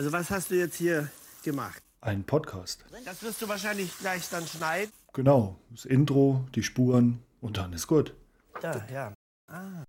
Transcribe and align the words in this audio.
Also 0.00 0.12
was 0.12 0.30
hast 0.30 0.50
du 0.50 0.54
jetzt 0.54 0.76
hier 0.76 1.10
gemacht? 1.44 1.82
Ein 2.00 2.24
Podcast. 2.24 2.86
Das 3.04 3.22
wirst 3.22 3.42
du 3.42 3.48
wahrscheinlich 3.48 3.98
gleich 3.98 4.30
dann 4.30 4.46
schneiden. 4.46 4.90
Genau, 5.12 5.58
das 5.68 5.84
Intro, 5.84 6.42
die 6.54 6.62
Spuren 6.62 7.22
und 7.42 7.58
dann 7.58 7.74
ist 7.74 7.86
gut. 7.86 8.14
Da, 8.62 8.82
ja. 8.90 9.12
Ah. 9.46 9.84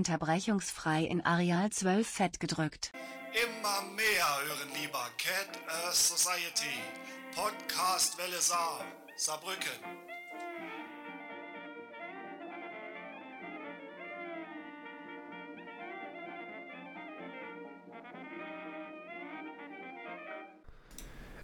Unterbrechungsfrei 0.00 1.04
in 1.04 1.20
Areal 1.26 1.68
12 1.68 2.08
fett 2.08 2.40
gedrückt. 2.40 2.90
Immer 3.34 3.82
mehr 3.94 4.48
hören 4.48 4.70
lieber 4.80 5.04
Cat 5.18 5.60
Earth 5.68 5.94
Society. 5.94 6.78
Podcast 7.36 8.16
Welle 8.16 8.40
Saar. 8.40 8.80
Saarbrücken. 9.16 9.68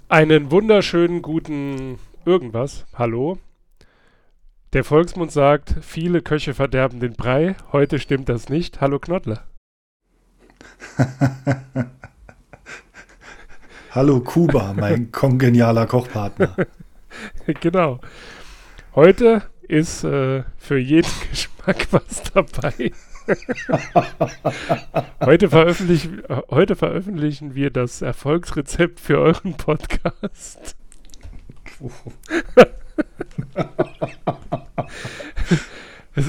Einen 0.08 0.50
wunderschönen 0.50 1.20
guten 1.20 1.98
irgendwas. 2.24 2.86
Hallo. 2.94 3.38
Der 4.76 4.84
Volksmund 4.84 5.32
sagt, 5.32 5.74
viele 5.80 6.20
Köche 6.20 6.52
verderben 6.52 7.00
den 7.00 7.14
Brei. 7.14 7.56
Heute 7.72 7.98
stimmt 7.98 8.28
das 8.28 8.50
nicht. 8.50 8.82
Hallo 8.82 8.98
Knottler. 8.98 9.42
Hallo 13.92 14.20
Kuba, 14.20 14.74
mein 14.74 15.10
kongenialer 15.12 15.86
Kochpartner. 15.86 16.54
genau. 17.60 18.00
Heute 18.94 19.44
ist 19.62 20.04
äh, 20.04 20.44
für 20.58 20.76
jeden 20.76 21.10
Geschmack 21.30 21.86
was 21.92 22.24
dabei. 22.34 22.92
heute, 25.24 25.48
veröffentlich, 25.48 26.10
heute 26.50 26.76
veröffentlichen 26.76 27.54
wir 27.54 27.70
das 27.70 28.02
Erfolgsrezept 28.02 29.00
für 29.00 29.20
euren 29.20 29.54
Podcast. 29.54 30.76
Es, 36.14 36.26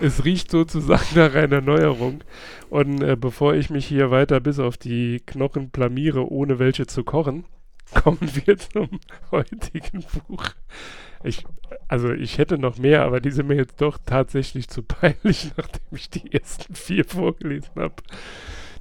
es, 0.00 0.24
riecht 0.24 0.50
sozusagen 0.50 1.14
nach 1.14 1.34
einer 1.34 1.60
Neuerung. 1.60 2.22
Und 2.70 3.02
äh, 3.02 3.16
bevor 3.16 3.54
ich 3.54 3.70
mich 3.70 3.86
hier 3.86 4.10
weiter 4.10 4.40
bis 4.40 4.58
auf 4.58 4.76
die 4.76 5.20
Knochen 5.26 5.70
blamiere, 5.70 6.30
ohne 6.30 6.58
welche 6.58 6.86
zu 6.86 7.04
kochen, 7.04 7.44
kommen 8.02 8.18
wir 8.20 8.56
zum 8.56 9.00
heutigen 9.30 10.04
Buch. 10.28 10.44
Ich, 11.24 11.44
also 11.88 12.12
ich 12.12 12.38
hätte 12.38 12.58
noch 12.58 12.78
mehr, 12.78 13.04
aber 13.04 13.20
die 13.20 13.30
sind 13.30 13.48
mir 13.48 13.56
jetzt 13.56 13.80
doch 13.80 13.98
tatsächlich 14.04 14.68
zu 14.68 14.82
peinlich, 14.82 15.52
nachdem 15.56 15.82
ich 15.92 16.10
die 16.10 16.32
ersten 16.32 16.74
vier 16.74 17.04
vorgelesen 17.04 17.70
habe. 17.76 17.94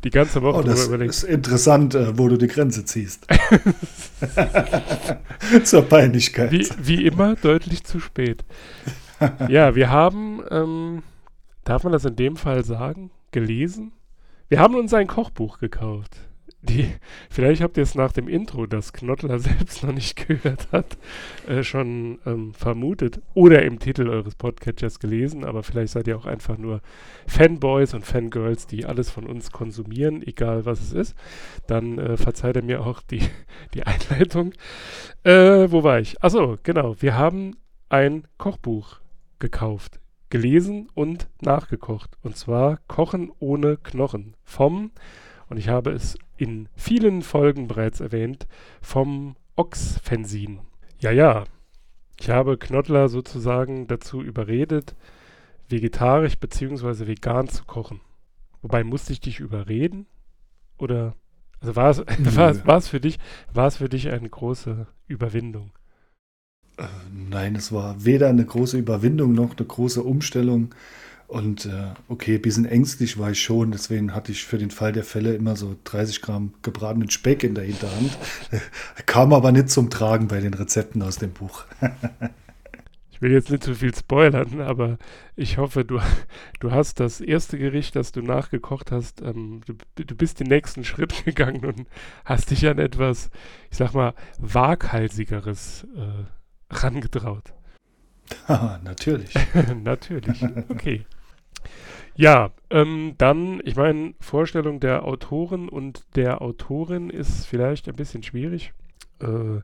Die 0.03 0.11
ganze 0.11 0.43
Woche 0.43 0.59
oh, 0.59 0.61
das 0.61 0.87
ist 0.87 1.23
interessant, 1.23 1.95
äh, 1.95 2.15
wo 2.15 2.27
du 2.27 2.37
die 2.37 2.45
Grenze 2.45 2.85
ziehst. 2.85 3.25
Zur 5.63 5.81
Peinlichkeit. 5.81 6.51
Wie, 6.51 6.67
wie, 6.77 7.05
immer 7.05 7.35
deutlich 7.35 7.83
zu 7.85 7.99
spät. 7.99 8.45
ja, 9.49 9.75
wir 9.75 9.89
haben, 9.89 10.41
ähm, 10.49 11.03
darf 11.63 11.83
man 11.83 11.93
das 11.93 12.05
in 12.05 12.15
dem 12.15 12.35
Fall 12.35 12.63
sagen, 12.63 13.11
gelesen? 13.31 13.91
Wir 14.47 14.59
haben 14.59 14.75
uns 14.75 14.93
ein 14.93 15.07
Kochbuch 15.07 15.59
gekauft 15.59 16.17
die, 16.69 16.91
vielleicht 17.29 17.61
habt 17.61 17.77
ihr 17.77 17.83
es 17.83 17.95
nach 17.95 18.11
dem 18.11 18.27
Intro, 18.27 18.65
das 18.65 18.93
Knottler 18.93 19.39
selbst 19.39 19.83
noch 19.83 19.93
nicht 19.93 20.27
gehört 20.27 20.71
hat, 20.71 20.97
äh, 21.47 21.63
schon 21.63 22.19
ähm, 22.25 22.53
vermutet 22.53 23.21
oder 23.33 23.63
im 23.63 23.79
Titel 23.79 24.09
eures 24.09 24.35
Podcatchers 24.35 24.99
gelesen, 24.99 25.43
aber 25.43 25.63
vielleicht 25.63 25.93
seid 25.93 26.07
ihr 26.07 26.17
auch 26.17 26.25
einfach 26.25 26.57
nur 26.57 26.81
Fanboys 27.27 27.93
und 27.93 28.05
Fangirls, 28.05 28.67
die 28.67 28.85
alles 28.85 29.09
von 29.09 29.25
uns 29.25 29.51
konsumieren, 29.51 30.21
egal 30.25 30.65
was 30.65 30.81
es 30.81 30.93
ist. 30.93 31.15
Dann 31.67 31.97
äh, 31.97 32.17
verzeiht 32.17 32.55
er 32.55 32.63
mir 32.63 32.85
auch 32.85 33.01
die, 33.01 33.21
die 33.73 33.83
Einleitung. 33.83 34.53
Äh, 35.23 35.71
wo 35.71 35.83
war 35.83 35.99
ich? 35.99 36.21
Achso, 36.23 36.57
genau. 36.63 36.95
Wir 36.99 37.17
haben 37.17 37.55
ein 37.89 38.25
Kochbuch 38.37 38.99
gekauft, 39.45 39.99
gelesen 40.29 40.87
und 40.95 41.29
nachgekocht. 41.39 42.17
Und 42.23 42.35
zwar 42.35 42.79
Kochen 42.87 43.31
ohne 43.39 43.77
Knochen 43.77 44.35
vom 44.43 44.91
und 45.49 45.57
ich 45.57 45.69
habe 45.69 45.91
es 45.91 46.17
in 46.37 46.67
vielen 46.75 47.21
Folgen 47.21 47.67
bereits 47.67 47.99
erwähnt, 47.99 48.47
vom 48.81 49.35
Ox-Fensin. 49.55 50.61
Ja, 50.99 51.11
ja, 51.11 51.43
ich 52.19 52.29
habe 52.29 52.57
Knottler 52.57 53.07
sozusagen 53.07 53.85
dazu 53.87 54.23
überredet, 54.23 54.95
vegetarisch 55.69 56.37
bzw. 56.39 57.05
vegan 57.05 57.47
zu 57.47 57.63
kochen. 57.65 58.01
Wobei 58.63 58.83
musste 58.83 59.13
ich 59.13 59.19
dich 59.19 59.39
überreden? 59.39 60.07
Oder 60.77 61.15
also 61.61 61.75
war 61.75 61.89
es, 61.91 61.99
war 62.35 62.49
es, 62.49 62.65
war 62.65 62.77
es 62.77 62.87
für 62.87 62.99
dich, 62.99 63.19
war 63.53 63.67
es 63.67 63.77
für 63.77 63.89
dich 63.89 64.09
eine 64.09 64.29
große 64.29 64.87
Überwindung? 65.07 65.71
Äh, 66.77 66.83
nein, 67.29 67.55
es 67.55 67.71
war 67.71 68.03
weder 68.03 68.29
eine 68.29 68.45
große 68.45 68.77
Überwindung 68.77 69.33
noch 69.33 69.57
eine 69.57 69.65
große 69.65 70.03
Umstellung. 70.03 70.73
Und 71.27 71.65
äh, 71.65 71.93
okay, 72.07 72.35
ein 72.35 72.41
bisschen 72.41 72.65
ängstlich 72.65 73.17
war 73.17 73.31
ich 73.31 73.41
schon, 73.41 73.71
deswegen 73.71 74.13
hatte 74.13 74.31
ich 74.31 74.45
für 74.45 74.59
den 74.59 74.69
Fall 74.69 74.91
der 74.91 75.03
Fälle 75.03 75.33
immer 75.33 75.55
so 75.55 75.75
30 75.83 76.21
Gramm 76.21 76.53
gebratenen 76.61 77.09
Speck 77.09 77.43
in 77.43 77.55
der 77.55 77.63
Hinterhand. 77.63 78.15
Kam 79.07 79.33
aber 79.33 79.51
nicht 79.51 79.69
zum 79.69 79.89
Tragen 79.89 80.27
bei 80.27 80.39
den 80.39 80.53
Rezepten 80.53 81.01
aus 81.01 81.17
dem 81.17 81.31
Buch. 81.31 81.65
ich 83.11 83.21
will 83.21 83.31
jetzt 83.31 83.49
nicht 83.49 83.63
zu 83.63 83.73
viel 83.73 83.95
spoilern, 83.95 84.61
aber 84.61 84.99
ich 85.35 85.57
hoffe, 85.57 85.83
du, 85.83 85.99
du 86.59 86.71
hast 86.71 86.99
das 86.99 87.21
erste 87.21 87.57
Gericht, 87.57 87.95
das 87.95 88.11
du 88.11 88.21
nachgekocht 88.21 88.91
hast, 88.91 89.21
ähm, 89.21 89.61
du, 89.65 90.03
du 90.03 90.15
bist 90.15 90.39
den 90.39 90.47
nächsten 90.47 90.83
Schritt 90.83 91.25
gegangen 91.25 91.65
und 91.65 91.87
hast 92.23 92.51
dich 92.51 92.67
an 92.67 92.77
etwas, 92.77 93.31
ich 93.71 93.77
sag 93.77 93.93
mal, 93.95 94.13
waghalsigeres 94.37 95.87
äh, 95.95 96.34
rangetraut. 96.69 97.53
Ah, 98.47 98.79
natürlich. 98.83 99.33
natürlich. 99.83 100.43
Okay. 100.69 101.05
Ja, 102.15 102.51
ähm, 102.69 103.15
dann, 103.17 103.61
ich 103.65 103.75
meine, 103.75 104.13
Vorstellung 104.21 104.79
der 104.79 105.03
Autoren 105.03 105.67
und 105.67 106.05
der 106.15 106.41
Autorin 106.41 107.09
ist 107.09 107.45
vielleicht 107.45 107.89
ein 107.89 107.95
bisschen 107.95 108.23
schwierig. 108.23 108.73
Äh, 109.19 109.59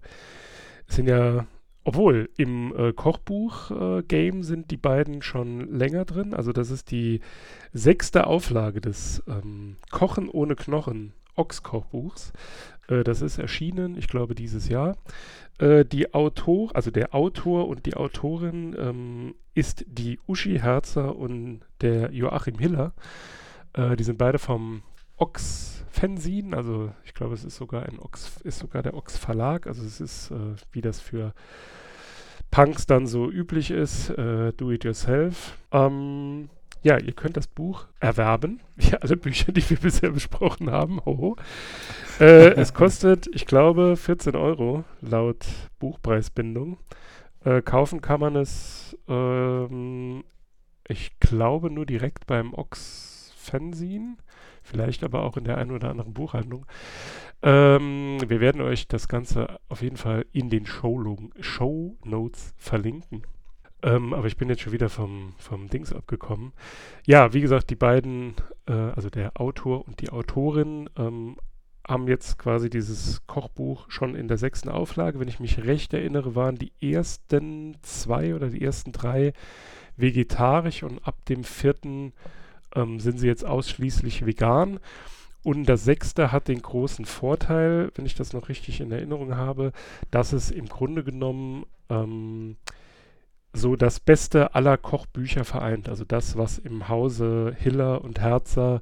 sind 0.88 1.08
ja, 1.08 1.48
obwohl 1.86 2.30
im 2.36 2.76
äh, 2.76 2.92
Kochbuch-Game 2.92 4.40
äh, 4.40 4.44
sind 4.44 4.70
die 4.70 4.78
beiden 4.78 5.22
schon 5.22 5.74
länger 5.74 6.04
drin. 6.04 6.34
Also 6.34 6.52
das 6.52 6.72
ist 6.72 6.92
die 6.92 7.22
sechste 7.72 8.28
Auflage 8.28 8.82
des 8.82 9.24
ähm, 9.28 9.78
Kochen 9.90 10.28
ohne 10.28 10.56
Knochen 10.56 11.14
Ochs-Kochbuchs. 11.36 12.34
Äh, 12.88 13.04
das 13.04 13.22
ist 13.22 13.38
erschienen, 13.38 13.98
ich 13.98 14.08
glaube, 14.08 14.36
dieses 14.36 14.68
Jahr. 14.68 14.98
Äh, 15.62 15.86
die 15.86 16.14
Autor, 16.14 16.76
also 16.76 16.90
der 16.90 17.14
Autor 17.14 17.68
und 17.68 17.86
die 17.86 17.96
Autorin 17.96 18.76
ähm, 18.78 19.36
ist 19.54 19.86
die 19.88 20.20
Uschi 20.28 20.60
Herzer 20.60 21.16
und 21.16 21.62
der 21.82 22.12
Joachim 22.12 22.58
Hiller. 22.58 22.94
Äh, 23.74 23.96
die 23.96 24.04
sind 24.04 24.18
beide 24.18 24.40
vom 24.40 24.82
Ox 25.18 25.86
Fanzine, 25.92 26.58
also 26.58 26.92
ich 27.06 27.14
glaube, 27.14 27.36
es 27.36 27.44
ist 27.44 27.58
sogar 27.58 27.84
ein 27.84 28.00
Ox, 28.00 28.42
ist 28.44 28.58
sogar 28.58 28.82
der 28.82 28.96
Ox 28.96 29.18
Verlag, 29.18 29.68
also 29.68 29.84
es 29.84 30.02
ist, 30.02 30.32
äh, 30.32 30.56
wie 30.72 30.82
das 30.82 31.00
für 31.00 31.34
Punks 32.50 32.88
dann 32.88 33.06
so 33.06 33.30
üblich 33.30 33.70
ist, 33.70 34.10
äh, 34.10 34.54
do 34.54 34.72
it 34.72 34.84
yourself. 34.84 35.58
Ähm, 35.72 36.50
ja, 36.84 36.98
ihr 36.98 37.14
könnt 37.14 37.38
das 37.38 37.48
Buch 37.48 37.86
erwerben, 38.00 38.60
wie 38.76 38.96
alle 38.96 39.18
Bücher, 39.18 39.52
die 39.52 39.68
wir 39.70 39.78
bisher 39.78 40.12
besprochen 40.12 40.72
haben. 40.72 41.04
Hoho. 41.06 41.36
Äh, 42.20 42.54
es 42.54 42.74
kostet, 42.74 43.28
ich 43.34 43.46
glaube, 43.46 43.96
14 43.96 44.36
Euro 44.36 44.84
laut 45.02 45.46
Buchpreisbindung. 45.80 46.78
Äh, 47.44 47.62
kaufen 47.62 48.02
kann 48.02 48.20
man 48.20 48.36
es, 48.36 48.98
ähm, 49.08 50.24
ich 50.88 51.20
glaube, 51.20 51.70
nur 51.70 51.86
direkt 51.86 52.28
beim 52.28 52.54
Ox 52.54 53.34
Fanzine. 53.36 54.18
Vielleicht 54.64 55.04
aber 55.04 55.24
auch 55.24 55.38
in 55.38 55.44
der 55.44 55.58
einen 55.58 55.72
oder 55.72 55.90
anderen 55.90 56.14
Buchhandlung. 56.14 56.66
Ähm, 57.42 58.20
wir 58.26 58.40
werden 58.40 58.62
euch 58.62 58.88
das 58.88 59.08
Ganze 59.08 59.60
auf 59.68 59.82
jeden 59.82 59.98
Fall 59.98 60.26
in 60.32 60.50
den 60.50 60.68
Show, 60.68 61.18
Show 61.40 61.98
Notes 62.06 62.54
verlinken. 62.58 63.24
Ähm, 63.84 64.14
aber 64.14 64.28
ich 64.28 64.38
bin 64.38 64.50
jetzt 64.50 64.62
schon 64.62 64.74
wieder 64.74 64.90
vom, 64.90 65.34
vom 65.38 65.70
Dings 65.70 65.92
abgekommen. 65.94 66.54
Ja, 67.06 67.34
wie 67.34 67.42
gesagt, 67.42 67.70
die 67.70 67.76
beiden, 67.76 68.36
äh, 68.68 68.74
also 68.74 69.10
der 69.10 69.40
Autor 69.40 69.88
und 69.88 70.02
die 70.02 70.10
Autorin, 70.10 70.90
ähm, 70.98 71.38
haben 71.88 72.08
jetzt 72.08 72.38
quasi 72.38 72.70
dieses 72.70 73.26
Kochbuch 73.26 73.90
schon 73.90 74.16
in 74.16 74.28
der 74.28 74.38
sechsten 74.38 74.70
Auflage. 74.70 75.20
Wenn 75.20 75.28
ich 75.28 75.40
mich 75.40 75.64
recht 75.66 75.94
erinnere, 75.94 76.36
waren 76.36 76.56
die 76.56 76.72
ersten 76.80 77.76
zwei 77.82 78.36
oder 78.36 78.50
die 78.50 78.62
ersten 78.62 78.92
drei 78.92 79.34
vegetarisch 79.98 80.84
und 80.84 81.00
ab 81.06 81.26
dem 81.26 81.44
vierten 81.44 82.14
ähm, 82.76 83.00
sind 83.00 83.20
sie 83.20 83.28
jetzt 83.28 83.46
ausschließlich 83.46 84.26
vegan. 84.26 84.80
und 85.44 85.66
das 85.66 85.84
sechste 85.84 86.32
hat 86.32 86.48
den 86.48 86.62
großen 86.62 87.06
Vorteil, 87.06 87.92
wenn 87.96 88.06
ich 88.06 88.16
das 88.16 88.32
noch 88.32 88.48
richtig 88.48 88.80
in 88.80 88.92
Erinnerung 88.92 89.36
habe, 89.36 89.72
dass 90.12 90.34
es 90.34 90.52
im 90.52 90.68
Grunde 90.68 91.04
genommen 91.04 91.66
ähm, 91.90 92.58
so 93.54 93.76
das 93.76 94.00
Beste 94.00 94.56
aller 94.56 94.78
Kochbücher 94.78 95.44
vereint. 95.44 95.90
Also 95.90 96.06
das, 96.06 96.38
was 96.38 96.58
im 96.58 96.88
Hause 96.88 97.56
Hiller 97.58 98.04
und 98.04 98.20
Herzer 98.20 98.82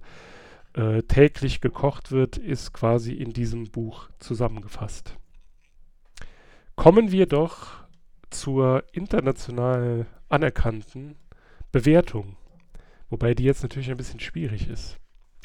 äh, 0.74 1.02
täglich 1.04 1.62
gekocht 1.62 2.12
wird, 2.12 2.38
ist 2.38 2.74
quasi 2.74 3.14
in 3.14 3.34
diesem 3.34 3.72
Buch 3.72 4.10
zusammengefasst. 4.20 5.16
Kommen 6.76 7.12
wir 7.12 7.26
doch 7.26 7.84
zur 8.30 8.84
international 8.94 10.06
anerkannten 10.30 11.16
Bewertung. 11.72 12.38
Wobei 13.10 13.34
die 13.34 13.44
jetzt 13.44 13.64
natürlich 13.64 13.90
ein 13.90 13.98
bisschen 13.98 14.20
schwierig 14.20 14.70
ist. 14.70 14.98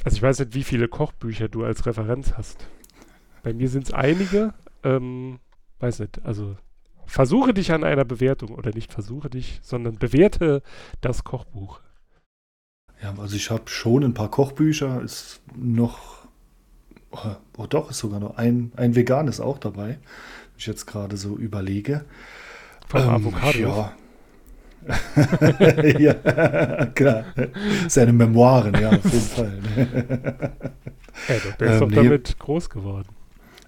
Also 0.04 0.16
ich 0.16 0.22
weiß 0.22 0.40
nicht, 0.40 0.54
wie 0.54 0.64
viele 0.64 0.86
Kochbücher 0.86 1.48
du 1.48 1.64
als 1.64 1.86
Referenz 1.86 2.34
hast. 2.36 2.68
Bei 3.42 3.54
mir 3.54 3.68
sind 3.68 3.84
es 3.84 3.92
einige. 3.92 4.52
Ähm, 4.82 5.38
weiß 5.80 6.00
nicht, 6.00 6.22
also 6.24 6.56
versuche 7.06 7.54
dich 7.54 7.72
an 7.72 7.84
einer 7.84 8.04
Bewertung 8.04 8.50
oder 8.50 8.70
nicht 8.74 8.92
versuche 8.92 9.30
dich, 9.30 9.60
sondern 9.62 9.96
bewerte 9.96 10.62
das 11.00 11.24
Kochbuch. 11.24 11.80
Ja, 13.02 13.14
also 13.18 13.36
ich 13.36 13.50
habe 13.50 13.64
schon 13.66 14.04
ein 14.04 14.14
paar 14.14 14.30
Kochbücher, 14.30 15.02
ist 15.02 15.40
noch, 15.54 16.26
oh, 17.10 17.36
oh 17.58 17.66
doch, 17.66 17.90
ist 17.90 17.98
sogar 17.98 18.20
noch 18.20 18.36
ein, 18.38 18.72
ein 18.76 18.94
veganes 18.94 19.40
auch 19.40 19.58
dabei, 19.58 19.88
wenn 19.88 20.58
ich 20.58 20.66
jetzt 20.66 20.86
gerade 20.86 21.16
so 21.16 21.36
überlege. 21.36 22.04
Vom 22.88 23.02
ähm, 23.02 23.08
Avocado. 23.08 23.58
Ja. 23.58 23.92
ja, 25.98 26.86
klar. 26.86 27.24
Seine 27.88 28.12
Memoiren, 28.12 28.74
ja, 28.74 28.90
auf 28.90 29.04
jeden 29.04 29.20
Fall. 29.20 29.58
ja, 31.28 31.34
der 31.58 31.68
ist 31.68 31.74
ähm, 31.74 31.80
doch 31.80 31.88
nee, 31.88 31.96
damit 31.96 32.38
groß 32.38 32.68
geworden. 32.68 33.08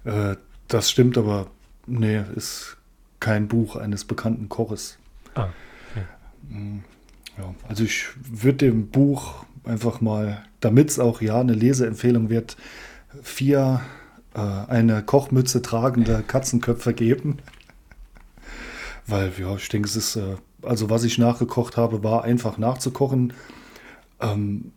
Äh, 0.03 0.35
das 0.67 0.91
stimmt, 0.91 1.17
aber 1.17 1.47
nee, 1.87 2.23
ist 2.35 2.76
kein 3.19 3.47
Buch 3.47 3.75
eines 3.75 4.05
bekannten 4.05 4.49
Koches. 4.49 4.97
Ah, 5.35 5.49
okay. 5.91 6.05
Mm, 6.49 6.79
ja, 7.37 7.53
also 7.67 7.83
ich 7.83 8.07
würde 8.29 8.65
dem 8.65 8.87
Buch 8.87 9.45
einfach 9.63 10.01
mal, 10.01 10.43
damit 10.59 10.89
es 10.89 10.99
auch 10.99 11.21
ja 11.21 11.39
eine 11.39 11.53
Leseempfehlung 11.53 12.29
wird, 12.29 12.57
vier 13.21 13.81
äh, 14.33 14.39
eine 14.39 15.03
Kochmütze 15.03 15.61
tragende 15.61 16.23
Katzenköpfe 16.25 16.93
geben. 16.93 17.37
Weil, 19.07 19.31
ja, 19.39 19.55
ich 19.55 19.69
denke, 19.69 19.87
es 19.87 19.95
ist, 19.95 20.15
äh, 20.15 20.35
also 20.61 20.89
was 20.89 21.03
ich 21.03 21.17
nachgekocht 21.17 21.77
habe, 21.77 22.03
war 22.03 22.23
einfach 22.23 22.57
nachzukochen. 22.57 23.33
Ähm, 24.19 24.71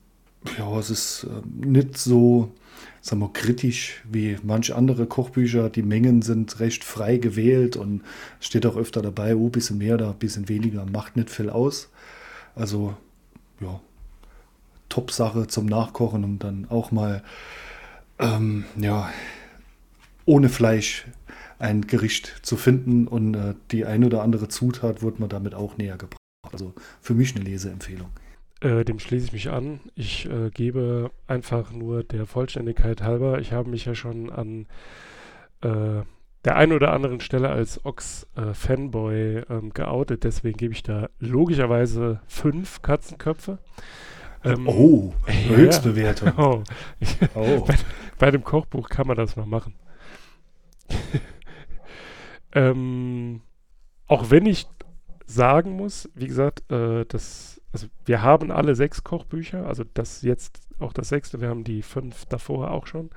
ja, 0.59 0.79
es 0.79 0.91
ist 0.91 1.25
äh, 1.25 1.67
nicht 1.67 1.99
so, 1.99 2.53
sagen 3.01 3.21
wir, 3.21 3.33
kritisch 3.33 4.03
wie 4.11 4.39
manche 4.43 4.77
andere 4.77 5.07
Kochbücher. 5.07 5.71
Die 5.71 5.83
Mengen 5.83 6.23
sind 6.23 6.61
recht 6.61 6.85
frei 6.85 7.17
gewählt 7.17 7.77
und 7.77 8.03
steht 8.41 8.67
auch 8.67 8.77
öfter 8.77 9.03
dabei, 9.03 9.37
oh, 9.37 9.49
bisschen 9.49 9.79
mehr 9.79 9.95
oder 9.95 10.13
bisschen 10.13 10.49
weniger, 10.49 10.85
macht 10.87 11.17
nicht 11.17 11.31
viel 11.31 11.51
aus. 11.51 11.91
Also, 12.55 12.97
ja, 13.61 13.81
Top-Sache 14.89 15.47
zum 15.47 15.67
Nachkochen 15.67 16.25
und 16.25 16.41
dann 16.41 16.67
auch 16.69 16.91
mal, 16.91 17.23
ähm, 18.19 18.65
ja, 18.77 19.11
ohne 20.27 20.49
Fleisch 20.49 21.07
ein 21.59 21.87
Gericht 21.87 22.41
zu 22.43 22.57
finden 22.57 23.07
und 23.07 23.35
äh, 23.35 23.55
die 23.71 23.85
ein 23.85 24.05
oder 24.05 24.23
andere 24.23 24.49
Zutat 24.49 25.03
wird 25.03 25.21
man 25.21 25.29
damit 25.29 25.55
auch 25.55 25.77
näher 25.77 25.97
gebracht. 25.97 26.19
Also 26.53 26.75
für 27.01 27.15
mich 27.15 27.35
eine 27.35 27.45
Leseempfehlung. 27.45 28.09
Äh, 28.61 28.85
dem 28.85 28.99
schließe 28.99 29.27
ich 29.27 29.33
mich 29.33 29.51
an. 29.51 29.81
Ich 29.95 30.29
äh, 30.29 30.51
gebe 30.51 31.11
einfach 31.27 31.73
nur 31.73 32.05
der 32.05 32.27
Vollständigkeit 32.27 33.03
halber. 33.03 33.39
Ich 33.39 33.53
habe 33.53 33.71
mich 33.71 33.87
ja 33.87 33.95
schon 33.95 34.31
an 34.31 34.67
äh, 35.63 36.03
der 36.45 36.57
einen 36.57 36.73
oder 36.73 36.93
anderen 36.93 37.21
Stelle 37.21 37.51
als 37.51 37.85
Ox-Fanboy 37.85 39.45
ähm, 39.49 39.73
geoutet. 39.73 40.25
Deswegen 40.25 40.57
gebe 40.57 40.75
ich 40.75 40.83
da 40.83 41.09
logischerweise 41.19 42.21
fünf 42.27 42.83
Katzenköpfe. 42.83 43.59
Ähm, 44.45 44.67
oh, 44.69 45.13
Höchstbewertung. 45.27 46.33
Oh. 46.39 46.63
oh. 47.35 47.61
bei, 47.67 47.75
bei, 48.19 48.31
dem 48.31 48.43
Kochbuch 48.43 48.89
kann 48.89 49.07
man 49.07 49.17
das 49.17 49.37
mal 49.37 49.47
machen. 49.47 49.75
ähm, 52.55 53.43
auch 54.07 54.31
wenn 54.31 54.47
ich 54.47 54.67
sagen 55.27 55.73
muss, 55.73 56.09
wie 56.15 56.27
gesagt, 56.27 56.71
äh, 56.73 57.05
das, 57.07 57.60
also 57.73 57.87
wir 58.05 58.23
haben 58.23 58.51
alle 58.51 58.75
sechs 58.75 59.05
Kochbücher, 59.05 59.67
also 59.67 59.85
das 59.95 60.23
jetzt 60.23 60.61
auch 60.79 60.93
das 60.93 61.09
sechste, 61.09 61.41
wir 61.41 61.49
haben 61.49 61.65
die 61.65 61.83
fünf 61.83 62.25
davor 62.27 62.71
auch 62.71 62.87
schon. 62.87 63.11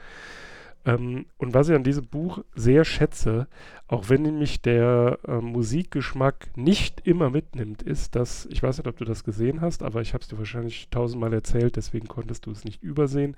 Ähm, 0.86 1.26
und 1.38 1.54
was 1.54 1.70
ich 1.70 1.76
an 1.76 1.84
diesem 1.84 2.08
Buch 2.08 2.44
sehr 2.56 2.84
schätze, 2.84 3.48
auch 3.88 4.10
wenn 4.10 4.38
mich 4.38 4.62
der 4.62 5.20
äh, 5.28 5.38
Musikgeschmack 5.38 6.56
nicht 6.58 7.08
immer 7.08 7.30
mitnimmt, 7.30 7.82
ist, 7.82 8.16
dass, 8.16 8.46
ich 8.48 8.62
weiß 8.62 8.78
nicht, 8.78 8.88
ob 8.88 8.98
du 8.98 9.06
das 9.06 9.24
gesehen 9.24 9.62
hast, 9.62 9.82
aber 9.82 10.02
ich 10.02 10.14
habe 10.14 10.22
es 10.22 10.28
dir 10.28 10.38
wahrscheinlich 10.38 10.90
tausendmal 10.90 11.34
erzählt, 11.34 11.78
deswegen 11.78 12.08
konntest 12.08 12.46
du 12.46 12.52
es 12.52 12.66
nicht 12.66 12.84
übersehen. 12.84 13.36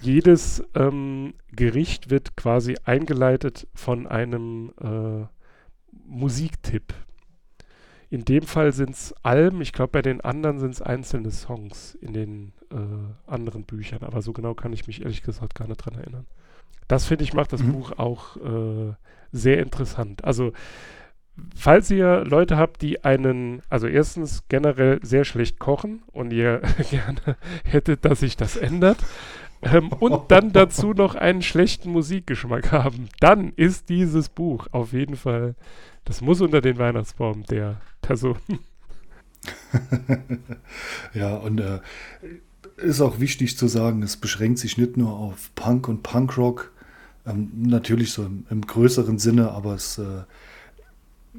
Jedes 0.00 0.62
ähm, 0.74 1.34
Gericht 1.50 2.10
wird 2.10 2.36
quasi 2.36 2.76
eingeleitet 2.84 3.66
von 3.74 4.06
einem 4.06 4.72
äh, 4.80 5.26
Musiktipp. 6.06 6.94
In 8.08 8.24
dem 8.24 8.42
Fall 8.42 8.72
sind 8.72 8.90
es 8.90 9.14
Alben, 9.22 9.60
ich 9.60 9.72
glaube 9.72 9.92
bei 9.92 10.02
den 10.02 10.20
anderen 10.20 10.58
sind 10.58 10.70
es 10.70 10.82
einzelne 10.82 11.30
Songs 11.30 11.96
in 12.00 12.12
den 12.12 12.52
äh, 12.70 13.30
anderen 13.30 13.64
Büchern, 13.64 14.02
aber 14.02 14.22
so 14.22 14.32
genau 14.32 14.54
kann 14.54 14.72
ich 14.72 14.86
mich 14.86 15.02
ehrlich 15.02 15.22
gesagt 15.22 15.54
gar 15.54 15.66
nicht 15.66 15.78
dran 15.78 15.96
erinnern. 15.96 16.26
Das 16.88 17.06
finde 17.06 17.24
ich 17.24 17.34
macht 17.34 17.52
das 17.52 17.62
mhm. 17.62 17.72
Buch 17.72 17.92
auch 17.98 18.36
äh, 18.36 18.94
sehr 19.32 19.58
interessant. 19.58 20.24
Also 20.24 20.52
falls 21.54 21.90
ihr 21.90 22.24
Leute 22.24 22.56
habt, 22.56 22.80
die 22.82 23.04
einen, 23.04 23.62
also 23.68 23.88
erstens 23.88 24.44
generell 24.48 25.00
sehr 25.02 25.24
schlecht 25.24 25.58
kochen 25.58 26.02
und 26.12 26.32
ihr 26.32 26.62
gerne 26.90 27.36
hättet, 27.64 28.04
dass 28.04 28.20
sich 28.20 28.36
das 28.36 28.56
ändert, 28.56 28.98
ähm, 29.62 29.88
und 29.88 30.30
dann 30.30 30.52
dazu 30.52 30.92
noch 30.96 31.14
einen 31.14 31.42
schlechten 31.42 31.90
Musikgeschmack 31.90 32.72
haben, 32.72 33.08
dann 33.20 33.52
ist 33.56 33.88
dieses 33.88 34.28
Buch 34.28 34.68
auf 34.70 34.92
jeden 34.92 35.16
Fall, 35.16 35.54
das 36.06 36.20
muss 36.22 36.40
unter 36.40 36.60
den 36.60 36.78
Weihnachtsbaum 36.78 37.42
der 37.44 37.80
Person. 38.00 38.38
ja, 41.14 41.36
und 41.36 41.60
äh, 41.60 41.80
ist 42.76 43.00
auch 43.00 43.20
wichtig 43.20 43.58
zu 43.58 43.68
sagen, 43.68 44.02
es 44.02 44.16
beschränkt 44.16 44.58
sich 44.58 44.78
nicht 44.78 44.96
nur 44.96 45.12
auf 45.12 45.54
Punk 45.54 45.88
und 45.88 46.02
Punkrock, 46.02 46.72
ähm, 47.26 47.50
natürlich 47.56 48.12
so 48.12 48.24
im, 48.24 48.46
im, 48.50 48.62
größeren 48.62 49.18
Sinne, 49.18 49.50
aber 49.50 49.74
es 49.74 49.98
äh, 49.98 50.22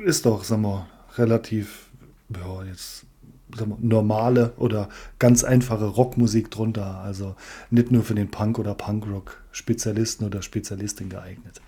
ist 0.04 0.26
doch, 0.26 0.44
sagen 0.44 0.64
wir, 0.64 0.88
relativ, 1.18 1.90
ja, 2.30 2.64
jetzt 2.64 3.06
wir, 3.56 3.78
normale 3.80 4.54
oder 4.58 4.90
ganz 5.20 5.44
einfache 5.44 5.86
Rockmusik 5.86 6.52
drunter. 6.52 7.00
Also 7.00 7.36
nicht 7.70 7.92
nur 7.92 8.04
für 8.04 8.16
den 8.16 8.30
Punk- 8.30 8.60
oder 8.60 8.76
Punkrock-Spezialisten 8.76 10.26
oder 10.26 10.42
Spezialistin 10.42 11.10
geeignet. 11.10 11.62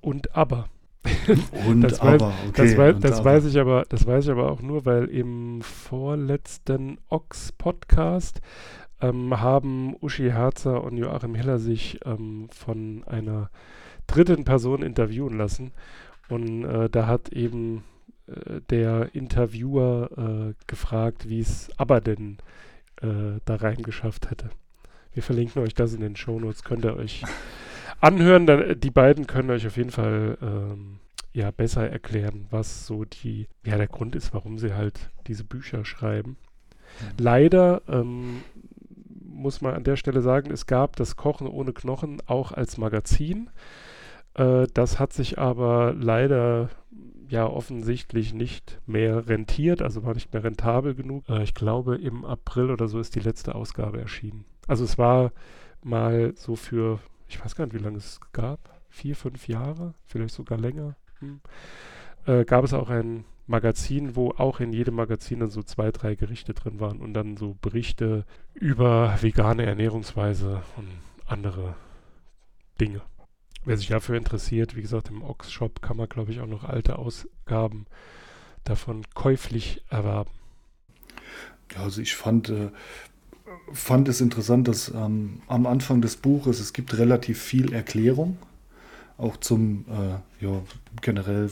Und 0.00 0.36
aber. 0.36 0.68
Und 1.66 1.80
das 1.82 2.00
aber, 2.00 2.12
weiß, 2.12 2.22
okay. 2.48 2.52
Das, 2.54 2.76
weiß, 2.76 2.96
das 3.00 3.12
aber. 3.12 3.24
weiß, 3.24 3.44
ich 3.46 3.58
aber, 3.58 3.84
das 3.88 4.06
weiß 4.06 4.24
ich 4.24 4.30
aber 4.30 4.50
auch 4.50 4.62
nur, 4.62 4.84
weil 4.84 5.06
im 5.06 5.60
vorletzten 5.62 6.98
Ox-Podcast 7.08 8.40
ähm, 9.00 9.40
haben 9.40 9.96
Uschi 10.00 10.30
Herzer 10.30 10.82
und 10.84 10.96
Joachim 10.96 11.34
Hiller 11.34 11.58
sich 11.58 12.00
ähm, 12.04 12.48
von 12.50 13.02
einer 13.06 13.50
dritten 14.06 14.44
Person 14.44 14.82
interviewen 14.82 15.36
lassen. 15.36 15.72
Und 16.28 16.64
äh, 16.64 16.88
da 16.88 17.06
hat 17.06 17.30
eben 17.30 17.84
äh, 18.26 18.60
der 18.70 19.14
Interviewer 19.14 20.10
äh, 20.16 20.54
gefragt, 20.66 21.28
wie 21.28 21.40
es 21.40 21.68
aber 21.76 22.00
denn 22.00 22.38
äh, 23.00 23.40
da 23.44 23.56
reingeschafft 23.56 24.30
hätte. 24.30 24.50
Wir 25.12 25.22
verlinken 25.22 25.62
euch 25.62 25.74
das 25.74 25.92
in 25.92 26.00
den 26.00 26.16
Shownotes, 26.16 26.64
könnt 26.64 26.84
ihr 26.84 26.96
euch 26.96 27.22
anhören. 28.02 28.46
Dann, 28.46 28.62
äh, 28.62 28.76
die 28.76 28.90
beiden 28.90 29.26
können 29.26 29.50
euch 29.50 29.66
auf 29.66 29.76
jeden 29.76 29.90
Fall 29.90 30.38
ähm, 30.42 30.98
ja 31.32 31.50
besser 31.50 31.88
erklären, 31.88 32.46
was 32.50 32.86
so 32.86 33.04
die, 33.04 33.48
ja, 33.64 33.76
der 33.76 33.88
Grund 33.88 34.14
ist, 34.14 34.34
warum 34.34 34.58
sie 34.58 34.74
halt 34.74 35.10
diese 35.26 35.44
Bücher 35.44 35.84
schreiben. 35.84 36.36
Mhm. 37.00 37.06
Leider 37.18 37.82
ähm, 37.88 38.42
muss 39.24 39.60
man 39.60 39.74
an 39.74 39.84
der 39.84 39.96
Stelle 39.96 40.20
sagen, 40.20 40.50
es 40.50 40.66
gab 40.66 40.96
das 40.96 41.16
Kochen 41.16 41.46
ohne 41.46 41.72
Knochen 41.72 42.20
auch 42.26 42.52
als 42.52 42.78
Magazin. 42.78 43.50
Äh, 44.34 44.66
das 44.74 44.98
hat 44.98 45.12
sich 45.12 45.38
aber 45.38 45.94
leider 45.98 46.70
ja 47.28 47.46
offensichtlich 47.46 48.34
nicht 48.34 48.78
mehr 48.86 49.26
rentiert, 49.26 49.80
also 49.80 50.04
war 50.04 50.12
nicht 50.12 50.32
mehr 50.34 50.44
rentabel 50.44 50.94
genug. 50.94 51.28
Äh, 51.28 51.42
ich 51.42 51.54
glaube, 51.54 51.96
im 51.96 52.24
April 52.24 52.70
oder 52.70 52.88
so 52.88 53.00
ist 53.00 53.14
die 53.14 53.20
letzte 53.20 53.54
Ausgabe 53.54 54.00
erschienen. 54.00 54.44
Also 54.68 54.84
es 54.84 54.98
war 54.98 55.32
mal 55.82 56.34
so 56.36 56.56
für, 56.56 57.00
ich 57.32 57.44
weiß 57.44 57.56
gar 57.56 57.64
nicht, 57.64 57.74
wie 57.74 57.82
lange 57.82 57.98
es 57.98 58.20
gab, 58.32 58.80
vier, 58.90 59.16
fünf 59.16 59.48
Jahre, 59.48 59.94
vielleicht 60.06 60.34
sogar 60.34 60.58
länger. 60.58 60.96
Hm. 61.20 61.40
Äh, 62.26 62.44
gab 62.44 62.64
es 62.64 62.74
auch 62.74 62.90
ein 62.90 63.24
Magazin, 63.46 64.16
wo 64.16 64.30
auch 64.30 64.60
in 64.60 64.72
jedem 64.72 64.94
Magazin 64.94 65.40
dann 65.40 65.50
so 65.50 65.62
zwei, 65.62 65.90
drei 65.90 66.14
Gerichte 66.14 66.54
drin 66.54 66.78
waren 66.78 67.00
und 67.00 67.14
dann 67.14 67.36
so 67.36 67.56
Berichte 67.60 68.24
über 68.54 69.16
vegane 69.20 69.64
Ernährungsweise 69.64 70.62
und 70.76 70.88
andere 71.26 71.74
Dinge. 72.80 73.02
Wer 73.64 73.76
sich 73.76 73.88
dafür 73.88 74.16
interessiert, 74.16 74.76
wie 74.76 74.82
gesagt, 74.82 75.08
im 75.08 75.22
Ox-Shop 75.22 75.82
kann 75.82 75.96
man, 75.96 76.08
glaube 76.08 76.32
ich, 76.32 76.40
auch 76.40 76.46
noch 76.46 76.64
alte 76.64 76.98
Ausgaben 76.98 77.86
davon 78.64 79.04
käuflich 79.14 79.84
erwerben. 79.88 80.30
Ja, 81.72 81.82
also 81.84 82.02
ich 82.02 82.14
fand, 82.14 82.48
äh, 82.48 82.70
fand 83.72 84.08
es 84.08 84.20
interessant, 84.20 84.68
dass 84.68 84.92
ähm, 84.94 85.40
am 85.46 85.66
Anfang 85.66 86.00
des 86.00 86.16
Buches 86.16 86.60
es 86.60 86.72
gibt 86.72 86.96
relativ 86.98 87.40
viel 87.40 87.72
Erklärung, 87.72 88.36
auch 89.18 89.36
zum 89.36 89.84
äh, 89.88 90.44
ja, 90.44 90.62
generell 91.00 91.50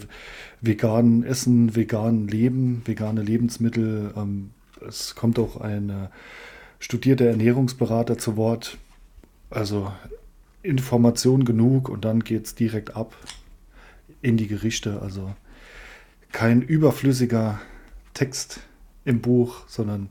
veganen 0.61 1.25
Essen, 1.25 1.77
veganen 1.77 2.29
Leben, 2.29 2.83
vegane 2.85 3.23
Lebensmittel. 3.23 4.13
Ähm, 4.17 4.51
es 4.87 5.15
kommt 5.15 5.39
auch 5.39 5.61
ein 5.61 5.91
äh, 5.91 6.09
studierter 6.79 7.27
Ernährungsberater 7.27 8.19
zu 8.19 8.37
Wort. 8.37 8.79
Also 9.51 9.93
Information 10.63 11.45
genug 11.45 11.89
und 11.89 12.05
dann 12.05 12.21
geht 12.21 12.47
es 12.47 12.55
direkt 12.55 12.97
ab 12.97 13.17
in 14.23 14.37
die 14.37 14.47
Gerichte. 14.47 15.01
Also 15.03 15.35
kein 16.33 16.63
überflüssiger 16.63 17.61
Text 18.15 18.61
im 19.05 19.21
Buch, 19.21 19.63
sondern 19.67 20.11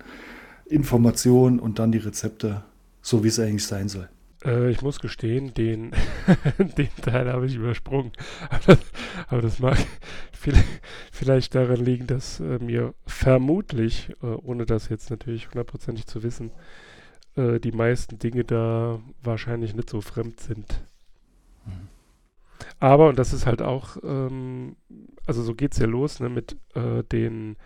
Information 0.69 1.59
und 1.59 1.79
dann 1.79 1.91
die 1.91 1.97
Rezepte, 1.97 2.63
so 3.01 3.23
wie 3.23 3.27
es 3.27 3.39
eigentlich 3.39 3.65
sein 3.65 3.89
soll. 3.89 4.09
Äh, 4.45 4.69
ich 4.69 4.81
muss 4.81 4.99
gestehen, 4.99 5.53
den, 5.53 5.91
den 6.77 6.89
Teil 7.01 7.31
habe 7.31 7.45
ich 7.45 7.55
übersprungen. 7.55 8.11
Aber 8.49 8.61
das, 8.65 8.79
aber 9.27 9.41
das 9.41 9.59
mag 9.59 9.77
vielleicht, 10.31 10.81
vielleicht 11.11 11.55
daran 11.55 11.83
liegen, 11.83 12.07
dass 12.07 12.39
äh, 12.39 12.59
mir 12.59 12.93
vermutlich, 13.05 14.11
äh, 14.21 14.27
ohne 14.27 14.65
das 14.65 14.89
jetzt 14.89 15.09
natürlich 15.09 15.49
hundertprozentig 15.49 16.07
zu 16.07 16.23
wissen, 16.23 16.51
äh, 17.35 17.59
die 17.59 17.71
meisten 17.71 18.19
Dinge 18.19 18.43
da 18.43 18.99
wahrscheinlich 19.23 19.75
nicht 19.75 19.89
so 19.89 20.01
fremd 20.01 20.39
sind. 20.39 20.81
Mhm. 21.65 21.89
Aber, 22.79 23.09
und 23.09 23.19
das 23.19 23.33
ist 23.33 23.45
halt 23.45 23.61
auch, 23.61 23.97
ähm, 24.03 24.75
also 25.25 25.43
so 25.43 25.53
geht 25.53 25.73
es 25.73 25.79
ja 25.79 25.87
los, 25.87 26.19
ne, 26.19 26.29
mit 26.29 26.55
äh, 26.75 27.03
den 27.03 27.57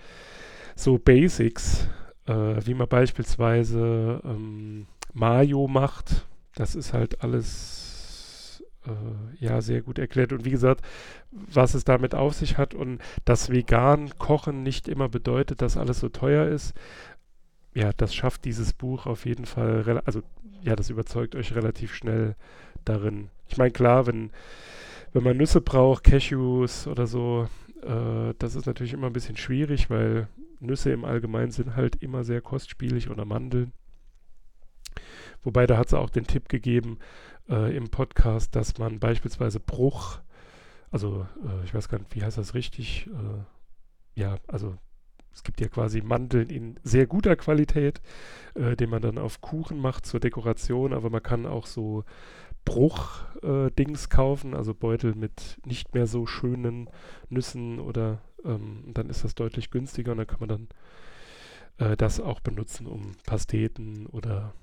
so 0.75 0.97
Basics, 0.97 1.87
äh, 2.27 2.65
wie 2.65 2.73
man 2.73 2.87
beispielsweise 2.87 4.21
ähm, 4.23 4.87
Mayo 5.13 5.67
macht. 5.67 6.25
Das 6.55 6.75
ist 6.75 6.93
halt 6.93 7.21
alles 7.23 8.63
äh, 8.85 9.43
ja 9.43 9.61
sehr 9.61 9.81
gut 9.81 9.99
erklärt. 9.99 10.33
Und 10.33 10.45
wie 10.45 10.51
gesagt, 10.51 10.83
was 11.31 11.73
es 11.73 11.83
damit 11.83 12.15
auf 12.15 12.33
sich 12.33 12.57
hat 12.57 12.73
und 12.73 12.99
dass 13.25 13.49
vegan 13.49 14.17
Kochen 14.17 14.63
nicht 14.63 14.87
immer 14.87 15.09
bedeutet, 15.09 15.61
dass 15.61 15.77
alles 15.77 15.99
so 15.99 16.09
teuer 16.09 16.47
ist. 16.47 16.73
Ja, 17.73 17.91
das 17.97 18.13
schafft 18.13 18.45
dieses 18.45 18.73
Buch 18.73 19.07
auf 19.07 19.25
jeden 19.25 19.45
Fall, 19.45 20.01
also 20.05 20.21
ja, 20.61 20.75
das 20.75 20.91
überzeugt 20.91 21.35
euch 21.35 21.55
relativ 21.55 21.93
schnell 21.95 22.35
darin. 22.85 23.29
Ich 23.47 23.57
meine, 23.57 23.71
klar, 23.71 24.05
wenn, 24.05 24.29
wenn 25.11 25.23
man 25.23 25.37
Nüsse 25.37 25.59
braucht, 25.59 26.03
Cashews 26.03 26.85
oder 26.87 27.07
so, 27.07 27.47
äh, 27.81 28.33
das 28.37 28.55
ist 28.55 28.67
natürlich 28.67 28.93
immer 28.93 29.07
ein 29.07 29.13
bisschen 29.13 29.37
schwierig, 29.37 29.89
weil 29.89 30.27
Nüsse 30.65 30.91
im 30.91 31.05
Allgemeinen 31.05 31.51
sind 31.51 31.75
halt 31.75 31.97
immer 31.97 32.23
sehr 32.23 32.41
kostspielig 32.41 33.09
oder 33.09 33.25
Mandeln. 33.25 33.73
Wobei 35.43 35.67
da 35.67 35.77
hat 35.77 35.87
es 35.87 35.93
auch 35.93 36.09
den 36.09 36.25
Tipp 36.25 36.49
gegeben 36.49 36.99
äh, 37.49 37.75
im 37.75 37.89
Podcast, 37.89 38.55
dass 38.55 38.77
man 38.77 38.99
beispielsweise 38.99 39.59
Bruch, 39.59 40.19
also 40.91 41.27
äh, 41.43 41.65
ich 41.65 41.73
weiß 41.73 41.89
gar 41.89 41.99
nicht, 41.99 42.15
wie 42.15 42.23
heißt 42.23 42.37
das 42.37 42.53
richtig? 42.53 43.07
Äh, 43.07 44.19
ja, 44.19 44.37
also 44.47 44.77
es 45.33 45.43
gibt 45.43 45.59
ja 45.59 45.67
quasi 45.67 46.01
Mandeln 46.01 46.49
in 46.49 46.79
sehr 46.83 47.07
guter 47.07 47.35
Qualität, 47.35 48.01
äh, 48.53 48.75
den 48.75 48.89
man 48.89 49.01
dann 49.01 49.17
auf 49.17 49.41
Kuchen 49.41 49.79
macht 49.79 50.05
zur 50.05 50.19
Dekoration, 50.19 50.93
aber 50.93 51.09
man 51.09 51.23
kann 51.23 51.45
auch 51.45 51.65
so 51.65 52.03
Bruch-Dings 52.65 54.05
äh, 54.05 54.09
kaufen, 54.09 54.53
also 54.53 54.73
Beutel 54.73 55.15
mit 55.15 55.59
nicht 55.65 55.93
mehr 55.93 56.07
so 56.07 56.25
schönen 56.25 56.89
Nüssen 57.29 57.79
oder 57.79 58.21
ähm, 58.45 58.91
dann 58.93 59.09
ist 59.09 59.23
das 59.23 59.35
deutlich 59.35 59.71
günstiger 59.71 60.11
und 60.11 60.17
dann 60.17 60.27
kann 60.27 60.39
man 60.39 60.49
dann 60.49 60.67
äh, 61.77 61.97
das 61.97 62.19
auch 62.19 62.39
benutzen, 62.39 62.87
um 62.87 63.13
Pasteten 63.25 64.07
oder 64.07 64.53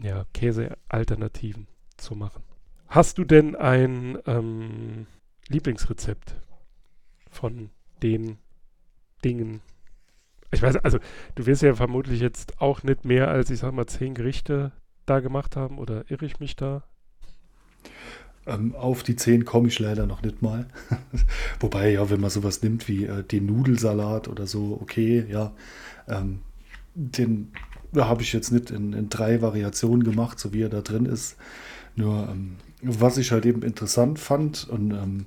ja, 0.00 0.26
Käsealternativen 0.34 1.66
zu 1.96 2.14
machen. 2.14 2.42
Hast 2.88 3.18
du 3.18 3.24
denn 3.24 3.56
ein 3.56 4.18
ähm, 4.26 5.06
Lieblingsrezept 5.48 6.36
von 7.30 7.70
den 8.02 8.38
Dingen? 9.24 9.60
Ich 10.52 10.62
weiß, 10.62 10.76
also 10.76 10.98
du 11.34 11.46
wirst 11.46 11.62
ja 11.62 11.74
vermutlich 11.74 12.20
jetzt 12.20 12.60
auch 12.60 12.82
nicht 12.82 13.04
mehr 13.04 13.28
als, 13.28 13.50
ich 13.50 13.58
sag 13.58 13.72
mal, 13.72 13.86
zehn 13.86 14.14
Gerichte 14.14 14.72
da 15.04 15.20
gemacht 15.20 15.56
haben 15.56 15.78
oder 15.78 16.08
irre 16.10 16.26
ich 16.26 16.38
mich 16.38 16.56
da? 16.56 16.84
Ähm, 18.46 18.74
auf 18.76 19.02
die 19.02 19.16
10 19.16 19.44
komme 19.44 19.68
ich 19.68 19.78
leider 19.78 20.06
noch 20.06 20.22
nicht 20.22 20.40
mal. 20.40 20.66
Wobei, 21.60 21.90
ja, 21.90 22.08
wenn 22.10 22.20
man 22.20 22.30
sowas 22.30 22.62
nimmt 22.62 22.86
wie 22.88 23.04
äh, 23.04 23.22
den 23.24 23.46
Nudelsalat 23.46 24.28
oder 24.28 24.46
so, 24.46 24.78
okay, 24.80 25.26
ja, 25.28 25.52
ähm, 26.08 26.40
den 26.94 27.52
habe 27.94 28.22
ich 28.22 28.32
jetzt 28.32 28.52
nicht 28.52 28.70
in, 28.70 28.92
in, 28.92 29.08
drei 29.08 29.42
Variationen 29.42 30.04
gemacht, 30.04 30.38
so 30.38 30.52
wie 30.52 30.62
er 30.62 30.68
da 30.68 30.80
drin 30.80 31.06
ist. 31.06 31.36
Nur, 31.96 32.28
ähm, 32.30 32.56
was 32.82 33.18
ich 33.18 33.32
halt 33.32 33.46
eben 33.46 33.62
interessant 33.62 34.18
fand 34.18 34.68
und 34.68 34.92
ähm, 34.92 35.26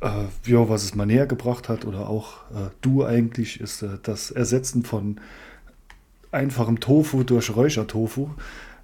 äh, 0.00 0.50
ja, 0.50 0.68
was 0.68 0.84
es 0.84 0.94
mal 0.94 1.06
näher 1.06 1.26
gebracht 1.26 1.68
hat 1.68 1.84
oder 1.84 2.08
auch 2.08 2.50
äh, 2.50 2.70
du 2.80 3.04
eigentlich, 3.04 3.60
ist 3.60 3.82
äh, 3.82 3.98
das 4.02 4.30
Ersetzen 4.30 4.82
von 4.82 5.20
einfachem 6.30 6.80
Tofu 6.80 7.22
durch 7.22 7.54
Räuchertofu 7.54 8.30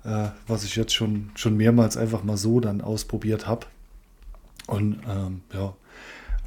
äh, 0.04 0.28
was 0.46 0.64
ich 0.64 0.76
jetzt 0.76 0.94
schon, 0.94 1.30
schon 1.34 1.56
mehrmals 1.56 1.96
einfach 1.96 2.22
mal 2.22 2.36
so 2.36 2.60
dann 2.60 2.80
ausprobiert 2.80 3.46
habe. 3.46 3.66
Und 4.66 4.98
ähm, 5.08 5.42
ja, 5.52 5.74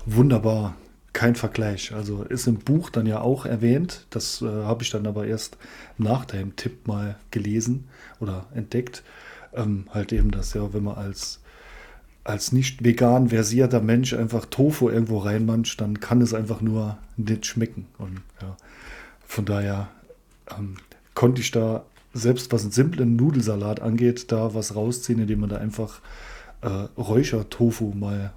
wunderbar, 0.05 0.75
kein 1.13 1.35
Vergleich. 1.35 1.93
Also 1.93 2.23
ist 2.23 2.47
im 2.47 2.59
Buch 2.59 2.89
dann 2.89 3.05
ja 3.05 3.21
auch 3.21 3.45
erwähnt. 3.45 4.05
Das 4.09 4.41
äh, 4.41 4.45
habe 4.45 4.83
ich 4.83 4.89
dann 4.89 5.07
aber 5.07 5.25
erst 5.25 5.57
nach 5.97 6.25
deinem 6.25 6.55
Tipp 6.55 6.87
mal 6.87 7.17
gelesen 7.31 7.85
oder 8.19 8.45
entdeckt. 8.53 9.03
Ähm, 9.53 9.85
halt 9.91 10.13
eben 10.13 10.31
das, 10.31 10.53
ja, 10.53 10.73
wenn 10.73 10.83
man 10.83 10.95
als, 10.95 11.39
als 12.23 12.51
nicht 12.51 12.83
vegan 12.83 13.29
versierter 13.29 13.81
Mensch 13.81 14.13
einfach 14.13 14.45
Tofu 14.45 14.89
irgendwo 14.89 15.17
reinmanscht, 15.17 15.81
dann 15.81 15.99
kann 15.99 16.21
es 16.21 16.33
einfach 16.33 16.61
nur 16.61 16.97
nicht 17.15 17.45
schmecken. 17.45 17.87
Und 17.97 18.21
ja, 18.41 18.55
von 19.25 19.45
daher 19.45 19.89
ähm, 20.55 20.77
konnte 21.15 21.41
ich 21.41 21.51
da 21.51 21.83
selbst 22.17 22.51
was 22.51 22.63
einen 22.63 22.71
simplen 22.71 23.15
Nudelsalat 23.15 23.81
angeht, 23.81 24.31
da 24.31 24.53
was 24.53 24.75
rausziehen, 24.75 25.19
indem 25.19 25.41
man 25.41 25.49
da 25.49 25.57
einfach 25.57 26.01
äh, 26.61 26.67
Räuchertofu 26.97 27.93
mal 27.93 28.33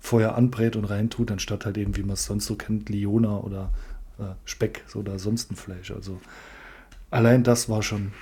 vorher 0.00 0.36
anbrät 0.36 0.76
und 0.76 0.84
reintut, 0.84 1.30
anstatt 1.30 1.66
halt 1.66 1.76
eben, 1.76 1.96
wie 1.96 2.02
man 2.02 2.12
es 2.12 2.24
sonst 2.24 2.46
so 2.46 2.56
kennt, 2.56 2.88
Liona 2.88 3.38
oder 3.38 3.70
äh, 4.18 4.34
Speck 4.44 4.84
oder 4.94 5.18
sonst 5.18 5.50
ein 5.50 5.56
Fleisch. 5.56 5.90
Also 5.90 6.20
allein 7.10 7.42
das 7.42 7.68
war 7.68 7.82
schon 7.82 8.12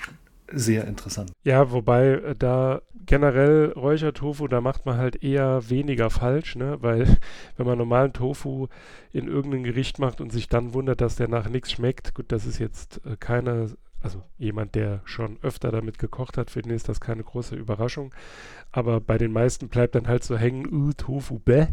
sehr 0.51 0.85
interessant. 0.87 1.31
Ja, 1.43 1.71
wobei 1.71 2.07
äh, 2.07 2.35
da 2.37 2.81
generell 3.05 3.73
Räuchertofu, 3.75 4.47
da 4.47 4.61
macht 4.61 4.85
man 4.85 4.97
halt 4.97 5.23
eher 5.23 5.69
weniger 5.69 6.09
falsch, 6.09 6.55
ne? 6.55 6.77
Weil 6.81 7.17
wenn 7.57 7.65
man 7.65 7.77
normalen 7.77 8.13
Tofu 8.13 8.67
in 9.11 9.27
irgendein 9.27 9.63
Gericht 9.63 9.99
macht 9.99 10.21
und 10.21 10.31
sich 10.31 10.47
dann 10.47 10.73
wundert, 10.73 11.01
dass 11.01 11.15
der 11.15 11.27
nach 11.27 11.49
nichts 11.49 11.71
schmeckt, 11.71 12.15
gut, 12.15 12.31
das 12.31 12.45
ist 12.45 12.59
jetzt 12.59 13.01
äh, 13.05 13.17
keine 13.19 13.69
also 14.01 14.23
jemand, 14.37 14.75
der 14.75 15.01
schon 15.05 15.37
öfter 15.41 15.71
damit 15.71 15.97
gekocht 15.97 16.37
hat, 16.37 16.51
für 16.51 16.61
den 16.61 16.71
ist 16.71 16.89
das 16.89 16.99
keine 16.99 17.23
große 17.23 17.55
Überraschung. 17.55 18.13
Aber 18.71 19.01
bei 19.01 19.17
den 19.17 19.31
meisten 19.31 19.69
bleibt 19.69 19.95
dann 19.95 20.07
halt 20.07 20.23
so 20.23 20.37
hängen, 20.37 20.71
uh, 20.71 20.93
Tofu, 20.93 21.39
bäh. 21.39 21.67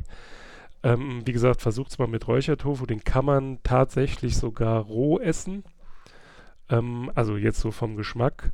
Ähm, 0.83 1.23
wie 1.25 1.33
gesagt, 1.33 1.63
versucht 1.63 1.93
es 1.93 1.99
mal 1.99 2.09
mit 2.09 2.27
Räuchertofu. 2.29 2.87
Den 2.87 3.05
kann 3.05 3.25
man 3.25 3.59
tatsächlich 3.63 4.37
sogar 4.37 4.83
roh 4.83 5.19
essen. 5.19 5.65
Ähm, 6.69 7.11
also 7.15 7.37
jetzt 7.37 7.61
so 7.61 7.71
vom 7.71 7.97
Geschmack. 7.97 8.53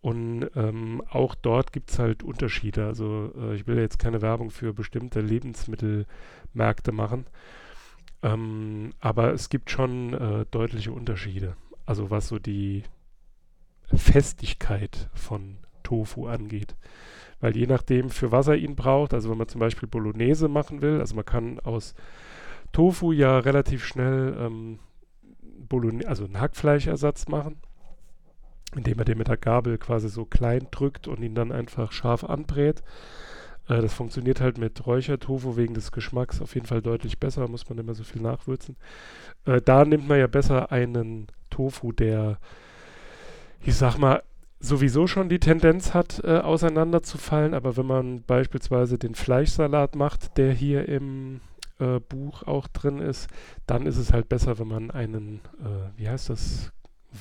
Und 0.00 0.50
ähm, 0.56 1.02
auch 1.10 1.34
dort 1.34 1.72
gibt 1.72 1.90
es 1.90 1.98
halt 1.98 2.22
Unterschiede. 2.22 2.86
Also 2.86 3.32
äh, 3.38 3.54
ich 3.54 3.66
will 3.66 3.78
jetzt 3.78 3.98
keine 3.98 4.20
Werbung 4.20 4.50
für 4.50 4.74
bestimmte 4.74 5.20
Lebensmittelmärkte 5.20 6.92
machen. 6.92 7.26
Ähm, 8.22 8.92
aber 9.00 9.32
es 9.32 9.48
gibt 9.48 9.70
schon 9.70 10.14
äh, 10.14 10.46
deutliche 10.50 10.92
Unterschiede. 10.92 11.56
Also 11.86 12.10
was 12.10 12.28
so 12.28 12.38
die 12.38 12.84
Festigkeit 13.94 15.08
von 15.14 15.58
Tofu 15.82 16.26
angeht. 16.26 16.76
Weil 17.40 17.56
je 17.56 17.66
nachdem, 17.66 18.10
für 18.10 18.30
was 18.30 18.46
er 18.46 18.56
ihn 18.56 18.76
braucht, 18.76 19.12
also 19.14 19.30
wenn 19.30 19.38
man 19.38 19.48
zum 19.48 19.60
Beispiel 19.60 19.88
Bolognese 19.88 20.48
machen 20.48 20.80
will, 20.80 21.00
also 21.00 21.16
man 21.16 21.24
kann 21.24 21.58
aus 21.60 21.94
Tofu 22.72 23.12
ja 23.12 23.38
relativ 23.38 23.84
schnell 23.84 24.36
ähm, 24.38 24.78
Bolognese, 25.68 26.08
also 26.08 26.24
einen 26.24 26.40
Hackfleischersatz 26.40 27.28
machen, 27.28 27.56
indem 28.76 28.96
man 28.96 29.06
den 29.06 29.18
mit 29.18 29.28
der 29.28 29.36
Gabel 29.36 29.76
quasi 29.78 30.08
so 30.08 30.24
klein 30.24 30.68
drückt 30.70 31.08
und 31.08 31.22
ihn 31.22 31.34
dann 31.34 31.52
einfach 31.52 31.92
scharf 31.92 32.24
anbrät. 32.24 32.82
Äh, 33.68 33.82
das 33.82 33.92
funktioniert 33.92 34.40
halt 34.40 34.58
mit 34.58 34.86
Räuchertofu 34.86 35.56
wegen 35.56 35.74
des 35.74 35.92
Geschmacks 35.92 36.40
auf 36.40 36.54
jeden 36.54 36.66
Fall 36.66 36.80
deutlich 36.80 37.18
besser, 37.18 37.48
muss 37.48 37.68
man 37.68 37.78
immer 37.78 37.94
so 37.94 38.04
viel 38.04 38.22
nachwürzen. 38.22 38.76
Äh, 39.46 39.60
da 39.60 39.84
nimmt 39.84 40.08
man 40.08 40.18
ja 40.18 40.26
besser 40.26 40.72
einen 40.72 41.26
Tofu, 41.52 41.92
der, 41.92 42.38
ich 43.60 43.76
sag 43.76 43.98
mal, 43.98 44.22
sowieso 44.58 45.06
schon 45.06 45.28
die 45.28 45.40
Tendenz 45.40 45.92
hat, 45.92 46.22
äh, 46.24 46.38
auseinanderzufallen. 46.38 47.54
Aber 47.54 47.76
wenn 47.76 47.86
man 47.86 48.22
beispielsweise 48.22 48.98
den 48.98 49.14
Fleischsalat 49.14 49.96
macht, 49.96 50.38
der 50.38 50.52
hier 50.52 50.88
im 50.88 51.40
äh, 51.78 52.00
Buch 52.00 52.44
auch 52.44 52.68
drin 52.68 52.98
ist, 52.98 53.28
dann 53.66 53.86
ist 53.86 53.98
es 53.98 54.12
halt 54.12 54.28
besser, 54.28 54.58
wenn 54.58 54.68
man 54.68 54.90
einen, 54.90 55.40
äh, 55.60 55.98
wie 55.98 56.08
heißt 56.08 56.30
das 56.30 56.72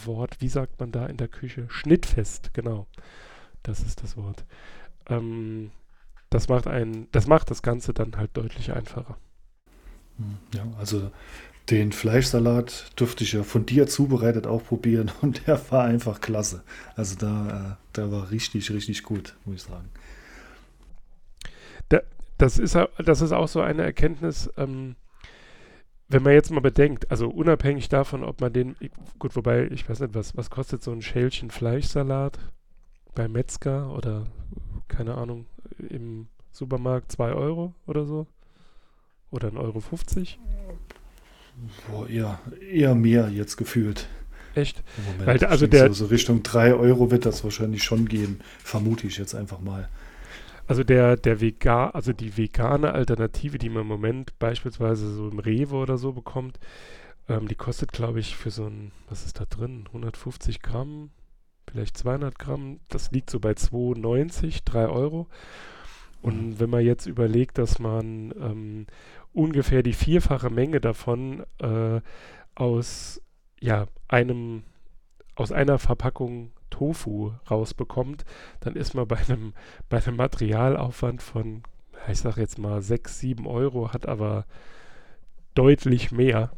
Wort, 0.06 0.38
wie 0.40 0.50
sagt 0.50 0.80
man 0.80 0.92
da 0.92 1.06
in 1.08 1.18
der 1.18 1.28
Küche? 1.28 1.66
Schnittfest, 1.70 2.54
genau. 2.54 2.88
Das 3.64 3.82
ist 3.82 4.04
das 4.04 4.16
Wort. 4.18 4.46
Ähm, 5.08 5.72
das 6.30 6.48
macht 6.48 6.68
ein, 6.68 7.08
das 7.12 7.28
macht 7.28 7.52
das 7.52 7.62
Ganze 7.62 7.94
dann 7.94 8.16
halt 8.16 8.32
deutlich 8.38 8.72
einfacher. 8.72 9.18
Hm, 10.18 10.38
ja, 10.54 10.66
also 10.78 11.12
den 11.72 11.94
Fleischsalat 11.94 12.92
durfte 12.98 13.24
ich 13.24 13.32
ja 13.32 13.44
von 13.44 13.66
dir 13.66 13.88
zubereitet 13.88 14.46
auch 14.46 14.64
probieren 14.64 15.12
und 15.22 15.48
der 15.48 15.60
war 15.72 15.86
einfach 15.86 16.20
klasse. 16.20 16.64
Also 16.96 17.16
da, 17.16 17.78
äh, 17.80 17.96
der 17.96 18.12
war 18.12 18.30
richtig, 18.30 18.70
richtig 18.72 19.04
gut, 19.04 19.36
muss 19.46 19.56
ich 19.56 19.64
sagen. 19.64 19.90
Da, 21.90 22.02
das, 22.38 22.60
ist, 22.60 22.78
das 23.04 23.22
ist 23.22 23.32
auch 23.32 23.48
so 23.48 23.62
eine 23.62 23.84
Erkenntnis, 23.84 24.50
ähm, 24.58 24.96
wenn 26.10 26.24
man 26.24 26.34
jetzt 26.34 26.52
mal 26.52 26.60
bedenkt, 26.60 27.10
also 27.10 27.30
unabhängig 27.30 27.88
davon, 27.88 28.26
ob 28.26 28.42
man 28.42 28.52
den, 28.52 28.76
gut, 29.18 29.34
wobei, 29.38 29.68
ich 29.72 29.90
weiß 29.90 30.02
nicht, 30.02 30.14
was, 30.14 30.36
was 30.36 30.50
kostet 30.50 30.84
so 30.84 30.92
ein 30.92 31.02
Schälchen 31.02 31.52
Fleischsalat 31.52 32.38
beim 33.16 33.32
Metzger 33.32 33.96
oder 33.96 34.26
keine 34.90 35.16
Ahnung, 35.16 35.46
im 35.78 36.28
Supermarkt 36.52 37.14
2 37.14 37.32
Euro 37.32 37.74
oder 37.88 38.06
so? 38.06 38.28
Oder 39.32 39.48
1,50 39.50 39.58
Euro? 39.58 40.78
50? 41.68 41.88
Boah, 41.88 42.08
eher, 42.08 42.40
eher 42.72 42.96
mehr 42.96 43.30
jetzt 43.30 43.58
gefühlt. 43.58 44.08
Echt? 44.56 44.84
Moment, 45.06 45.42
Weil, 45.42 45.50
also 45.50 45.68
der, 45.68 45.88
so, 45.88 45.94
so 45.94 46.06
Richtung 46.08 46.44
3 46.44 46.74
Euro 46.74 47.12
wird 47.12 47.26
das 47.26 47.44
wahrscheinlich 47.44 47.84
schon 47.84 48.08
gehen, 48.08 48.42
vermute 48.64 49.08
ich 49.08 49.18
jetzt 49.18 49.34
einfach 49.34 49.60
mal. 49.60 49.90
Also 50.68 50.84
der, 50.84 51.18
der 51.18 51.42
Vegan, 51.42 51.92
also 51.92 52.14
die 52.14 52.38
vegane 52.38 52.94
Alternative, 52.94 53.58
die 53.58 53.70
man 53.70 53.82
im 53.82 53.88
Moment 53.88 54.38
beispielsweise 54.40 55.14
so 55.14 55.30
im 55.30 55.40
Rewe 55.40 55.76
oder 55.76 55.98
so 55.98 56.14
bekommt, 56.14 56.60
ähm, 57.28 57.48
die 57.48 57.56
kostet, 57.56 57.92
glaube 57.92 58.20
ich, 58.20 58.36
für 58.36 58.52
so 58.52 58.66
ein, 58.66 58.92
was 59.10 59.26
ist 59.26 59.40
da 59.40 59.46
drin? 59.46 59.86
150 59.88 60.62
Gramm, 60.62 61.12
vielleicht 61.70 61.98
200 61.98 62.38
Gramm. 62.38 62.80
Das 62.90 63.12
liegt 63.12 63.30
so 63.30 63.40
bei 63.40 63.52
2,90, 63.52 64.62
3 64.66 64.88
Euro. 64.88 65.28
Und 66.22 66.50
mhm. 66.50 66.60
wenn 66.60 66.70
man 66.70 66.86
jetzt 66.86 67.06
überlegt, 67.06 67.58
dass 67.58 67.80
man 67.80 68.32
ähm, 68.40 68.88
ungefähr 69.34 69.84
die 69.84 69.94
vierfache 69.94 70.50
Menge 70.50 70.82
davon 70.82 71.44
äh, 71.60 72.02
aus 72.56 73.22
ja, 73.60 73.88
einem 74.08 74.64
aus 75.36 75.52
einer 75.52 75.80
Verpackung 75.80 76.52
Tofu 76.70 77.32
rausbekommt, 77.50 78.26
dann 78.62 78.76
ist 78.76 78.94
man 78.94 79.08
bei 79.08 79.18
einem, 79.18 79.54
bei 79.90 80.04
einem 80.04 80.18
Materialaufwand 80.18 81.22
von, 81.22 81.64
ich 82.10 82.20
sage 82.20 82.42
jetzt 82.42 82.58
mal 82.58 82.82
6, 82.82 83.20
7 83.20 83.48
Euro, 83.48 83.94
hat 83.94 84.08
aber 84.08 84.46
deutlich 85.54 86.12
mehr 86.12 86.52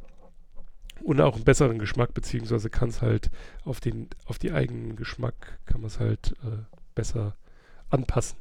und 1.01 1.19
auch 1.19 1.35
einen 1.35 1.43
besseren 1.43 1.79
Geschmack, 1.79 2.13
beziehungsweise 2.13 2.69
kann 2.69 2.89
es 2.89 3.01
halt 3.01 3.29
auf 3.65 3.79
den, 3.79 4.07
auf 4.25 4.37
die 4.37 4.51
eigenen 4.51 4.95
Geschmack, 4.95 5.59
kann 5.65 5.81
man 5.81 5.87
es 5.87 5.99
halt 5.99 6.33
äh, 6.43 6.63
besser 6.95 7.35
anpassen. 7.89 8.37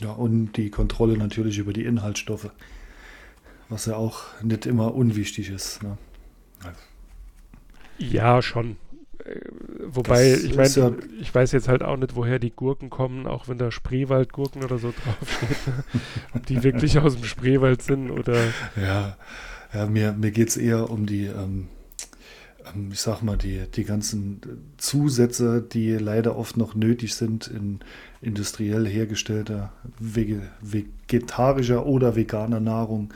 Ja, 0.00 0.12
und 0.12 0.52
die 0.52 0.70
Kontrolle 0.70 1.16
natürlich 1.16 1.58
über 1.58 1.72
die 1.72 1.84
Inhaltsstoffe 1.84 2.50
was 3.68 3.86
ja 3.86 3.96
auch 3.96 4.22
nicht 4.42 4.66
immer 4.66 4.94
unwichtig 4.94 5.50
ist. 5.50 5.82
Ne? 5.82 5.96
Ja, 7.98 8.42
schon. 8.42 8.76
Äh, 9.24 9.40
wobei, 9.86 10.30
das 10.30 10.42
ich 10.44 10.54
meine, 10.54 10.68
ja 10.74 10.92
ich 11.20 11.34
weiß 11.34 11.52
jetzt 11.52 11.68
halt 11.68 11.82
auch 11.82 11.96
nicht, 11.96 12.14
woher 12.14 12.38
die 12.38 12.50
Gurken 12.50 12.90
kommen, 12.90 13.26
auch 13.26 13.48
wenn 13.48 13.58
da 13.58 13.70
Spreewaldgurken 13.70 14.62
oder 14.64 14.78
so 14.78 14.92
draufsteht. 15.04 15.74
Ob 16.34 16.46
die 16.46 16.62
wirklich 16.62 16.98
aus 16.98 17.14
dem 17.16 17.24
Spreewald 17.24 17.82
sind 17.82 18.10
oder. 18.10 18.36
Ja, 18.76 19.16
ja 19.72 19.86
mir, 19.86 20.12
mir 20.12 20.30
geht 20.30 20.48
es 20.48 20.56
eher 20.56 20.90
um 20.90 21.06
die, 21.06 21.26
ähm, 21.26 21.68
ähm, 22.74 22.90
ich 22.92 23.00
sag 23.00 23.22
mal, 23.22 23.36
die, 23.36 23.62
die 23.74 23.84
ganzen 23.84 24.40
Zusätze, 24.76 25.62
die 25.62 25.92
leider 25.92 26.36
oft 26.36 26.56
noch 26.56 26.74
nötig 26.74 27.14
sind 27.14 27.48
in 27.48 27.80
industriell 28.20 28.86
hergestellter 28.86 29.72
vegetarischer 30.00 31.86
oder 31.86 32.16
veganer 32.16 32.60
Nahrung 32.60 33.12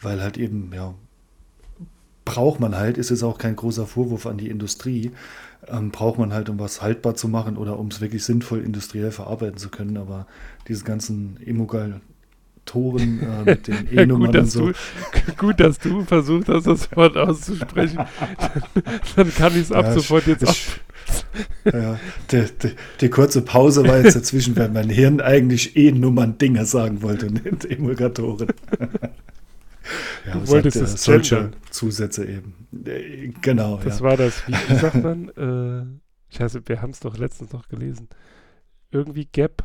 weil 0.00 0.22
halt 0.22 0.36
eben, 0.38 0.72
ja, 0.74 0.94
braucht 2.24 2.60
man 2.60 2.76
halt, 2.76 2.98
ist 2.98 3.10
es 3.10 3.22
auch 3.22 3.38
kein 3.38 3.56
großer 3.56 3.86
Vorwurf 3.86 4.26
an 4.26 4.36
die 4.36 4.50
Industrie, 4.50 5.12
ähm, 5.68 5.90
braucht 5.90 6.18
man 6.18 6.32
halt, 6.32 6.50
um 6.50 6.58
was 6.58 6.82
haltbar 6.82 7.14
zu 7.14 7.28
machen 7.28 7.56
oder 7.56 7.78
um 7.78 7.88
es 7.88 8.00
wirklich 8.00 8.24
sinnvoll 8.24 8.62
industriell 8.62 9.10
verarbeiten 9.10 9.56
zu 9.56 9.70
können. 9.70 9.96
Aber 9.96 10.26
diese 10.68 10.84
ganzen 10.84 11.38
Emulgatoren 11.44 13.20
äh, 13.20 13.44
mit 13.44 13.68
den 13.68 13.88
E-Nummern 13.92 14.32
ja, 14.32 14.40
und 14.40 14.50
so. 14.50 14.66
Du, 14.68 14.74
gut, 15.38 15.60
dass 15.60 15.78
du 15.78 16.04
versucht 16.04 16.48
hast, 16.48 16.66
das 16.66 16.94
Wort 16.94 17.16
auszusprechen. 17.16 17.96
dann, 17.96 18.84
dann 19.16 19.34
kann 19.34 19.52
ich 19.52 19.62
es 19.62 19.72
ab 19.72 19.86
ja, 19.86 19.94
sofort 19.94 20.26
jetzt 20.26 20.42
ich, 20.42 20.80
ja, 21.64 21.98
die, 22.30 22.44
die, 22.62 22.70
die, 23.00 23.08
kurze 23.08 23.42
Pause 23.42 23.86
war 23.86 23.98
jetzt 23.98 24.16
dazwischen, 24.16 24.56
weil 24.56 24.68
mein 24.70 24.88
Hirn 24.88 25.20
eigentlich 25.20 25.76
E-Nummern-Dinger 25.76 26.64
sagen 26.64 27.02
wollte, 27.02 27.26
nicht 27.26 27.64
Emulgatoren. 27.70 28.48
Ja, 30.26 30.32
du 30.32 30.48
wolltest 30.48 30.76
es 30.76 31.04
solche 31.04 31.50
Zusätze 31.70 32.26
eben. 32.26 32.68
Äh, 32.84 33.28
genau. 33.40 33.80
Das 33.82 34.00
ja. 34.00 34.04
war 34.04 34.16
das, 34.16 34.46
wie, 34.46 34.52
wie 34.52 34.76
sagt 34.76 34.94
man? 35.02 35.28
Äh, 35.28 36.36
scheiße, 36.36 36.62
wir 36.66 36.82
haben 36.82 36.90
es 36.90 37.00
doch 37.00 37.16
letztens 37.16 37.52
noch 37.52 37.68
gelesen. 37.68 38.08
Irgendwie 38.90 39.26
Gap. 39.26 39.64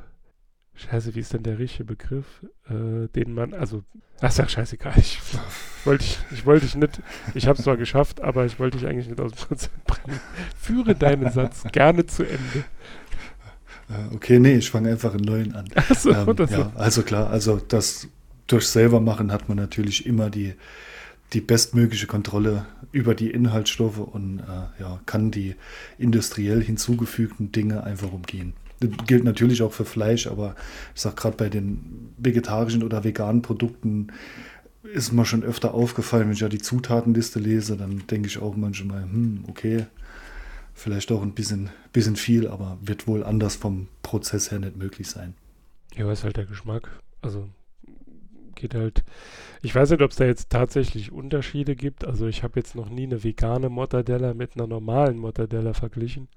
Scheiße, 0.73 1.13
wie 1.15 1.19
ist 1.19 1.33
denn 1.33 1.43
der 1.43 1.59
richtige 1.59 1.83
Begriff? 1.83 2.25
Äh, 2.69 3.07
den 3.09 3.33
man, 3.33 3.53
also, 3.53 3.83
ach 4.21 4.31
sag 4.31 4.49
scheißegal, 4.49 4.93
ich 4.97 5.19
wollte 5.85 6.03
ich, 6.03 6.17
ich 6.31 6.45
wollte 6.45 6.65
dich 6.65 6.75
nicht, 6.75 7.01
ich 7.33 7.47
habe 7.47 7.57
es 7.57 7.65
zwar 7.65 7.77
geschafft, 7.77 8.21
aber 8.21 8.45
ich 8.45 8.57
wollte 8.57 8.77
dich 8.77 8.87
eigentlich 8.87 9.07
nicht 9.07 9.19
aus 9.19 9.33
dem 9.33 9.47
Konzept 9.47 9.85
bringen. 9.85 10.19
Führe 10.57 10.95
deinen 10.95 11.29
Satz 11.31 11.63
gerne 11.71 12.05
zu 12.05 12.23
Ende. 12.23 12.65
Äh, 13.89 14.15
okay, 14.15 14.39
nee, 14.39 14.55
ich 14.55 14.71
fange 14.71 14.89
einfach 14.89 15.13
einen 15.13 15.25
neuen 15.25 15.53
an. 15.53 15.65
Ach 15.75 15.95
so, 15.95 16.11
ähm, 16.11 16.35
ja, 16.37 16.47
so. 16.47 16.71
Also 16.75 17.03
klar, 17.03 17.29
also 17.29 17.57
das 17.57 18.07
durch 18.51 18.67
Selbermachen 18.67 19.31
hat 19.31 19.47
man 19.47 19.57
natürlich 19.57 20.05
immer 20.05 20.29
die, 20.29 20.53
die 21.33 21.41
bestmögliche 21.41 22.07
Kontrolle 22.07 22.65
über 22.91 23.15
die 23.15 23.31
Inhaltsstoffe 23.31 23.99
und 23.99 24.39
äh, 24.39 24.81
ja, 24.81 24.99
kann 25.05 25.31
die 25.31 25.55
industriell 25.97 26.61
hinzugefügten 26.61 27.51
Dinge 27.51 27.83
einfach 27.83 28.11
umgehen. 28.11 28.53
Das 28.79 28.89
gilt 29.05 29.23
natürlich 29.23 29.61
auch 29.61 29.71
für 29.71 29.85
Fleisch, 29.85 30.27
aber 30.27 30.55
ich 30.95 31.01
sage 31.01 31.15
gerade 31.15 31.37
bei 31.37 31.49
den 31.49 32.13
vegetarischen 32.17 32.83
oder 32.83 33.03
veganen 33.03 33.41
Produkten 33.41 34.07
ist 34.83 35.13
mir 35.13 35.25
schon 35.25 35.43
öfter 35.43 35.73
aufgefallen, 35.73 36.25
wenn 36.25 36.33
ich 36.33 36.39
ja 36.39 36.49
die 36.49 36.57
Zutatenliste 36.57 37.39
lese, 37.39 37.77
dann 37.77 38.03
denke 38.07 38.27
ich 38.27 38.39
auch 38.39 38.55
manchmal, 38.55 39.03
hm, 39.03 39.45
okay, 39.47 39.85
vielleicht 40.73 41.11
auch 41.11 41.21
ein 41.21 41.33
bisschen, 41.33 41.69
bisschen 41.93 42.15
viel, 42.15 42.47
aber 42.47 42.79
wird 42.81 43.07
wohl 43.07 43.23
anders 43.23 43.55
vom 43.55 43.87
Prozess 44.01 44.49
her 44.49 44.59
nicht 44.59 44.75
möglich 44.75 45.07
sein. 45.07 45.35
Ja, 45.95 46.11
ist 46.11 46.23
halt 46.23 46.37
der 46.37 46.45
Geschmack. 46.45 46.89
Also 47.21 47.47
geht 48.61 48.75
halt. 48.75 49.03
Ich 49.61 49.75
weiß 49.75 49.89
nicht, 49.89 50.01
ob 50.01 50.11
es 50.11 50.17
da 50.17 50.25
jetzt 50.25 50.49
tatsächlich 50.49 51.11
Unterschiede 51.11 51.75
gibt. 51.75 52.05
Also 52.05 52.27
ich 52.27 52.43
habe 52.43 52.59
jetzt 52.59 52.75
noch 52.75 52.89
nie 52.89 53.03
eine 53.03 53.23
vegane 53.23 53.69
Mortadella 53.69 54.33
mit 54.33 54.55
einer 54.55 54.67
normalen 54.67 55.17
Mortadella 55.17 55.73
verglichen. 55.73 56.29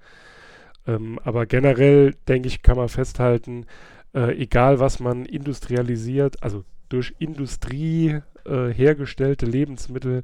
Ähm, 0.86 1.18
aber 1.22 1.46
generell, 1.46 2.14
denke 2.28 2.48
ich, 2.48 2.62
kann 2.62 2.76
man 2.76 2.88
festhalten, 2.88 3.66
äh, 4.14 4.36
egal 4.36 4.80
was 4.80 5.00
man 5.00 5.24
industrialisiert, 5.24 6.42
also 6.42 6.64
durch 6.88 7.14
Industrie 7.18 8.20
äh, 8.44 8.68
hergestellte 8.68 9.46
Lebensmittel, 9.46 10.22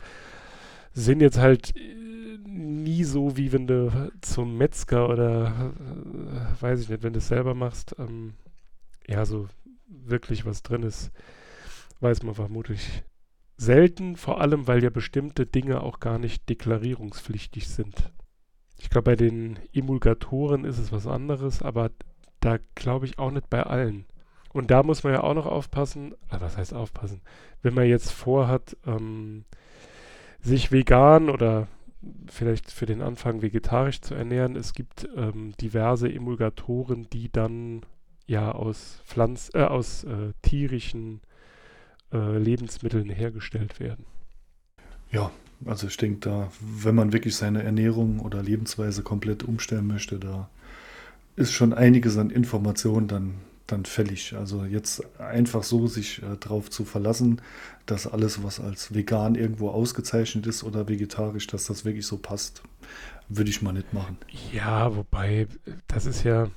sind 0.93 1.21
jetzt 1.21 1.39
halt 1.39 1.75
äh, 1.77 1.81
nie 2.47 3.05
so, 3.05 3.37
wie 3.37 3.53
wenn 3.53 3.67
du 3.67 4.11
zum 4.21 4.59
Metzger 4.59 5.09
oder 5.09 5.73
äh, 6.59 6.63
weiß 6.63 6.81
ich 6.83 6.89
nicht, 6.89 7.03
wenn 7.03 7.13
du 7.13 7.19
es 7.19 7.29
selber 7.29 7.55
machst, 7.55 7.95
ähm, 7.99 8.35
ja, 9.07 9.25
so 9.25 9.49
wirklich 9.89 10.45
was 10.47 10.63
drin 10.63 10.83
ist 10.83 11.11
weiß 12.01 12.23
man 12.23 12.35
vermutlich 12.35 13.05
selten, 13.57 14.17
vor 14.17 14.41
allem 14.41 14.67
weil 14.67 14.83
ja 14.83 14.91
bestimmte 14.91 15.47
Dinge 15.47 15.83
auch 15.83 16.01
gar 16.01 16.19
nicht 16.19 16.49
deklarierungspflichtig 16.49 17.69
sind. 17.69 18.11
Ich 18.79 18.89
glaube, 18.89 19.11
bei 19.11 19.17
den 19.17 19.59
Emulgatoren 19.75 20.65
ist 20.65 20.79
es 20.79 20.93
was 20.93 21.07
anderes, 21.07 21.61
aber 21.61 21.91
da 22.41 22.59
glaube 22.75 23.05
ich 23.05 23.19
auch 23.19 23.31
nicht 23.31 23.51
bei 23.51 23.63
allen. 23.63 24.07
Und 24.53 24.71
da 24.71 24.83
muss 24.83 25.05
man 25.05 25.13
ja 25.13 25.23
auch 25.23 25.35
noch 25.35 25.47
aufpassen, 25.47 26.15
also 26.29 26.45
was 26.45 26.57
heißt 26.57 26.75
aufpassen, 26.75 27.21
wenn 27.63 27.75
man 27.75 27.87
jetzt 27.87 28.11
vorhat, 28.11 28.77
ähm, 28.87 29.45
sich 30.41 30.73
vegan 30.73 31.29
oder 31.29 31.69
vielleicht 32.29 32.71
für 32.71 32.87
den 32.87 33.03
Anfang 33.03 33.43
vegetarisch 33.43 34.01
zu 34.01 34.15
ernähren, 34.15 34.57
es 34.57 34.73
gibt 34.73 35.09
ähm, 35.15 35.53
diverse 35.61 36.11
Emulgatoren, 36.11 37.09
die 37.11 37.31
dann 37.31 37.83
ja 38.27 38.53
aus 38.53 39.03
Pflanz, 39.05 39.51
äh, 39.55 39.65
aus 39.65 40.05
äh, 40.05 40.33
tierischen 40.43 41.21
äh, 42.13 42.39
Lebensmitteln 42.39 43.09
hergestellt 43.11 43.81
werden. 43.81 44.05
Ja, 45.11 45.31
also 45.65 45.87
ich 45.87 45.97
denke 45.97 46.21
da, 46.21 46.53
wenn 46.61 46.95
man 46.95 47.13
wirklich 47.13 47.37
seine 47.37 47.63
Ernährung 47.63 48.21
oder 48.21 48.43
Lebensweise 48.43 49.03
komplett 49.03 49.43
umstellen 49.43 49.87
möchte, 49.87 50.19
da 50.19 50.49
ist 51.37 51.53
schon 51.53 51.73
einiges 51.73 52.17
an 52.17 52.31
Informationen 52.31 53.09
dann, 53.09 53.35
dann 53.73 53.85
fällig. 53.85 54.35
Also 54.37 54.65
jetzt 54.65 55.03
einfach 55.19 55.63
so 55.63 55.87
sich 55.87 56.23
äh, 56.23 56.37
drauf 56.37 56.71
zu 56.71 56.85
verlassen, 56.85 57.41
dass 57.87 58.07
alles, 58.07 58.43
was 58.43 58.61
als 58.61 58.95
vegan 58.95 59.35
irgendwo 59.35 59.71
ausgezeichnet 59.71 60.47
ist 60.47 60.65
oder 60.65 60.89
vegetarisch, 60.89 61.47
dass 61.47 61.67
das 61.67 61.85
wirklich 61.85 62.07
so 62.07 62.19
passt, 62.19 62.63
würde 63.29 63.51
ich 63.51 63.63
mal 63.63 63.73
nicht 63.73 63.93
machen. 63.93 64.19
Ja, 64.53 64.95
wobei, 64.97 65.47
das 65.89 66.07
ist 66.07 66.25
ja, 66.25 66.49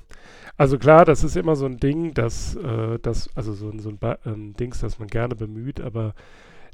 also 0.56 0.78
klar, 0.78 1.04
das 1.04 1.24
ist 1.24 1.36
immer 1.36 1.56
so 1.56 1.66
ein 1.66 1.78
Ding, 1.78 2.14
dass, 2.14 2.56
äh, 2.56 2.98
das, 3.00 3.28
also 3.34 3.54
so, 3.54 3.72
so 3.78 3.88
ein 3.88 3.98
ba 3.98 4.18
ähm, 4.24 4.54
Dings, 4.54 4.80
das 4.80 4.98
man 4.98 5.08
gerne 5.08 5.34
bemüht, 5.34 5.80
aber 5.80 6.14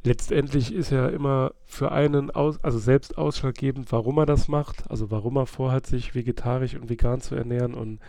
letztendlich 0.03 0.73
ist 0.75 0.91
ja 0.91 1.09
immer 1.09 1.53
für 1.67 1.93
einen 1.93 2.31
aus, 2.31 2.63
also 2.63 2.79
selbst 2.79 3.19
ausschlaggebend, 3.19 3.93
warum 3.93 4.19
er 4.19 4.27
das 4.27 4.49
macht, 4.49 4.91
also 4.91 5.11
warum 5.11 5.37
er 5.37 5.47
vorhat, 5.47 5.87
sich 5.87 6.15
vegetarisch 6.15 6.75
und 6.75 6.89
vegan 6.89 7.21
zu 7.21 7.35
ernähren 7.35 7.75
und 7.75 8.01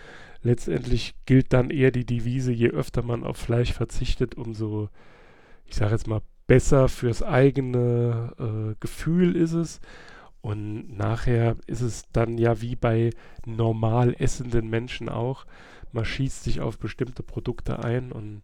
letztendlich 0.44 1.16
gilt 1.26 1.54
dann 1.54 1.70
eher 1.70 1.92
die 1.92 2.06
Devise, 2.06 2.52
je 2.52 2.70
öfter 2.70 3.04
man 3.04 3.24
auf 3.24 3.38
Fleisch 3.38 3.74
verzichtet, 3.74 4.36
umso, 4.36 4.90
ich 5.66 5.76
sage 5.76 5.92
jetzt 5.92 6.08
mal, 6.08 6.22
besser 6.48 6.90
fürs 6.90 7.24
eigene 7.24 8.34
äh, 8.40 8.76
Gefühl 8.80 9.36
ist 9.36 9.54
es. 9.54 9.80
Und 10.42 10.98
nachher 10.98 11.56
ist 11.68 11.82
es 11.82 12.04
dann 12.12 12.38
ja 12.38 12.62
wie 12.62 12.76
bei 12.76 13.12
normal 13.46 14.16
essenden 14.18 14.70
Menschen 14.70 15.08
auch. 15.08 15.46
Man 15.92 16.04
schießt 16.04 16.44
sich 16.44 16.62
auf 16.62 16.80
bestimmte 16.80 17.22
Produkte 17.22 17.84
ein 17.84 18.12
und 18.12 18.42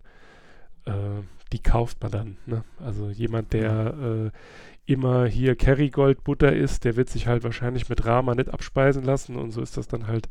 äh, 0.85 1.21
die 1.51 1.59
kauft 1.59 2.01
man 2.01 2.11
dann. 2.11 2.37
Ne? 2.45 2.63
Also 2.79 3.09
jemand, 3.09 3.53
der 3.53 3.93
äh, 3.93 4.91
immer 4.91 5.25
hier 5.25 5.55
Kerrygold 5.55 6.23
Butter 6.23 6.53
isst, 6.53 6.85
der 6.85 6.95
wird 6.95 7.09
sich 7.09 7.27
halt 7.27 7.43
wahrscheinlich 7.43 7.89
mit 7.89 8.05
Rama 8.05 8.35
nicht 8.35 8.49
abspeisen 8.49 9.03
lassen. 9.03 9.35
Und 9.35 9.51
so 9.51 9.61
ist 9.61 9.75
das 9.75 9.87
dann 9.87 10.07
halt 10.07 10.29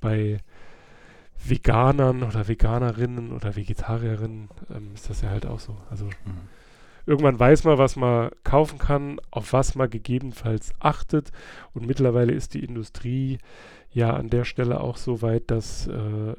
bei 0.00 0.38
Veganern 1.46 2.22
oder 2.22 2.48
Veganerinnen 2.48 3.32
oder 3.32 3.56
Vegetarierinnen 3.56 4.48
ähm, 4.74 4.90
ist 4.94 5.10
das 5.10 5.22
ja 5.22 5.30
halt 5.30 5.46
auch 5.46 5.60
so. 5.60 5.76
Also 5.90 6.08
irgendwann 7.06 7.38
weiß 7.38 7.64
man, 7.64 7.78
was 7.78 7.96
man 7.96 8.30
kaufen 8.44 8.78
kann, 8.78 9.20
auf 9.30 9.52
was 9.52 9.74
man 9.74 9.90
gegebenenfalls 9.90 10.72
achtet. 10.80 11.30
Und 11.72 11.86
mittlerweile 11.86 12.32
ist 12.32 12.54
die 12.54 12.64
Industrie 12.64 13.38
ja 13.90 14.14
an 14.14 14.28
der 14.28 14.44
Stelle 14.44 14.80
auch 14.80 14.96
so 14.96 15.22
weit, 15.22 15.50
dass 15.50 15.86
äh, 15.86 15.92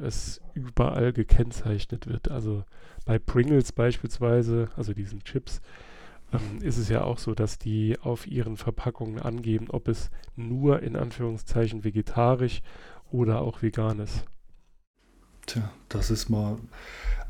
es 0.04 0.42
überall 0.54 1.14
gekennzeichnet 1.14 2.08
wird. 2.08 2.32
Also 2.32 2.64
bei 3.06 3.20
Pringles 3.20 3.72
beispielsweise, 3.72 4.70
also 4.76 4.94
diesen 4.94 5.24
Chips, 5.24 5.62
ähm, 6.34 6.62
ist 6.62 6.78
es 6.78 6.90
ja 6.90 7.04
auch 7.04 7.20
so, 7.20 7.34
dass 7.36 7.58
die 7.58 7.98
auf 8.02 8.28
ihren 8.28 8.58
Verpackungen 8.58 9.22
angeben, 9.22 9.68
ob 9.70 9.88
es 9.88 10.10
nur 10.36 10.82
in 10.82 10.96
Anführungszeichen 10.96 11.84
vegetarisch 11.84 12.62
oder 13.12 13.42
auch 13.42 13.62
vegan 13.62 14.00
ist. 14.00 14.26
Tja, 15.46 15.70
das 15.90 16.12
ist 16.12 16.30
mal 16.30 16.58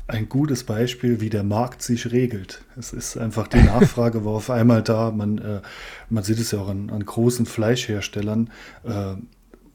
ein 0.08 0.28
gutes 0.28 0.64
Beispiel, 0.64 1.20
wie 1.20 1.30
der 1.30 1.42
Markt 1.42 1.82
sich 1.82 2.12
regelt. 2.12 2.62
Es 2.78 2.92
ist 2.92 3.16
einfach 3.16 3.48
die 3.48 3.62
Nachfrage 3.62 4.24
war 4.24 4.32
auf 4.32 4.50
einmal 4.50 4.82
da. 4.82 5.10
Man, 5.10 5.38
äh, 5.38 5.60
man 6.08 6.22
sieht 6.22 6.38
es 6.38 6.52
ja 6.52 6.60
auch 6.60 6.68
an, 6.68 6.90
an 6.90 7.04
großen 7.04 7.46
Fleischherstellern, 7.46 8.50
äh, 8.84 9.14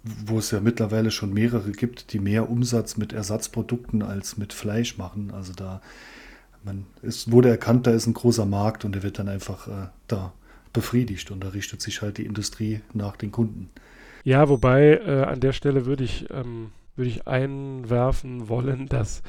wo 0.03 0.39
es 0.39 0.51
ja 0.51 0.59
mittlerweile 0.61 1.11
schon 1.11 1.33
mehrere 1.33 1.71
gibt, 1.71 2.13
die 2.13 2.19
mehr 2.19 2.49
Umsatz 2.49 2.97
mit 2.97 3.13
Ersatzprodukten 3.13 4.01
als 4.01 4.37
mit 4.37 4.53
Fleisch 4.53 4.97
machen. 4.97 5.31
Also 5.31 5.53
da 5.53 5.81
man, 6.63 6.85
es 7.01 7.31
wurde 7.31 7.49
erkannt, 7.49 7.87
da 7.87 7.91
ist 7.91 8.07
ein 8.07 8.13
großer 8.13 8.45
Markt 8.45 8.85
und 8.85 8.93
der 8.93 9.03
wird 9.03 9.19
dann 9.19 9.29
einfach 9.29 9.67
äh, 9.67 9.87
da 10.07 10.33
befriedigt 10.73 11.31
und 11.31 11.43
da 11.43 11.49
richtet 11.49 11.81
sich 11.81 12.01
halt 12.01 12.17
die 12.17 12.25
Industrie 12.25 12.81
nach 12.93 13.17
den 13.17 13.31
Kunden. 13.31 13.69
Ja, 14.23 14.47
wobei 14.49 15.01
äh, 15.05 15.23
an 15.23 15.39
der 15.39 15.53
Stelle 15.53 15.85
würde 15.85 16.03
ich, 16.03 16.29
ähm, 16.31 16.71
würde 16.95 17.09
ich 17.09 17.27
einwerfen 17.27 18.49
wollen, 18.49 18.87
dass 18.87 19.21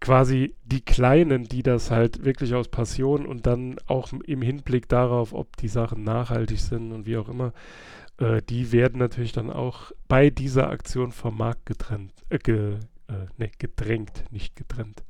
quasi 0.00 0.54
die 0.64 0.82
Kleinen, 0.82 1.44
die 1.44 1.62
das 1.62 1.90
halt 1.90 2.24
wirklich 2.24 2.54
aus 2.54 2.68
Passion 2.68 3.26
und 3.26 3.46
dann 3.46 3.76
auch 3.86 4.12
im 4.12 4.42
Hinblick 4.42 4.88
darauf, 4.88 5.32
ob 5.32 5.56
die 5.56 5.68
Sachen 5.68 6.04
nachhaltig 6.04 6.60
sind 6.60 6.92
und 6.92 7.06
wie 7.06 7.16
auch 7.16 7.28
immer, 7.28 7.52
äh, 8.18 8.42
die 8.42 8.72
werden 8.72 8.98
natürlich 8.98 9.32
dann 9.32 9.50
auch 9.50 9.92
bei 10.08 10.30
dieser 10.30 10.68
Aktion 10.70 11.12
vom 11.12 11.38
Markt 11.38 11.66
getrennt, 11.66 12.12
äh, 12.28 12.38
ge, 12.38 12.74
äh, 13.08 13.12
ne, 13.38 13.50
gedrängt, 13.58 14.24
nicht 14.30 14.56
getrennt. 14.56 15.02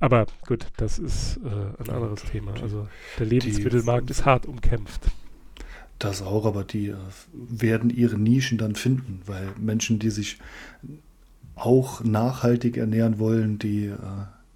Aber 0.00 0.26
gut, 0.46 0.66
das 0.76 0.98
ist 0.98 1.38
äh, 1.38 1.82
ein 1.82 1.90
anderes 1.90 2.22
Thema. 2.22 2.54
Also 2.62 2.88
der 3.18 3.26
Lebensmittelmarkt 3.26 4.10
ist 4.10 4.24
hart 4.24 4.46
umkämpft. 4.46 5.10
Das 5.98 6.22
auch, 6.22 6.46
aber 6.46 6.64
die 6.64 6.88
äh, 6.88 6.96
werden 7.32 7.90
ihre 7.90 8.18
Nischen 8.18 8.58
dann 8.58 8.74
finden, 8.76 9.20
weil 9.26 9.48
Menschen, 9.58 9.98
die 9.98 10.10
sich 10.10 10.38
auch 11.56 12.04
nachhaltig 12.04 12.76
ernähren 12.76 13.18
wollen, 13.18 13.58
die 13.58 13.86
äh, 13.86 13.96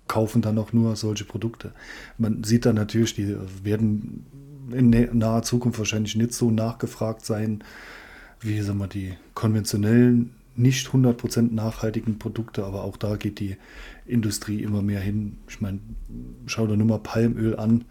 kaufen 0.07 0.43
dann 0.43 0.59
auch 0.59 0.73
nur 0.73 0.95
solche 0.95 1.25
Produkte. 1.25 1.73
Man 2.19 2.45
sieht 2.45 2.67
dann 2.67 2.77
natürlich, 2.77 3.15
die 3.15 3.33
äh, 3.33 3.39
werden 3.63 4.27
in 4.71 4.91
naher 4.91 5.43
Zukunft 5.43 5.79
wahrscheinlich 5.79 6.15
nicht 6.17 6.33
so 6.33 6.51
nachgefragt 6.51 7.25
sein, 7.25 7.65
wie 8.41 8.61
sagen 8.61 8.79
wir, 8.79 8.87
die 8.87 9.15
konventionellen, 9.35 10.35
nicht 10.55 10.89
100% 10.89 11.53
nachhaltigen 11.53 12.19
Produkte, 12.19 12.65
aber 12.65 12.85
auch 12.85 12.97
da 12.97 13.17
geht 13.17 13.41
die 13.41 13.57
Industrie 14.07 14.63
immer 14.63 14.83
mehr 14.83 15.01
hin. 15.01 15.39
Ich 15.49 15.61
meine, 15.61 15.79
schau 16.47 16.67
dir 16.67 16.77
nur 16.77 16.87
mal 16.87 16.99
Palmöl 16.99 17.57
an. 17.57 17.85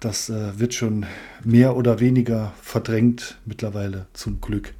Das 0.00 0.30
äh, 0.30 0.58
wird 0.60 0.74
schon 0.74 1.06
mehr 1.44 1.76
oder 1.76 1.98
weniger 1.98 2.52
verdrängt 2.62 3.38
mittlerweile 3.44 4.06
zum 4.12 4.40
Glück, 4.40 4.74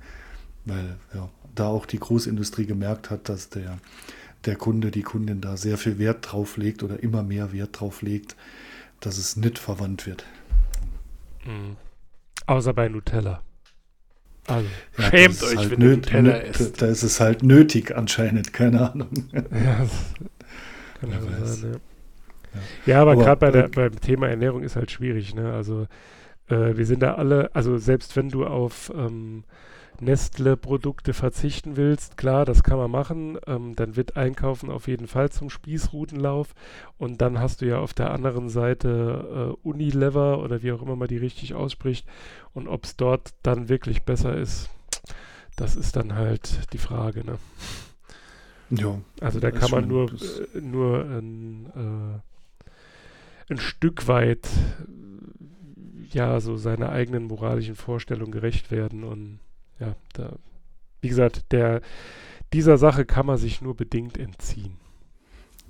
weil 0.65 0.97
ja, 1.13 1.29
da 1.55 1.67
auch 1.67 1.87
die 1.87 1.99
Großindustrie 1.99 2.67
gemerkt 2.67 3.11
hat, 3.11 3.29
dass 3.29 3.49
der, 3.49 3.79
der 4.45 4.55
Kunde, 4.55 4.93
die 4.93 5.03
Kundin 5.03 5.41
da 5.41 5.57
sehr 5.57 5.77
viel 5.77 5.99
Wert 5.99 6.31
drauf 6.31 6.57
legt 6.57 6.83
oder 6.85 7.03
immer 7.03 7.25
mehr 7.25 7.53
Wert 7.53 7.81
drauf 7.81 8.03
legt, 8.03 8.37
dass 9.01 9.19
es 9.19 9.37
nicht 9.37 9.59
verwandt 9.59 10.07
wird. 10.07 10.25
Mhm. 11.45 11.77
Außer 12.47 12.73
bei 12.73 12.89
Nutella. 12.89 13.43
Also, 14.47 14.69
Ja, 14.97 15.11
schämt 15.11 15.43
euch, 15.43 15.57
halt 15.57 15.71
wenn 15.73 15.79
nöt- 15.81 15.97
Nutella 15.97 16.39
esst. 16.43 16.81
Da 16.81 16.87
ist 16.87 17.03
es 17.03 17.19
halt 17.21 17.43
nötig 17.43 17.97
anscheinend, 17.97 18.53
keine 18.53 18.93
Ahnung. 18.93 19.11
Ja, 19.33 19.87
kann 21.01 21.11
ja 21.11 21.47
sein, 21.47 21.73
ja. 21.73 21.79
Ja, 22.87 23.03
aber, 23.03 23.13
Aber, 23.13 23.25
gerade 23.25 23.41
bei 23.41 23.51
der, 23.51 23.65
äh, 23.67 23.69
beim 23.69 24.01
Thema 24.01 24.29
Ernährung 24.29 24.63
ist 24.63 24.77
halt 24.77 24.91
schwierig, 24.91 25.35
ne? 25.35 25.53
Also 25.53 25.87
äh, 26.49 26.77
wir 26.77 26.87
sind 26.87 27.03
da 27.03 27.15
alle, 27.15 27.55
also 27.55 27.79
selbst 27.79 28.17
wenn 28.17 28.29
du 28.31 28.47
auf 28.47 28.93
ähm, 28.95 29.45
Nestle-Produkte 30.01 31.13
verzichten 31.13 31.77
willst, 31.77 32.17
klar, 32.17 32.45
das 32.45 32.63
kann 32.63 32.79
man 32.79 32.91
machen, 32.91 33.39
ähm, 33.47 33.75
dann 33.75 33.97
wird 33.97 34.17
Einkaufen 34.17 34.71
auf 34.71 34.87
jeden 34.87 35.09
Fall 35.09 35.31
zum 35.31 35.51
Spießrutenlauf 35.51 36.55
und 36.99 37.21
dann 37.21 37.41
hast 37.41 37.61
du 37.63 37.67
ja 37.67 37.79
auf 37.81 37.95
der 37.95 38.13
anderen 38.13 38.49
Seite 38.49 39.57
äh, 39.65 39.69
Unilever 39.69 40.41
oder 40.41 40.63
wie 40.63 40.73
auch 40.73 40.83
immer 40.83 40.95
man 40.97 41.09
die 41.09 41.17
richtig 41.17 41.55
ausspricht 41.55 42.07
und 42.55 42.69
ob 42.69 42.85
es 42.85 42.97
dort 42.97 43.35
dann 43.43 43.69
wirklich 43.69 44.03
besser 44.03 44.37
ist, 44.37 44.71
das 45.57 45.75
ist 45.75 45.97
dann 45.97 46.15
halt 46.15 46.73
die 46.73 46.79
Frage, 46.79 47.25
ne? 47.25 47.39
Ja, 48.71 49.01
Also 49.21 49.41
da 49.41 49.51
kann 49.51 49.71
man 49.71 49.89
nur, 49.89 50.11
äh, 50.13 50.61
nur 50.61 51.01
ein, 51.05 51.67
äh, 51.75 52.28
ein 53.51 53.59
Stück 53.59 54.09
weit 54.09 54.49
ja 56.13 56.41
so 56.41 56.57
seiner 56.57 56.91
eigenen 56.91 57.25
moralischen 57.25 57.77
Vorstellung 57.77 58.31
gerecht 58.31 58.71
werden 58.71 59.05
und 59.05 59.41
ja, 59.79 59.95
da, 60.15 60.37
wie 61.01 61.09
gesagt, 61.09 61.53
der 61.53 61.81
dieser 62.53 62.79
Sache 62.79 63.05
kann 63.05 63.27
man 63.27 63.39
sich 63.39 63.61
nur 63.61 63.77
bedingt 63.77 64.17
entziehen. 64.17 64.77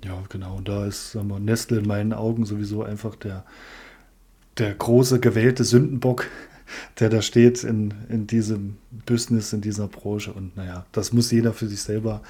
Ja, 0.03 0.23
genau. 0.29 0.55
Und 0.55 0.67
da 0.69 0.85
ist 0.85 1.11
sagen 1.11 1.27
wir, 1.27 1.39
Nestle 1.39 1.79
in 1.79 1.87
meinen 1.87 2.13
Augen 2.13 2.45
sowieso 2.45 2.83
einfach 2.83 3.15
der, 3.15 3.45
der 4.57 4.73
große 4.73 5.19
gewählte 5.19 5.65
Sündenbock, 5.65 6.27
der 6.99 7.09
da 7.09 7.21
steht 7.21 7.63
in, 7.63 7.93
in 8.07 8.27
diesem 8.27 8.77
Business, 9.05 9.51
in 9.51 9.61
dieser 9.61 9.87
Branche. 9.87 10.31
Und 10.31 10.55
naja, 10.55 10.85
das 10.93 11.11
muss 11.11 11.31
jeder 11.31 11.53
für 11.53 11.67
sich 11.67 11.81
selber 11.81 12.21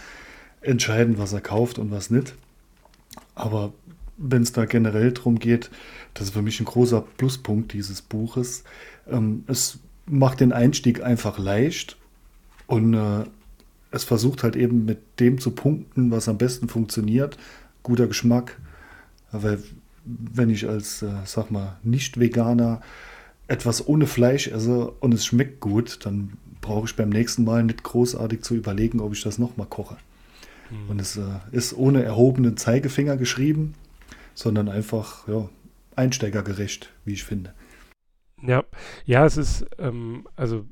entscheiden, 0.62 1.20
was 1.20 1.34
er 1.34 1.42
kauft 1.42 1.78
und 1.78 1.92
was 1.92 2.10
nicht. 2.10 2.34
Aber 3.36 3.74
wenn 4.20 4.44
es 4.44 4.52
da 4.52 4.66
generell 4.66 5.12
darum 5.12 5.40
geht, 5.40 5.72
das 6.14 6.28
ist 6.28 6.34
für 6.34 6.42
mich 6.42 6.60
ein 6.60 6.66
großer 6.66 7.02
Pluspunkt 7.18 7.74
dieses 7.74 8.02
Buches. 8.02 8.64
Ähm, 9.10 9.44
es 9.48 9.80
macht 10.06 10.42
den 10.42 10.52
Einstieg 10.52 11.02
einfach 11.02 11.40
leicht 11.40 11.98
und 12.68 12.94
äh, 12.94 13.24
es 13.92 14.04
versucht 14.04 14.44
halt 14.44 14.56
eben 14.56 14.86
mit 14.86 15.00
dem 15.20 15.40
zu 15.40 15.52
punkten, 15.52 16.12
was 16.12 16.30
am 16.30 16.38
besten 16.38 16.68
funktioniert. 16.68 17.38
Guter 17.82 18.08
Geschmack. 18.08 18.60
Weil 19.32 19.60
wenn 20.06 20.50
ich 20.50 20.68
als, 20.68 21.02
äh, 21.02 21.10
sag 21.26 21.50
mal, 21.50 21.78
Nicht-Veganer 21.84 22.82
etwas 23.48 23.88
ohne 23.88 24.06
Fleisch 24.06 24.48
esse 24.48 24.92
und 25.00 25.14
es 25.14 25.26
schmeckt 25.26 25.60
gut, 25.60 26.00
dann 26.06 26.34
brauche 26.62 26.86
ich 26.86 26.96
beim 26.96 27.10
nächsten 27.10 27.44
Mal 27.46 27.64
nicht 27.64 27.84
großartig 27.84 28.42
zu 28.42 28.56
überlegen, 28.56 29.00
ob 29.00 29.14
ich 29.14 29.24
das 29.24 29.40
nochmal 29.40 29.68
koche. 29.68 29.98
Und 30.88 31.02
es 31.02 31.18
äh, 31.18 31.24
ist 31.52 31.76
ohne 31.76 32.04
erhobenen 32.04 32.58
Zeigefinger 32.58 33.18
geschrieben, 33.18 33.74
sondern 34.34 34.70
einfach 34.70 35.28
ja, 35.28 35.50
einsteigergerecht, 35.96 36.92
wie 37.06 37.14
ich 37.14 37.24
finde. 37.24 37.54
Ja, 38.42 38.64
ja, 39.06 39.26
es 39.26 39.38
ist, 39.38 39.66
ähm, 39.78 40.28
also 40.36 40.66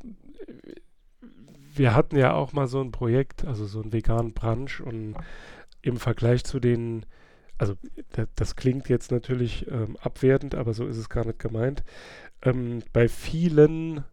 wir 1.75 1.93
hatten 1.93 2.17
ja 2.17 2.33
auch 2.33 2.53
mal 2.53 2.67
so 2.67 2.81
ein 2.81 2.91
Projekt, 2.91 3.45
also 3.45 3.65
so 3.65 3.81
einen 3.81 3.93
veganen 3.93 4.33
Brunch 4.33 4.81
und 4.81 5.15
im 5.81 5.97
Vergleich 5.97 6.43
zu 6.43 6.59
den, 6.59 7.05
also 7.57 7.75
das 8.35 8.55
klingt 8.55 8.89
jetzt 8.89 9.11
natürlich 9.11 9.67
ähm, 9.69 9.97
abwertend, 9.97 10.55
aber 10.55 10.73
so 10.73 10.87
ist 10.87 10.97
es 10.97 11.09
gar 11.09 11.25
nicht 11.25 11.39
gemeint. 11.39 11.83
Ähm, 12.41 12.81
bei 12.93 13.07
vielen 13.07 14.03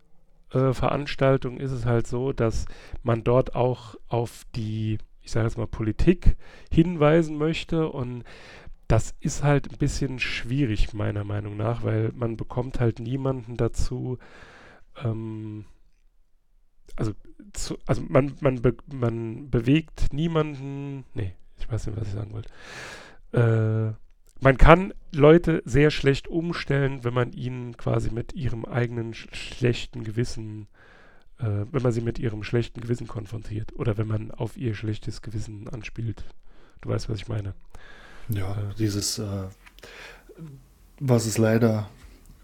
äh, 0.53 0.73
Veranstaltungen 0.73 1.59
ist 1.59 1.73
es 1.73 1.85
halt 1.85 2.07
so, 2.07 2.33
dass 2.33 2.67
man 3.03 3.25
dort 3.25 3.55
auch 3.55 3.97
auf 4.09 4.45
die, 4.55 4.99
ich 5.23 5.31
sage 5.31 5.47
jetzt 5.47 5.59
mal, 5.59 5.67
Politik 5.67 6.37
hinweisen 6.71 7.37
möchte 7.37 7.89
und 7.89 8.25
das 8.95 9.13
ist 9.19 9.43
halt 9.43 9.73
ein 9.73 9.77
bisschen 9.77 10.21
schwierig, 10.21 10.95
meiner 10.95 11.25
Meinung 11.25 11.57
nach, 11.57 11.83
weil 11.83 12.13
man 12.15 12.37
bekommt 12.37 12.79
halt 12.79 13.01
niemanden 13.01 13.57
dazu, 13.57 14.19
ähm, 15.03 15.65
also, 16.95 17.13
zu, 17.55 17.77
also 17.87 18.03
man, 18.09 18.37
man, 18.39 18.63
be, 18.63 18.77
man 18.93 19.51
bewegt 19.51 20.13
niemanden, 20.13 21.05
nee, 21.13 21.35
ich 21.59 21.69
weiß 21.69 21.89
nicht, 21.89 21.99
was 21.99 22.07
ich 22.07 22.15
sagen 22.15 22.33
wollte. 22.35 22.53
Äh, 23.33 23.95
man 24.41 24.59
kann 24.59 24.95
Leute 25.11 25.61
sehr 25.65 25.91
schlecht 25.91 26.29
umstellen, 26.29 27.03
wenn 27.03 27.15
man 27.15 27.33
ihnen 27.33 27.77
quasi 27.77 28.13
mit 28.13 28.33
ihrem 28.35 28.65
eigenen 28.65 29.13
sch 29.13 29.27
schlechten 29.35 30.05
Gewissen, 30.05 30.69
äh, 31.41 31.67
wenn 31.69 31.83
man 31.83 31.91
sie 31.91 32.01
mit 32.01 32.21
ihrem 32.21 32.45
schlechten 32.45 32.81
Gewissen 32.81 33.09
konfrontiert 33.09 33.73
oder 33.75 33.99
wenn 33.99 34.07
man 34.07 34.31
auf 34.31 34.57
ihr 34.57 34.77
schlechtes 34.77 35.21
Gewissen 35.21 35.67
anspielt. 35.69 36.25
Du 36.81 36.91
weißt, 36.91 37.09
was 37.09 37.19
ich 37.19 37.27
meine. 37.27 37.55
Ja, 38.29 38.53
äh, 38.53 38.75
dieses, 38.79 39.19
äh, 39.19 39.45
was 41.01 41.27
es 41.27 41.39
leider 41.39 41.89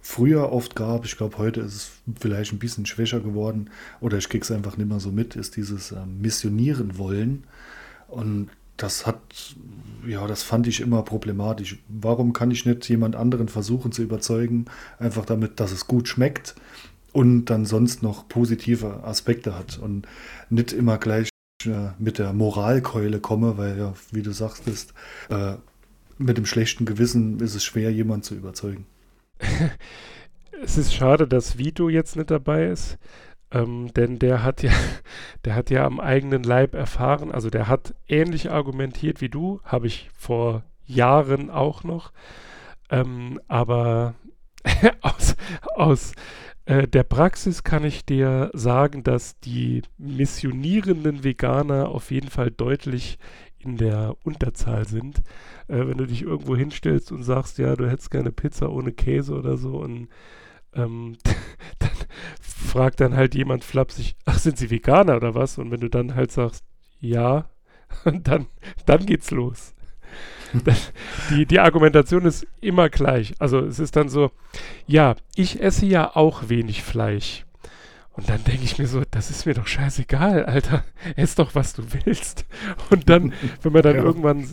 früher 0.03 0.53
oft 0.53 0.75
gab, 0.77 1.05
ich 1.05 1.17
glaube, 1.17 1.39
heute 1.39 1.61
ist 1.61 1.75
es 1.75 1.91
vielleicht 2.19 2.53
ein 2.53 2.59
bisschen 2.59 2.87
schwächer 2.87 3.21
geworden 3.21 3.71
oder 4.01 4.19
ich 4.19 4.29
kriege 4.29 4.43
es 4.43 4.51
einfach 4.51 4.77
nicht 4.77 4.89
mehr 4.89 5.01
so 5.01 5.11
mit, 5.11 5.37
ist 5.37 5.57
dieses 5.57 5.93
äh, 5.93 6.07
Missionieren 6.07 6.99
wollen. 6.99 7.45
Und 8.09 8.51
das 8.77 9.07
hat, 9.07 9.21
ja, 10.07 10.27
das 10.27 10.43
fand 10.43 10.67
ich 10.67 10.81
immer 10.81 11.03
problematisch. 11.03 11.79
Warum 11.89 12.33
kann 12.33 12.51
ich 12.51 12.65
nicht 12.65 12.89
jemand 12.89 13.15
anderen 13.15 13.49
versuchen 13.49 13.93
zu 13.93 14.03
überzeugen, 14.03 14.65
einfach 14.99 15.27
damit, 15.27 15.61
dass 15.61 15.71
es 15.71 15.87
gut 15.87 16.09
schmeckt 16.09 16.55
und 17.13 17.47
dann 17.47 17.67
sonst 17.67 18.03
noch 18.03 18.27
positive 18.29 19.05
Aspekte 19.05 19.57
hat 19.57 19.79
und 19.79 20.07
nicht 20.49 20.73
immer 20.73 20.97
gleich 20.99 21.29
äh, 21.67 21.91
mit 21.99 22.19
der 22.19 22.33
Moralkeule 22.33 23.21
komme, 23.21 23.59
weil 23.59 23.79
ja, 23.79 23.95
wie 24.13 24.23
du 24.23 24.33
sagtest, 24.33 24.95
äh, 25.29 25.55
mit 26.21 26.37
dem 26.37 26.47
schlechten 26.47 26.85
Gewissen 26.85 27.41
ist 27.41 27.55
es 27.55 27.65
schwer, 27.65 27.91
jemanden 27.93 28.23
zu 28.23 28.35
überzeugen. 28.35 28.87
es 30.63 30.77
ist 30.77 30.95
schade, 30.95 31.27
dass 31.27 31.59
Vito 31.59 31.89
jetzt 31.89 32.17
nicht 32.17 32.31
dabei 32.31 32.67
ist, 32.67 32.99
ähm, 33.51 33.93
denn 33.95 34.19
der 34.19 34.43
hat 34.43 34.63
ja, 34.63 34.73
der 35.45 35.55
hat 35.55 35.71
ja 35.71 35.85
am 35.85 35.99
eigenen 35.99 36.43
Leib 36.43 36.75
erfahren, 36.75 37.33
also 37.33 37.51
der 37.51 37.69
hat 37.69 37.95
ähnlich 38.07 38.51
argumentiert 38.51 39.21
wie 39.21 39.29
du, 39.29 39.61
habe 39.65 39.87
ich 39.87 40.11
vor 40.17 40.63
Jahren 40.85 41.51
auch 41.51 41.85
noch, 41.85 42.13
ähm, 42.91 43.41
aber 43.49 44.15
aus, 45.01 45.37
aus 45.75 46.13
äh, 46.67 46.87
der 46.87 47.05
Praxis 47.05 47.65
kann 47.65 47.85
ich 47.85 48.05
dir 48.05 48.51
sagen, 48.53 49.03
dass 49.03 49.41
die 49.41 49.83
missionierenden 49.97 51.25
Veganer 51.25 51.89
auf 51.89 52.11
jeden 52.11 52.29
Fall 52.29 52.51
deutlich 52.51 53.19
in 53.61 53.77
der 53.77 54.17
Unterzahl 54.25 54.87
sind. 54.87 55.19
Äh, 55.69 55.87
wenn 55.87 55.99
du 55.99 56.07
dich 56.07 56.23
irgendwo 56.23 56.57
hinstellst 56.57 57.13
und 57.13 57.23
sagst, 57.23 57.59
ja, 57.59 57.77
du 57.77 57.89
hättest 57.89 58.11
gerne 58.11 58.33
Pizza 58.33 58.71
ohne 58.71 58.93
Käse 58.93 59.35
oder 59.35 59.57
so 59.57 59.77
und 59.77 60.09
ähm, 60.75 61.17
dann 61.79 61.91
fragt 62.41 63.01
dann 63.01 63.15
halt 63.15 63.35
jemand 63.35 63.65
flapsig, 63.65 64.17
ach, 64.25 64.39
sind 64.39 64.59
sie 64.59 64.71
Veganer 64.71 65.17
oder 65.17 65.35
was? 65.35 65.59
Und 65.59 65.71
wenn 65.71 65.81
du 65.81 65.89
dann 65.89 66.15
halt 66.15 66.33
sagst, 66.33 66.65
ja, 67.01 67.49
dann, 68.05 68.47
dann 68.87 69.07
geht's 69.07 69.31
los. 69.31 69.75
die, 71.31 71.47
die 71.47 71.61
Argumentation 71.61 72.25
ist 72.25 72.47
immer 72.61 72.89
gleich. 72.89 73.35
Also 73.39 73.61
es 73.61 73.79
ist 73.79 73.97
dann 73.97 74.09
so, 74.09 74.31
ja, 74.87 75.15
ich 75.37 75.63
esse 75.63 75.87
ja 75.87 76.17
auch 76.17 76.49
wenig 76.49 76.83
Fleisch. 76.83 77.45
Und 78.13 78.29
dann 78.29 78.43
denke 78.43 78.65
ich 78.65 78.77
mir 78.79 78.89
so, 78.89 79.03
das 79.09 79.31
ist 79.31 79.47
mir 79.47 79.55
doch 79.55 79.69
scheißegal, 79.69 80.45
Alter. 80.45 80.85
Ess 81.15 81.37
doch, 81.37 81.55
was 81.55 81.75
du 81.75 81.85
willst. 81.93 82.45
Und 82.91 83.09
dann, 83.09 83.33
wenn 83.63 83.73
man 83.73 83.83
dann 83.83 83.97
ja. 83.97 84.03
irgendwann, 84.03 84.47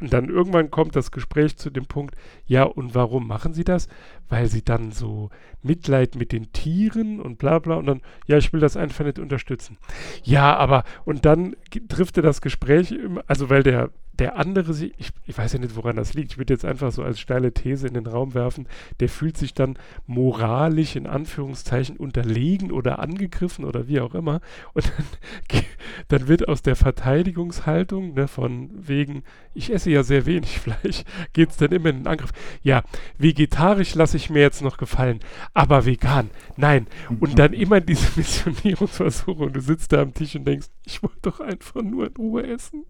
dann 0.00 0.28
irgendwann 0.30 0.70
kommt 0.70 0.96
das 0.96 1.10
Gespräch 1.10 1.56
zu 1.58 1.70
dem 1.70 1.84
Punkt, 1.84 2.16
ja, 2.46 2.62
und 2.64 2.94
warum 2.94 3.28
machen 3.28 3.52
sie 3.52 3.64
das? 3.64 3.88
Weil 4.28 4.48
sie 4.48 4.64
dann 4.64 4.92
so 4.92 5.28
Mitleid 5.62 6.16
mit 6.16 6.32
den 6.32 6.52
Tieren 6.52 7.20
und 7.20 7.36
bla 7.36 7.58
bla 7.58 7.76
und 7.76 7.86
dann, 7.86 8.00
ja, 8.26 8.38
ich 8.38 8.52
will 8.52 8.60
das 8.60 8.78
einfach 8.78 9.04
nicht 9.04 9.18
unterstützen. 9.18 9.76
Ja, 10.24 10.56
aber, 10.56 10.84
und 11.04 11.26
dann 11.26 11.54
drifte 11.70 12.22
das 12.22 12.40
Gespräch, 12.40 12.94
also 13.26 13.50
weil 13.50 13.62
der, 13.62 13.90
der 14.18 14.36
andere, 14.36 14.72
ich, 14.72 15.10
ich 15.26 15.38
weiß 15.38 15.54
ja 15.54 15.58
nicht, 15.58 15.74
woran 15.74 15.96
das 15.96 16.14
liegt, 16.14 16.32
ich 16.32 16.38
würde 16.38 16.52
jetzt 16.52 16.64
einfach 16.64 16.92
so 16.92 17.02
als 17.02 17.18
steile 17.18 17.52
These 17.52 17.88
in 17.88 17.94
den 17.94 18.06
Raum 18.06 18.34
werfen, 18.34 18.66
der 19.00 19.08
fühlt 19.08 19.38
sich 19.38 19.54
dann 19.54 19.78
moralisch 20.06 20.96
in 20.96 21.06
Anführungszeichen 21.06 21.96
unterlegen 21.96 22.72
oder 22.72 22.98
angegriffen 22.98 23.64
oder 23.64 23.88
wie 23.88 24.00
auch 24.00 24.14
immer. 24.14 24.40
Und 24.74 24.92
dann, 24.96 25.62
dann 26.08 26.28
wird 26.28 26.46
aus 26.48 26.62
der 26.62 26.76
Verteidigungshaltung, 26.76 28.14
ne, 28.14 28.28
von 28.28 28.70
wegen, 28.74 29.22
ich 29.54 29.72
esse 29.72 29.90
ja 29.90 30.02
sehr 30.02 30.26
wenig 30.26 30.58
Fleisch, 30.60 31.04
geht 31.32 31.50
es 31.50 31.56
dann 31.56 31.72
immer 31.72 31.88
in 31.88 31.98
den 32.00 32.06
Angriff. 32.06 32.32
Ja, 32.62 32.82
vegetarisch 33.18 33.94
lasse 33.94 34.18
ich 34.18 34.28
mir 34.28 34.40
jetzt 34.40 34.62
noch 34.62 34.76
gefallen, 34.76 35.20
aber 35.54 35.86
vegan, 35.86 36.30
nein. 36.56 36.86
Und 37.20 37.38
dann 37.38 37.54
immer 37.54 37.80
diese 37.80 38.08
Missionierungsversuche 38.16 39.42
und 39.42 39.56
du 39.56 39.60
sitzt 39.60 39.92
da 39.92 40.02
am 40.02 40.12
Tisch 40.12 40.34
und 40.34 40.44
denkst, 40.44 40.68
ich 40.84 41.02
wollte 41.02 41.18
doch 41.22 41.40
einfach 41.40 41.82
nur 41.82 42.08
in 42.08 42.16
Ruhe 42.16 42.46
essen. 42.46 42.84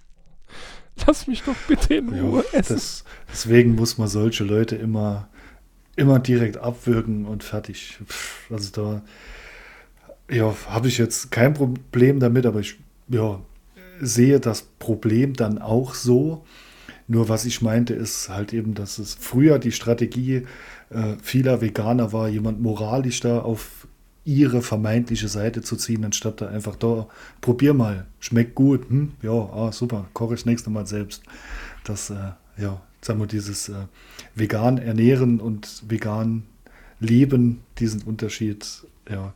Lass 1.07 1.27
mich 1.27 1.43
doch 1.43 1.57
bitte 1.69 1.95
in 1.95 2.09
Ruhe 2.09 2.45
ja, 2.53 2.59
essen. 2.59 2.75
Das, 2.75 3.05
deswegen 3.31 3.75
muss 3.75 3.99
man 3.99 4.09
solche 4.09 4.45
Leute 4.45 4.77
immer, 4.77 5.29
immer 5.97 6.19
direkt 6.19 6.59
abwürgen 6.59 7.27
und 7.27 7.43
fertig. 7.43 7.99
Also 8.51 8.71
da 8.73 9.03
ja, 10.31 10.55
habe 10.69 10.89
ich 10.89 10.99
jetzt 10.99 11.31
kein 11.31 11.55
Problem 11.55 12.21
damit, 12.21 12.47
aber 12.47 12.61
ich 12.61 12.79
ja, 13.09 13.41
sehe 14.01 14.41
das 14.41 14.63
Problem 14.63 15.35
dann 15.35 15.59
auch 15.59 15.95
so. 15.95 16.45
Nur 17.09 17.29
was 17.29 17.45
ich 17.45 17.61
meinte, 17.63 17.95
ist 17.95 18.29
halt 18.29 18.53
eben, 18.53 18.75
dass 18.75 18.99
es 18.99 19.15
früher 19.15 19.59
die 19.59 19.73
Strategie 19.73 20.47
äh, 20.91 21.17
vieler 21.23 21.61
Veganer 21.61 22.13
war, 22.13 22.29
jemand 22.29 22.63
moralisch 22.63 23.21
da 23.21 23.41
auf 23.41 23.87
ihre 24.25 24.63
vermeintliche 24.63 25.29
Seite 25.29 25.63
zu 25.63 25.77
ziehen, 25.77 26.05
anstatt 26.05 26.41
da 26.41 26.49
einfach 26.49 26.77
da, 26.77 27.09
probier 27.41 27.75
mal, 27.75 28.07
schmeckt 28.21 28.55
gut, 28.55 28.89
hm, 28.89 29.13
ja, 29.23 29.33
ah, 29.33 29.73
super, 29.73 30.07
koche 30.13 30.35
ich 30.35 30.41
das 30.41 30.47
nächste 30.47 30.71
Mal 30.71 30.87
selbst. 30.87 31.23
Das, 31.85 32.11
äh, 32.11 32.33
ja, 32.57 32.81
sagen 33.01 33.19
wir, 33.19 33.27
dieses 33.27 33.69
äh, 33.69 33.87
vegan 34.35 34.79
ernähren 34.79 35.41
und 35.41 35.83
vegan 35.89 36.45
leben, 37.01 37.61
diesen 37.79 38.03
Unterschied, 38.03 38.65
ja, 39.11 39.35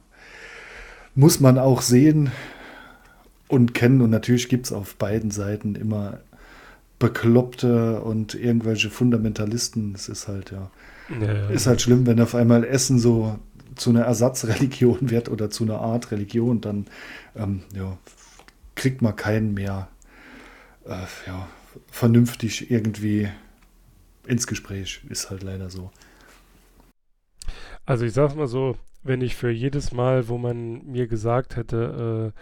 muss 1.14 1.40
man 1.40 1.58
auch 1.58 1.82
sehen 1.82 2.30
und 3.48 3.74
kennen. 3.74 4.02
Und 4.02 4.10
natürlich 4.10 4.48
gibt 4.48 4.66
es 4.66 4.72
auf 4.72 4.96
beiden 4.96 5.30
Seiten 5.30 5.74
immer 5.74 6.20
Bekloppte 6.98 8.00
und 8.00 8.34
irgendwelche 8.34 8.90
Fundamentalisten. 8.90 9.94
Es 9.94 10.08
ist 10.08 10.28
halt, 10.28 10.52
ja, 10.52 10.70
ja, 11.20 11.48
ist 11.48 11.66
halt 11.66 11.80
schlimm, 11.80 12.06
wenn 12.06 12.20
auf 12.20 12.34
einmal 12.34 12.64
Essen 12.64 12.98
so 12.98 13.38
zu 13.74 13.90
einer 13.90 14.02
Ersatzreligion 14.02 14.98
wird 15.10 15.28
oder 15.28 15.50
zu 15.50 15.64
einer 15.64 15.80
Art 15.80 16.10
Religion, 16.10 16.60
dann 16.60 16.86
ähm, 17.34 17.62
ja, 17.74 17.98
kriegt 18.74 19.02
man 19.02 19.16
keinen 19.16 19.54
mehr 19.54 19.88
äh, 20.84 21.06
ja, 21.26 21.48
vernünftig 21.90 22.70
irgendwie 22.70 23.28
ins 24.26 24.46
Gespräch. 24.46 25.02
Ist 25.08 25.30
halt 25.30 25.42
leider 25.42 25.70
so. 25.70 25.90
Also 27.84 28.04
ich 28.04 28.12
sag's 28.12 28.34
mal 28.34 28.48
so, 28.48 28.76
wenn 29.02 29.20
ich 29.20 29.36
für 29.36 29.50
jedes 29.50 29.92
Mal, 29.92 30.28
wo 30.28 30.38
man 30.38 30.84
mir 30.86 31.06
gesagt 31.06 31.56
hätte, 31.56 32.32
äh, 32.34 32.40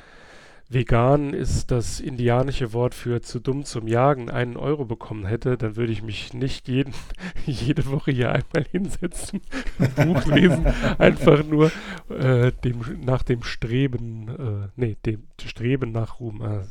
vegan 0.68 1.35
ist 1.35 1.70
das 1.70 2.00
indianische 2.00 2.72
Wort 2.72 2.94
für 2.94 3.22
zu 3.22 3.38
dumm 3.38 3.64
zum 3.64 3.87
Jagen, 3.87 4.31
einen 4.31 4.57
Euro 4.57 4.85
bekommen 4.85 5.27
hätte, 5.27 5.57
dann 5.57 5.77
würde 5.77 5.92
ich 5.92 6.03
mich 6.03 6.33
nicht 6.33 6.68
jeden, 6.68 6.94
jede 7.46 7.87
Woche 7.87 8.11
hier 8.11 8.31
einmal 8.31 8.66
hinsetzen, 8.70 9.40
ein 9.79 10.07
Buch 10.07 10.24
lesen, 10.27 10.66
einfach 10.98 11.44
nur 11.44 11.70
äh, 12.09 12.53
dem, 12.64 12.81
nach 13.05 13.22
dem 13.22 13.42
Streben, 13.42 14.29
äh, 14.29 14.68
nee, 14.77 14.96
dem 15.05 15.24
Streben 15.44 15.92
nach 15.92 16.20
Ruhm. 16.20 16.42
Ah, 16.42 16.62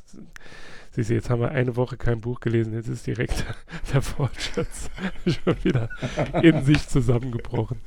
Siehst 0.96 1.10
du, 1.10 1.16
jetzt 1.16 1.32
haben 1.32 1.42
wir 1.42 1.50
eine 1.50 1.76
Woche 1.76 1.98
kein 1.98 2.22
Buch 2.22 2.40
gelesen, 2.40 2.74
jetzt 2.74 2.88
ist 2.88 3.08
direkt 3.08 3.46
der 3.94 4.04
Wortschatz 4.20 4.92
schon 5.26 5.56
wieder 5.64 5.90
in 6.44 6.64
sich 6.64 6.88
zusammengebrochen. 6.88 7.80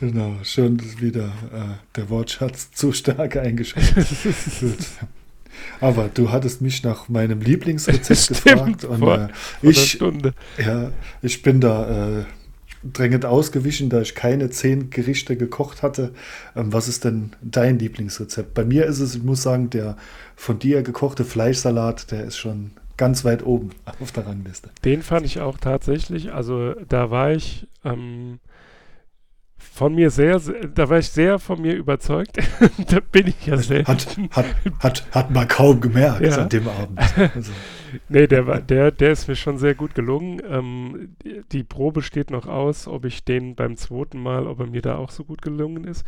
Genau, 0.00 0.36
schon 0.42 0.80
wieder 0.98 1.26
äh, 1.52 1.74
der 1.96 2.08
Wortschatz 2.08 2.70
zu 2.70 2.92
stark 2.92 3.36
eingeschränkt. 3.36 3.94
Aber 5.80 6.08
du 6.12 6.30
hattest 6.30 6.62
mich 6.62 6.82
nach 6.82 7.08
meinem 7.08 7.40
Lieblingsrezept 7.40 8.20
Stimmt, 8.38 8.80
gefragt 8.80 8.84
und 8.84 9.02
äh, 9.02 9.28
ich, 9.62 10.00
ja, 10.58 10.90
ich 11.22 11.42
bin 11.42 11.60
da 11.60 12.18
äh, 12.20 12.24
drängend 12.92 13.24
ausgewichen, 13.24 13.88
da 13.88 14.00
ich 14.00 14.14
keine 14.14 14.50
zehn 14.50 14.90
Gerichte 14.90 15.36
gekocht 15.36 15.82
hatte. 15.82 16.12
Ähm, 16.54 16.72
was 16.72 16.88
ist 16.88 17.04
denn 17.04 17.32
dein 17.42 17.78
Lieblingsrezept? 17.78 18.54
Bei 18.54 18.64
mir 18.64 18.86
ist 18.86 19.00
es, 19.00 19.16
ich 19.16 19.22
muss 19.22 19.42
sagen, 19.42 19.70
der 19.70 19.96
von 20.34 20.58
dir 20.58 20.82
gekochte 20.82 21.24
Fleischsalat, 21.24 22.10
der 22.10 22.24
ist 22.24 22.36
schon 22.36 22.72
ganz 22.96 23.24
weit 23.24 23.44
oben 23.44 23.70
auf 24.00 24.12
der 24.12 24.26
Rangliste. 24.26 24.70
Den 24.84 25.02
fand 25.02 25.26
ich 25.26 25.40
auch 25.40 25.58
tatsächlich, 25.58 26.32
also 26.32 26.74
da 26.88 27.10
war 27.10 27.32
ich 27.32 27.66
ähm, 27.84 28.38
von 29.76 29.94
mir 29.94 30.08
sehr, 30.10 30.38
sehr, 30.38 30.68
da 30.68 30.88
war 30.88 30.98
ich 30.98 31.08
sehr 31.10 31.38
von 31.38 31.60
mir 31.60 31.74
überzeugt. 31.74 32.38
da 32.88 33.00
bin 33.12 33.26
ich 33.28 33.46
ja 33.46 33.58
sehr. 33.58 33.84
Hat, 33.84 34.06
hat, 34.30 34.46
hat, 34.80 35.06
hat 35.12 35.30
man 35.30 35.46
kaum 35.46 35.80
gemerkt 35.82 36.22
Ja. 36.22 36.38
an 36.38 36.48
dem 36.48 36.66
Abend. 36.66 36.98
Also, 37.34 37.52
Nee, 38.08 38.26
der, 38.26 38.46
war, 38.46 38.60
der, 38.60 38.90
der 38.90 39.12
ist 39.12 39.28
mir 39.28 39.36
schon 39.36 39.58
sehr 39.58 39.74
gut 39.74 39.94
gelungen. 39.94 40.40
Ähm, 40.48 41.14
die- 41.22 41.42
die 41.52 41.62
Probe 41.62 42.00
steht 42.02 42.30
noch 42.30 42.46
aus, 42.46 42.88
ob 42.88 43.04
ich 43.04 43.24
den 43.24 43.54
beim 43.54 43.76
zweiten 43.76 44.20
Mal, 44.22 44.46
ob 44.46 44.60
er 44.60 44.66
mir 44.66 44.82
da 44.82 44.96
auch 44.96 45.10
so 45.10 45.24
gut 45.24 45.40
gelungen 45.42 45.84
ist. 45.84 46.04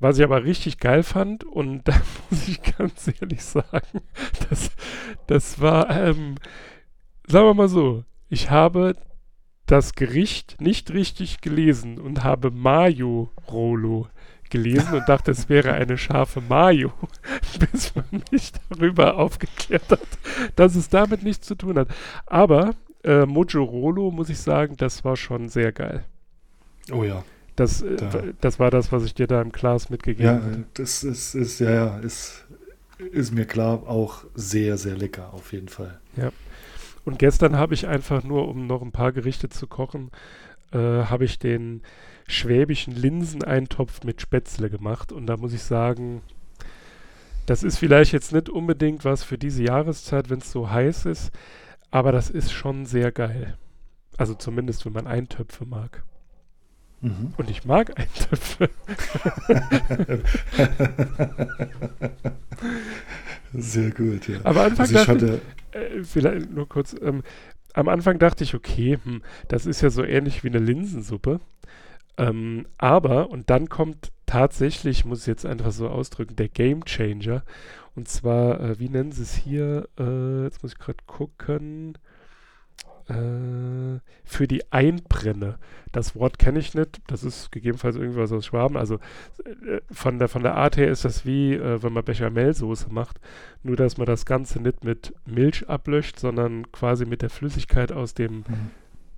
Was 0.00 0.18
ich 0.18 0.24
aber 0.24 0.42
richtig 0.44 0.78
geil 0.78 1.02
fand, 1.02 1.44
und 1.44 1.82
da 1.88 1.94
muss 2.30 2.48
ich 2.48 2.60
ganz 2.62 3.10
ehrlich 3.20 3.44
sagen, 3.44 4.00
das, 4.48 4.70
das 5.26 5.60
war, 5.60 5.88
ähm, 5.90 6.36
sagen 7.26 7.46
wir 7.46 7.54
mal 7.54 7.68
so, 7.68 8.02
ich 8.28 8.50
habe 8.50 8.96
das 9.66 9.94
Gericht 9.94 10.60
nicht 10.60 10.92
richtig 10.92 11.40
gelesen 11.40 11.98
und 11.98 12.22
habe 12.24 12.50
Mayo 12.50 13.30
Rolo 13.50 14.08
gelesen 14.50 14.94
und 14.94 15.08
dachte, 15.08 15.30
es 15.30 15.48
wäre 15.48 15.72
eine 15.72 15.96
scharfe 15.98 16.40
Mayo, 16.42 16.92
bis 17.72 17.94
man 17.94 18.04
mich 18.30 18.52
darüber 18.68 19.16
aufgeklärt 19.16 19.90
hat, 19.90 20.00
dass 20.56 20.74
es 20.76 20.88
damit 20.88 21.22
nichts 21.22 21.46
zu 21.46 21.54
tun 21.54 21.78
hat. 21.78 21.88
Aber 22.26 22.74
äh, 23.02 23.26
Mojo 23.26 23.64
Rolo, 23.64 24.10
muss 24.10 24.28
ich 24.28 24.38
sagen, 24.38 24.76
das 24.76 25.04
war 25.04 25.16
schon 25.16 25.48
sehr 25.48 25.72
geil. 25.72 26.04
oh 26.92 27.04
ja. 27.04 27.24
Das, 27.56 27.82
äh, 27.82 27.96
Da- 27.96 28.22
das 28.40 28.58
war 28.58 28.70
das, 28.70 28.92
was 28.92 29.04
ich 29.04 29.14
dir 29.14 29.26
da 29.26 29.40
im 29.40 29.52
Glas 29.52 29.88
mitgegeben 29.88 30.24
Ja, 30.26 30.34
hatte. 30.42 30.64
das 30.74 31.04
ist, 31.04 31.34
ist 31.34 31.60
ja, 31.60 31.70
ja, 31.70 31.98
ist, 31.98 32.44
ist 33.12 33.32
mir 33.32 33.44
klar, 33.46 33.88
auch 33.88 34.24
sehr, 34.34 34.76
sehr 34.76 34.96
lecker, 34.96 35.32
auf 35.32 35.52
jeden 35.52 35.68
Fall. 35.68 35.98
Und 37.04 37.18
gestern 37.18 37.56
habe 37.56 37.74
ich 37.74 37.86
einfach 37.86 38.22
nur, 38.22 38.48
um 38.48 38.66
noch 38.66 38.82
ein 38.82 38.92
paar 38.92 39.12
Gerichte 39.12 39.48
zu 39.48 39.66
kochen, 39.66 40.10
äh, 40.72 40.78
habe 40.78 41.24
ich 41.24 41.38
den 41.38 41.82
schwäbischen 42.26 42.94
Linseneintopf 42.94 44.04
mit 44.04 44.20
Spätzle 44.20 44.70
gemacht. 44.70 45.12
Und 45.12 45.26
da 45.26 45.36
muss 45.36 45.52
ich 45.52 45.62
sagen, 45.62 46.22
das 47.46 47.62
ist 47.62 47.78
vielleicht 47.78 48.12
jetzt 48.12 48.32
nicht 48.32 48.48
unbedingt 48.48 49.04
was 49.04 49.22
für 49.22 49.36
diese 49.36 49.62
Jahreszeit, 49.62 50.30
wenn 50.30 50.38
es 50.38 50.50
so 50.50 50.70
heiß 50.70 51.04
ist, 51.06 51.30
aber 51.90 52.10
das 52.10 52.30
ist 52.30 52.52
schon 52.52 52.86
sehr 52.86 53.12
geil. 53.12 53.58
Also 54.16 54.34
zumindest, 54.34 54.86
wenn 54.86 54.92
man 54.92 55.06
Eintöpfe 55.06 55.66
mag. 55.66 56.04
Mhm. 57.04 57.34
Und 57.36 57.50
ich 57.50 57.66
mag 57.66 57.92
Eintöpfe. 58.00 58.70
Sehr 63.52 63.90
gut, 63.90 64.26
ja. 64.28 64.38
Aber 64.42 64.64
Anfang 64.64 64.86
Also 64.86 64.94
ich 64.96 65.04
dachte 65.06 65.32
hatte, 65.32 65.42
Äh, 65.72 66.02
vielleicht 66.04 66.50
nur 66.50 66.68
kurz. 66.68 66.96
Ähm, 67.00 67.22
am 67.74 67.88
Anfang 67.88 68.18
dachte 68.18 68.44
ich, 68.44 68.54
okay, 68.54 68.98
hm, 69.02 69.22
das 69.48 69.66
ist 69.66 69.82
ja 69.82 69.90
so 69.90 70.02
ähnlich 70.04 70.44
wie 70.44 70.48
eine 70.48 70.60
Linsensuppe. 70.60 71.40
Ähm, 72.16 72.66
aber, 72.78 73.30
und 73.30 73.50
dann 73.50 73.68
kommt 73.68 74.12
tatsächlich, 74.26 75.04
muss 75.04 75.22
ich 75.22 75.26
jetzt 75.26 75.44
einfach 75.46 75.72
so 75.72 75.88
ausdrücken, 75.88 76.36
der 76.36 76.48
Game 76.48 76.84
Changer. 76.84 77.42
Und 77.96 78.08
zwar, 78.08 78.60
äh, 78.60 78.78
wie 78.78 78.88
nennen 78.88 79.12
sie 79.12 79.22
es 79.22 79.34
hier? 79.34 79.88
Äh, 79.98 80.44
jetzt 80.44 80.62
muss 80.62 80.72
ich 80.72 80.78
gerade 80.78 80.98
gucken. 81.06 81.98
Äh, 83.08 84.00
für 84.24 84.48
die 84.48 84.72
Einbrenne. 84.72 85.58
Das 85.92 86.16
Wort 86.16 86.38
kenne 86.38 86.58
ich 86.58 86.74
nicht. 86.74 87.02
Das 87.06 87.22
ist 87.22 87.52
gegebenenfalls 87.52 87.96
irgendwas 87.96 88.32
aus 88.32 88.46
Schwaben. 88.46 88.76
Also 88.78 88.94
äh, 89.44 89.80
von, 89.90 90.18
der, 90.18 90.28
von 90.28 90.42
der 90.42 90.54
Art 90.54 90.76
her 90.78 90.88
ist 90.88 91.04
das 91.04 91.26
wie, 91.26 91.52
äh, 91.54 91.82
wenn 91.82 91.92
man 91.92 92.04
Bechamelsoße 92.04 92.90
macht. 92.90 93.20
Nur, 93.62 93.76
dass 93.76 93.98
man 93.98 94.06
das 94.06 94.24
Ganze 94.24 94.60
nicht 94.60 94.84
mit 94.84 95.12
Milch 95.26 95.68
ablöscht, 95.68 96.18
sondern 96.18 96.72
quasi 96.72 97.04
mit 97.04 97.20
der 97.22 97.30
Flüssigkeit 97.30 97.92
aus 97.92 98.14
dem 98.14 98.36
Mhm. 98.38 98.70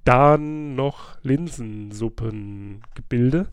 dann 0.05 0.75
noch 0.75 1.16
Linsensuppengebilde. 1.22 3.49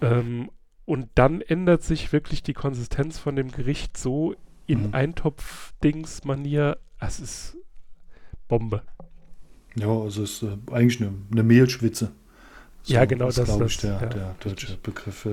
Ähm, 0.00 0.50
und 0.84 1.08
dann 1.16 1.40
ändert 1.40 1.82
sich 1.82 2.12
wirklich 2.12 2.42
die 2.42 2.54
Konsistenz 2.54 3.18
von 3.18 3.36
dem 3.36 3.50
Gericht 3.50 3.96
so 3.96 4.34
in 4.66 4.88
Mhm. 4.88 4.94
Eintopf-Dings-Manier. 4.94 6.78
Es 7.00 7.20
ist 7.20 7.56
Bombe. 8.48 8.82
Ja, 9.78 9.88
also 9.88 10.22
es 10.22 10.42
ist 10.42 10.42
äh, 10.42 10.56
eigentlich 10.72 11.00
eine, 11.00 11.12
eine 11.32 11.42
Mehlschwitze. 11.42 12.10
Ja, 12.84 13.04
genau, 13.04 13.28
ist, 13.28 13.38
das- 13.38 13.46
glaube 13.46 13.64
das- 13.64 13.72
ich, 13.72 13.78
der, 13.80 13.92
ja, 14.00 14.06
der 14.06 14.34
deutsche 14.42 14.76
Begriff. 14.82 15.26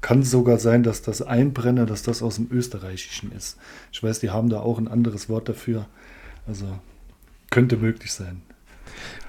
Kann 0.00 0.22
sogar 0.22 0.58
sein, 0.58 0.82
dass 0.82 1.02
das 1.02 1.22
Einbrenner, 1.22 1.86
dass 1.86 2.02
das 2.02 2.22
aus 2.22 2.36
dem 2.36 2.48
Österreichischen 2.52 3.32
ist. 3.32 3.58
Ich 3.92 4.02
weiß, 4.02 4.20
die 4.20 4.30
haben 4.30 4.48
da 4.48 4.60
auch 4.60 4.78
ein 4.78 4.86
anderes 4.88 5.28
Wort 5.28 5.48
dafür. 5.48 5.86
Also 6.46 6.66
könnte 7.50 7.76
möglich 7.76 8.12
sein. 8.12 8.42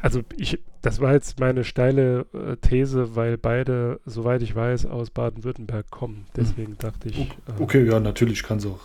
Also 0.01 0.21
ich, 0.37 0.59
das 0.81 0.99
war 0.99 1.13
jetzt 1.13 1.39
meine 1.39 1.63
steile 1.63 2.25
äh, 2.33 2.55
These, 2.57 3.15
weil 3.15 3.37
beide, 3.37 3.99
soweit 4.05 4.41
ich 4.41 4.55
weiß, 4.55 4.85
aus 4.87 5.09
Baden-Württemberg 5.09 5.89
kommen. 5.89 6.25
Deswegen 6.35 6.77
dachte 6.77 7.09
ich. 7.09 7.19
äh, 7.19 7.25
Okay, 7.59 7.85
ja, 7.87 7.99
natürlich 7.99 8.43
kann 8.43 8.57
es 8.57 8.65
auch, 8.65 8.79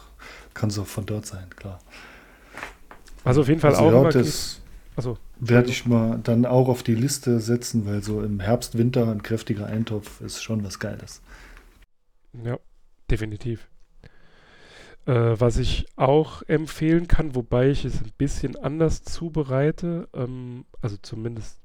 kann's 0.55 0.79
auch 0.79 0.87
von 0.87 1.05
dort 1.07 1.27
sein, 1.27 1.49
klar. 1.57 1.81
Also 3.25 3.41
auf 3.43 3.49
jeden 3.49 3.61
Fall 3.61 3.73
Also 3.75 3.85
auch 3.85 4.05
ja, 4.05 4.11
das 4.11 4.61
Achso, 4.97 5.19
werde 5.39 5.69
ich 5.69 5.85
mal 5.87 6.19
dann 6.23 6.47
auch 6.47 6.69
auf 6.69 6.83
die 6.83 6.95
Liste 6.95 7.41
setzen, 7.41 7.87
weil 7.87 8.03
so 8.03 8.23
im 8.23 8.41
Herbst, 8.41 8.79
Winter 8.79 9.09
ein 9.09 9.23
kräftiger 9.23 9.67
Eintopf 9.67 10.21
ist 10.23 10.43
schon 10.43 10.65
was 10.65 10.79
Geiles. 10.79 11.21
Ja, 12.45 12.59
definitiv. 13.11 13.69
Äh, 15.05 15.39
was 15.39 15.59
ich 15.59 15.87
auch 15.97 16.43
empfehlen 16.49 17.09
kann, 17.09 17.35
wobei 17.35 17.69
ich 17.71 17.85
es 17.85 18.01
ein 18.01 18.13
bisschen 18.17 18.57
anders 18.57 19.05
zubereite, 19.05 20.09
ähm, 20.15 20.65
also 20.81 20.97
zumindest 20.97 21.61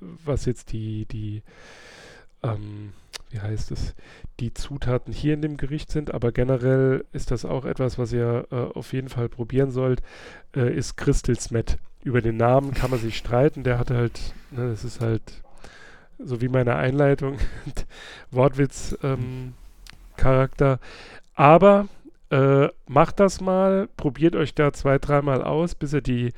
was 0.00 0.44
jetzt 0.44 0.72
die, 0.72 1.06
die, 1.06 1.42
ähm, 2.42 2.92
wie 3.30 3.40
heißt 3.40 3.70
es, 3.70 3.94
die 4.40 4.54
Zutaten 4.54 5.12
hier 5.12 5.34
in 5.34 5.42
dem 5.42 5.56
Gericht 5.56 5.90
sind, 5.90 6.12
aber 6.12 6.32
generell 6.32 7.04
ist 7.12 7.30
das 7.30 7.44
auch 7.44 7.64
etwas, 7.64 7.98
was 7.98 8.12
ihr 8.12 8.46
äh, 8.50 8.56
auf 8.56 8.92
jeden 8.92 9.08
Fall 9.08 9.28
probieren 9.28 9.70
sollt, 9.70 10.02
äh, 10.54 10.74
ist 10.74 10.96
Christelsmet. 10.96 11.78
Über 12.06 12.22
den 12.22 12.36
Namen 12.36 12.72
kann 12.72 12.92
man 12.92 13.00
sich 13.00 13.16
streiten, 13.16 13.64
der 13.64 13.80
hat 13.80 13.90
halt, 13.90 14.32
ne, 14.52 14.70
das 14.70 14.84
ist 14.84 15.00
halt 15.00 15.42
so 16.20 16.40
wie 16.40 16.48
meine 16.48 16.76
Einleitung, 16.76 17.36
Wortwitz 18.30 18.96
ähm. 19.02 19.54
Aber 21.34 21.88
äh, 22.30 22.68
macht 22.86 23.18
das 23.18 23.40
mal, 23.40 23.88
probiert 23.96 24.36
euch 24.36 24.54
da 24.54 24.72
zwei, 24.72 24.98
dreimal 24.98 25.42
aus, 25.42 25.74
bis 25.74 25.94
ihr 25.94 26.00
die 26.00 26.32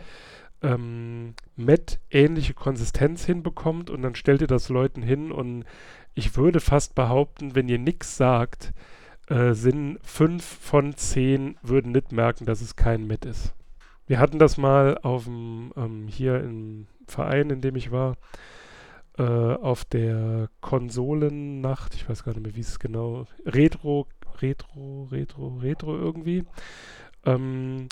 ähm, 0.62 1.34
Met-ähnliche 1.56 2.54
Konsistenz 2.54 3.26
hinbekommt 3.26 3.90
und 3.90 4.00
dann 4.00 4.14
stellt 4.14 4.40
ihr 4.40 4.46
das 4.46 4.70
Leuten 4.70 5.02
hin 5.02 5.30
und 5.30 5.64
ich 6.14 6.34
würde 6.34 6.60
fast 6.60 6.94
behaupten, 6.94 7.54
wenn 7.54 7.68
ihr 7.68 7.78
nichts 7.78 8.16
sagt, 8.16 8.72
äh, 9.28 9.52
sind 9.52 9.98
fünf 10.02 10.42
von 10.44 10.94
zehn 10.96 11.58
würden 11.62 11.92
nicht 11.92 12.10
merken, 12.10 12.46
dass 12.46 12.62
es 12.62 12.74
kein 12.74 13.06
Met 13.06 13.26
ist. 13.26 13.52
Wir 14.08 14.18
hatten 14.18 14.38
das 14.38 14.56
mal 14.56 14.98
auf 15.02 15.24
dem, 15.24 15.72
ähm, 15.76 16.08
hier 16.08 16.40
im 16.40 16.86
Verein, 17.06 17.50
in 17.50 17.60
dem 17.60 17.76
ich 17.76 17.90
war, 17.92 18.16
äh, 19.18 19.22
auf 19.22 19.84
der 19.84 20.48
Konsolennacht, 20.62 21.94
ich 21.94 22.08
weiß 22.08 22.24
gar 22.24 22.32
nicht 22.32 22.42
mehr, 22.42 22.56
wie 22.56 22.60
es 22.60 22.78
genau, 22.78 23.26
Retro, 23.44 24.06
Retro, 24.40 25.08
Retro, 25.12 25.58
Retro 25.58 25.94
irgendwie. 25.94 26.44
Ähm, 27.26 27.88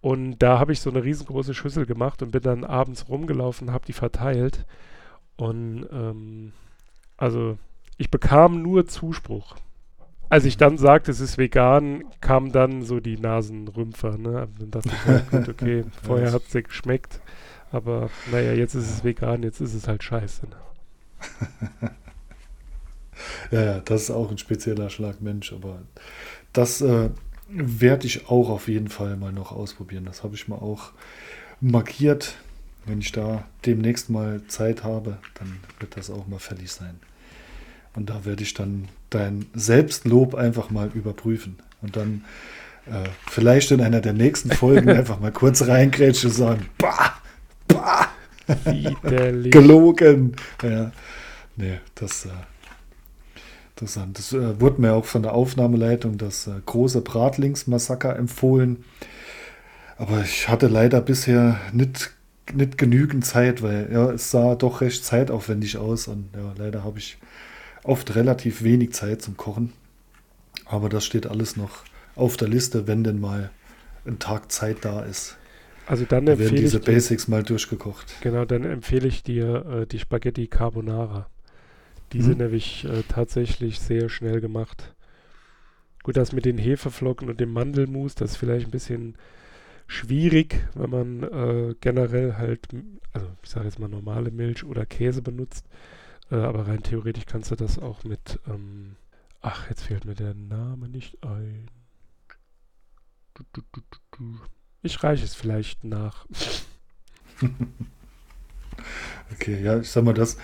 und 0.00 0.38
da 0.38 0.58
habe 0.58 0.72
ich 0.72 0.80
so 0.80 0.88
eine 0.88 1.04
riesengroße 1.04 1.52
Schüssel 1.52 1.84
gemacht 1.84 2.22
und 2.22 2.32
bin 2.32 2.42
dann 2.42 2.64
abends 2.64 3.10
rumgelaufen, 3.10 3.72
habe 3.72 3.84
die 3.86 3.92
verteilt. 3.92 4.64
Und 5.36 5.86
ähm, 5.92 6.52
also 7.18 7.58
ich 7.98 8.10
bekam 8.10 8.62
nur 8.62 8.86
Zuspruch. 8.86 9.56
Als 10.32 10.46
ich 10.46 10.56
dann 10.56 10.78
sagte, 10.78 11.10
es 11.10 11.20
ist 11.20 11.36
vegan, 11.36 12.04
kamen 12.22 12.52
dann 12.52 12.80
so 12.80 13.00
die 13.00 13.18
Nasenrümpfer. 13.18 14.16
Ne? 14.16 14.48
Dann 14.58 14.70
dachte 14.70 14.88
ich, 14.88 15.06
ja, 15.06 15.18
gut, 15.30 15.46
okay, 15.50 15.84
vorher 16.02 16.32
hat 16.32 16.44
es 16.44 16.52
dir 16.52 16.62
geschmeckt. 16.62 17.20
Aber 17.70 18.08
naja, 18.30 18.54
jetzt 18.54 18.74
ist 18.74 18.88
es 18.88 19.04
vegan, 19.04 19.42
jetzt 19.42 19.60
ist 19.60 19.74
es 19.74 19.86
halt 19.86 20.02
scheiße. 20.02 20.46
Ne? 20.46 21.90
Ja, 23.50 23.62
ja, 23.62 23.80
das 23.80 24.04
ist 24.04 24.10
auch 24.10 24.30
ein 24.30 24.38
spezieller 24.38 24.88
Schlag 24.88 25.20
Mensch, 25.20 25.52
aber 25.52 25.82
das 26.54 26.80
äh, 26.80 27.10
werde 27.48 28.06
ich 28.06 28.28
auch 28.28 28.48
auf 28.48 28.66
jeden 28.66 28.88
Fall 28.88 29.16
mal 29.16 29.32
noch 29.32 29.52
ausprobieren. 29.52 30.06
Das 30.06 30.24
habe 30.24 30.34
ich 30.34 30.48
mal 30.48 30.56
auch 30.56 30.92
markiert. 31.60 32.36
Wenn 32.86 33.00
ich 33.00 33.12
da 33.12 33.44
demnächst 33.66 34.08
mal 34.08 34.42
Zeit 34.48 34.82
habe, 34.82 35.18
dann 35.34 35.60
wird 35.78 35.96
das 35.96 36.10
auch 36.10 36.26
mal 36.26 36.40
fällig 36.40 36.72
sein. 36.72 36.98
Und 37.94 38.08
da 38.08 38.24
werde 38.24 38.42
ich 38.42 38.54
dann 38.54 38.88
dein 39.14 39.46
Selbstlob 39.54 40.34
einfach 40.34 40.70
mal 40.70 40.90
überprüfen. 40.94 41.58
Und 41.80 41.96
dann 41.96 42.24
äh, 42.86 43.08
vielleicht 43.30 43.70
in 43.70 43.80
einer 43.80 44.00
der 44.00 44.12
nächsten 44.12 44.50
Folgen 44.50 44.88
einfach 44.90 45.20
mal 45.20 45.32
kurz 45.32 45.66
reingrätschen 45.66 46.30
und 46.30 46.36
sagen, 46.36 46.68
bah, 46.78 47.14
bah. 47.68 48.08
Gelogen. 49.44 50.34
Ja. 50.62 50.90
Nee, 51.56 51.78
das, 51.94 52.26
äh, 52.26 52.30
interessant. 53.74 54.18
Das 54.18 54.32
äh, 54.32 54.60
wurde 54.60 54.80
mir 54.80 54.92
auch 54.92 55.04
von 55.04 55.22
der 55.22 55.34
Aufnahmeleitung 55.34 56.18
das 56.18 56.46
äh, 56.46 56.52
große 56.64 57.00
Bratlingsmassaker 57.00 58.16
empfohlen. 58.16 58.84
Aber 59.96 60.22
ich 60.22 60.48
hatte 60.48 60.68
leider 60.68 61.00
bisher 61.00 61.60
nicht, 61.72 62.12
nicht 62.52 62.78
genügend 62.78 63.24
Zeit, 63.24 63.62
weil 63.62 63.88
ja, 63.92 64.10
es 64.10 64.30
sah 64.30 64.54
doch 64.54 64.80
recht 64.80 65.04
zeitaufwendig 65.04 65.76
aus 65.78 66.08
und 66.08 66.30
ja, 66.34 66.52
leider 66.56 66.84
habe 66.84 66.98
ich 66.98 67.18
oft 67.84 68.14
relativ 68.14 68.62
wenig 68.62 68.92
Zeit 68.92 69.22
zum 69.22 69.36
Kochen. 69.36 69.72
Aber 70.66 70.88
das 70.88 71.04
steht 71.04 71.26
alles 71.26 71.56
noch 71.56 71.84
auf 72.16 72.36
der 72.36 72.48
Liste, 72.48 72.86
wenn 72.86 73.04
denn 73.04 73.20
mal 73.20 73.50
ein 74.06 74.18
Tag 74.18 74.52
Zeit 74.52 74.84
da 74.84 75.02
ist. 75.02 75.38
Also 75.86 76.06
dann 76.06 76.26
Da 76.26 76.38
werden 76.38 76.56
empfehle 76.56 76.56
diese 76.56 76.80
ich 76.80 76.80
dir, 76.80 77.04
Basics 77.04 77.28
mal 77.28 77.44
durchgekocht. 77.44 78.14
genau, 78.20 78.44
dann 78.46 78.64
empfehle 78.64 79.06
ich 79.08 79.22
dir 79.22 79.66
äh, 79.82 79.86
die 79.86 79.98
Spaghetti 79.98 80.48
Carbonara. 80.48 81.30
Die 82.12 82.20
Mhm. 82.20 82.22
sind 82.22 82.38
nämlich 82.38 82.84
äh, 82.86 83.04
tatsächlich 83.08 83.80
sehr 83.80 84.08
schnell 84.10 84.40
gemacht. 84.40 84.94
Gut, 86.02 86.16
das 86.16 86.32
mit 86.32 86.44
den 86.44 86.58
Hefeflocken 86.58 87.28
und 87.28 87.38
dem 87.40 87.52
Mandelmus, 87.52 88.14
das 88.14 88.32
ist 88.32 88.36
vielleicht 88.36 88.66
ein 88.66 88.70
bisschen 88.72 89.16
schwierig, 89.88 90.66
wenn 90.74 90.90
man 90.90 91.22
äh, 91.24 91.74
generell 91.80 92.34
halt, 92.36 92.68
also 93.12 93.28
ich 93.42 93.50
sage 93.50 93.66
jetzt 93.66 93.78
mal 93.80 93.88
normale 93.88 94.30
Milch 94.32 94.64
oder 94.64 94.86
Käse 94.86 95.22
benutzt. 95.22 95.66
Äh, 96.32 96.36
aber 96.36 96.66
rein 96.66 96.82
theoretisch 96.82 97.26
kannst 97.26 97.50
du 97.50 97.56
das 97.56 97.78
auch 97.78 98.02
mit, 98.04 98.40
ähm, 98.48 98.96
ach, 99.42 99.68
jetzt 99.68 99.82
fällt 99.82 100.06
mir 100.06 100.14
der 100.14 100.34
Name 100.34 100.88
nicht 100.88 101.22
ein. 101.22 101.70
Ich 104.82 105.02
reiche 105.02 105.24
es 105.24 105.34
vielleicht 105.34 105.84
nach. 105.84 106.26
Okay, 109.32 109.62
ja, 109.62 109.78
ich 109.78 109.90
sag 109.90 110.04
mal, 110.04 110.14
das 110.14 110.36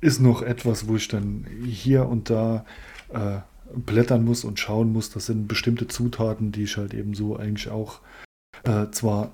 ist 0.00 0.20
noch 0.20 0.42
etwas, 0.42 0.88
wo 0.88 0.96
ich 0.96 1.08
dann 1.08 1.46
hier 1.64 2.06
und 2.06 2.30
da 2.30 2.64
äh, 3.10 3.38
blättern 3.74 4.24
muss 4.24 4.44
und 4.44 4.58
schauen 4.58 4.92
muss. 4.92 5.10
Das 5.10 5.26
sind 5.26 5.46
bestimmte 5.46 5.86
Zutaten, 5.86 6.50
die 6.50 6.64
ich 6.64 6.76
halt 6.76 6.94
eben 6.94 7.14
so 7.14 7.36
eigentlich 7.36 7.68
auch 7.68 8.00
äh, 8.64 8.90
zwar 8.90 9.32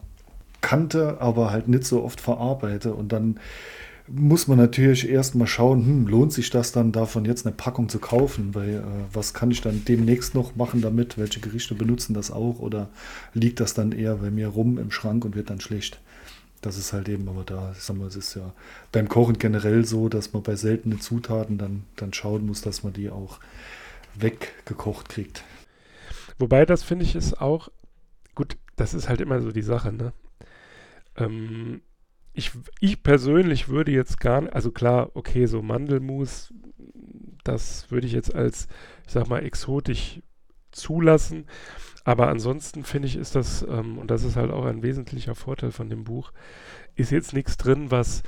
kannte, 0.60 1.20
aber 1.20 1.50
halt 1.50 1.68
nicht 1.68 1.84
so 1.84 2.02
oft 2.02 2.20
verarbeite. 2.20 2.94
Und 2.94 3.12
dann 3.12 3.40
muss 4.10 4.48
man 4.48 4.58
natürlich 4.58 5.08
erstmal 5.08 5.46
schauen, 5.46 5.84
hm, 5.84 6.06
lohnt 6.06 6.32
sich 6.32 6.50
das 6.50 6.72
dann 6.72 6.92
davon 6.92 7.24
jetzt 7.24 7.46
eine 7.46 7.54
Packung 7.54 7.88
zu 7.88 7.98
kaufen? 7.98 8.54
Weil 8.54 8.76
äh, 8.76 8.82
was 9.12 9.34
kann 9.34 9.50
ich 9.50 9.60
dann 9.60 9.84
demnächst 9.84 10.34
noch 10.34 10.56
machen 10.56 10.80
damit? 10.80 11.18
Welche 11.18 11.40
Gerichte 11.40 11.74
benutzen 11.74 12.14
das 12.14 12.30
auch? 12.30 12.58
Oder 12.58 12.88
liegt 13.34 13.60
das 13.60 13.74
dann 13.74 13.92
eher 13.92 14.16
bei 14.16 14.30
mir 14.30 14.48
rum 14.48 14.78
im 14.78 14.90
Schrank 14.90 15.24
und 15.24 15.36
wird 15.36 15.50
dann 15.50 15.60
schlecht? 15.60 16.00
Das 16.60 16.76
ist 16.76 16.92
halt 16.92 17.08
eben, 17.08 17.28
aber 17.28 17.44
da, 17.44 17.72
ich 17.72 17.82
sag 17.82 17.96
mal, 17.96 18.08
es 18.08 18.16
ist 18.16 18.34
ja 18.34 18.52
beim 18.90 19.08
Kochen 19.08 19.38
generell 19.38 19.84
so, 19.84 20.08
dass 20.08 20.32
man 20.32 20.42
bei 20.42 20.56
seltenen 20.56 21.00
Zutaten 21.00 21.56
dann, 21.56 21.84
dann 21.96 22.12
schauen 22.12 22.46
muss, 22.46 22.62
dass 22.62 22.82
man 22.82 22.92
die 22.92 23.10
auch 23.10 23.38
weggekocht 24.16 25.08
kriegt. 25.08 25.44
Wobei 26.38 26.66
das 26.66 26.82
finde 26.82 27.04
ich 27.04 27.14
ist 27.14 27.40
auch, 27.40 27.68
gut, 28.34 28.56
das 28.76 28.94
ist 28.94 29.08
halt 29.08 29.20
immer 29.20 29.40
so 29.40 29.52
die 29.52 29.62
Sache, 29.62 29.92
ne? 29.92 30.12
Ähm, 31.16 31.80
ich, 32.32 32.52
ich 32.80 33.02
persönlich 33.02 33.68
würde 33.68 33.92
jetzt 33.92 34.20
gar 34.20 34.42
nicht, 34.42 34.52
also 34.52 34.70
klar, 34.70 35.10
okay, 35.14 35.46
so 35.46 35.62
Mandelmus, 35.62 36.52
das 37.44 37.90
würde 37.90 38.06
ich 38.06 38.12
jetzt 38.12 38.34
als, 38.34 38.68
ich 39.06 39.12
sag 39.12 39.28
mal, 39.28 39.44
exotisch 39.44 40.20
zulassen. 40.70 41.46
Aber 42.04 42.28
ansonsten 42.28 42.84
finde 42.84 43.08
ich, 43.08 43.16
ist 43.16 43.34
das, 43.34 43.62
ähm, 43.62 43.98
und 43.98 44.10
das 44.10 44.24
ist 44.24 44.36
halt 44.36 44.50
auch 44.50 44.64
ein 44.64 44.82
wesentlicher 44.82 45.34
Vorteil 45.34 45.72
von 45.72 45.90
dem 45.90 46.04
Buch, 46.04 46.32
ist 46.94 47.10
jetzt 47.10 47.32
nichts 47.32 47.56
drin, 47.56 47.90
was 47.90 48.22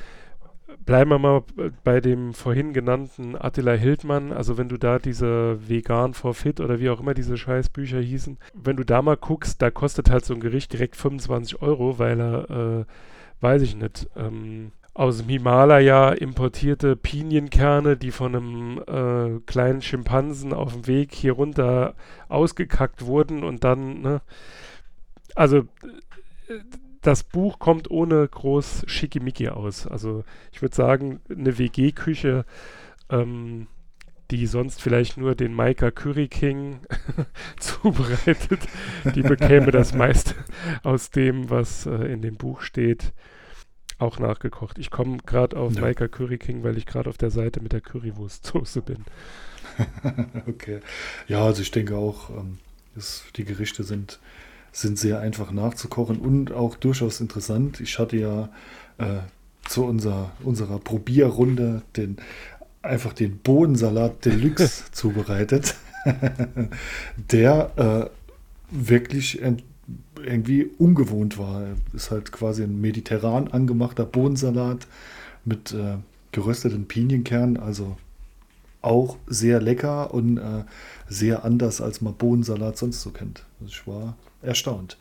Bleiben 0.78 1.10
wir 1.10 1.18
mal 1.18 1.42
bei 1.84 2.00
dem 2.00 2.32
vorhin 2.32 2.72
genannten 2.72 3.36
Attila 3.36 3.72
Hildmann. 3.72 4.32
Also 4.32 4.56
wenn 4.56 4.68
du 4.68 4.76
da 4.76 4.98
diese 4.98 5.58
Vegan 5.68 6.14
for 6.14 6.34
Fit 6.34 6.60
oder 6.60 6.80
wie 6.80 6.90
auch 6.90 7.00
immer 7.00 7.14
diese 7.14 7.36
Scheißbücher 7.36 8.00
hießen, 8.00 8.38
wenn 8.54 8.76
du 8.76 8.84
da 8.84 9.02
mal 9.02 9.16
guckst, 9.16 9.60
da 9.60 9.70
kostet 9.70 10.10
halt 10.10 10.24
so 10.24 10.34
ein 10.34 10.40
Gericht 10.40 10.72
direkt 10.72 10.96
25 10.96 11.60
Euro, 11.62 11.98
weil 11.98 12.20
er, 12.20 12.50
äh, 12.50 12.84
weiß 13.40 13.62
ich 13.62 13.74
nicht, 13.76 14.08
ähm, 14.16 14.72
aus 14.94 15.18
dem 15.18 15.28
Himalaya 15.28 16.10
importierte 16.10 16.96
Pinienkerne, 16.96 17.96
die 17.96 18.10
von 18.10 18.34
einem 18.34 18.78
äh, 18.86 19.40
kleinen 19.46 19.82
Schimpansen 19.82 20.52
auf 20.52 20.72
dem 20.72 20.86
Weg 20.86 21.14
hier 21.14 21.32
runter 21.32 21.94
ausgekackt 22.28 23.06
wurden 23.06 23.44
und 23.44 23.64
dann, 23.64 24.00
ne, 24.02 24.20
also 25.34 25.58
äh, 25.58 26.60
das 27.02 27.22
Buch 27.22 27.58
kommt 27.58 27.90
ohne 27.90 28.28
groß 28.28 28.84
Schickimicki 28.86 29.48
aus. 29.48 29.86
Also 29.86 30.24
ich 30.52 30.60
würde 30.60 30.74
sagen, 30.74 31.20
eine 31.30 31.56
WG-Küche, 31.56 32.44
ähm, 33.08 33.68
die 34.30 34.46
sonst 34.46 34.80
vielleicht 34.80 35.16
nur 35.16 35.34
den 35.34 35.54
Maika 35.54 35.90
Curry 35.90 36.28
King 36.28 36.80
zubereitet, 37.58 38.60
die 39.14 39.22
bekäme 39.22 39.70
das 39.70 39.94
meiste 39.94 40.34
aus 40.82 41.10
dem, 41.10 41.50
was 41.50 41.86
äh, 41.86 42.12
in 42.12 42.22
dem 42.22 42.36
Buch 42.36 42.62
steht, 42.62 43.12
auch 43.98 44.18
nachgekocht. 44.18 44.78
Ich 44.78 44.90
komme 44.90 45.18
gerade 45.26 45.56
auf 45.56 45.74
Ja. 45.74 45.82
Maika 45.82 46.08
Curry 46.08 46.38
King, 46.38 46.62
weil 46.62 46.76
ich 46.78 46.86
gerade 46.86 47.10
auf 47.10 47.18
der 47.18 47.30
Seite 47.30 47.60
mit 47.60 47.72
der 47.72 47.80
Currywurstsoße 47.80 48.82
bin. 48.82 49.04
okay. 50.46 50.80
Ja, 51.28 51.44
also 51.44 51.62
ich 51.62 51.70
denke 51.70 51.96
auch, 51.96 52.30
ähm, 52.30 52.58
das, 52.94 53.24
die 53.36 53.44
Gerichte 53.44 53.82
sind, 53.84 54.20
sind 54.72 54.98
sehr 54.98 55.20
einfach 55.20 55.50
nachzukochen 55.50 56.18
und 56.18 56.52
auch 56.52 56.76
durchaus 56.76 57.20
interessant. 57.20 57.80
Ich 57.80 57.98
hatte 57.98 58.16
ja 58.16 58.48
äh, 58.98 59.20
zu 59.68 59.84
unserer, 59.84 60.32
unserer 60.42 60.78
Probierrunde 60.78 61.82
den, 61.96 62.16
einfach 62.82 63.12
den 63.12 63.38
Bohnensalat 63.38 64.24
Deluxe 64.24 64.84
zubereitet, 64.92 65.76
der 67.16 68.10
äh, 68.10 68.10
wirklich 68.70 69.40
irgendwie 70.24 70.64
ungewohnt 70.78 71.38
war. 71.38 71.64
Ist 71.92 72.10
halt 72.10 72.32
quasi 72.32 72.62
ein 72.62 72.80
mediterran 72.80 73.48
angemachter 73.48 74.04
Bohnensalat 74.04 74.86
mit 75.44 75.72
äh, 75.72 75.96
gerösteten 76.32 76.86
Pinienkernen, 76.86 77.56
also 77.56 77.96
auch 78.82 79.18
sehr 79.26 79.60
lecker 79.60 80.14
und 80.14 80.38
äh, 80.38 80.64
sehr 81.08 81.44
anders, 81.44 81.80
als 81.80 82.00
man 82.00 82.14
Bohnensalat 82.14 82.78
sonst 82.78 83.02
so 83.02 83.10
kennt. 83.10 83.44
Also 83.60 83.72
ich 83.72 83.86
war 83.86 84.16
erstaunt. 84.42 84.96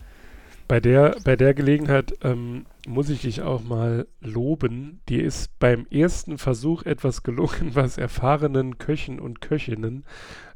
Bei 0.67 0.79
der, 0.79 1.15
bei 1.23 1.35
der 1.35 1.53
Gelegenheit 1.53 2.13
ähm, 2.21 2.65
muss 2.89 3.09
ich 3.09 3.21
dich 3.21 3.41
auch 3.41 3.63
mal 3.63 4.07
loben. 4.19 5.01
Dir 5.07 5.23
ist 5.23 5.57
beim 5.59 5.85
ersten 5.91 6.37
Versuch 6.37 6.83
etwas 6.83 7.23
gelungen, 7.23 7.71
was 7.73 7.97
erfahrenen 7.97 8.77
Köchen 8.77 9.19
und 9.19 9.41
Köchinnen 9.41 10.03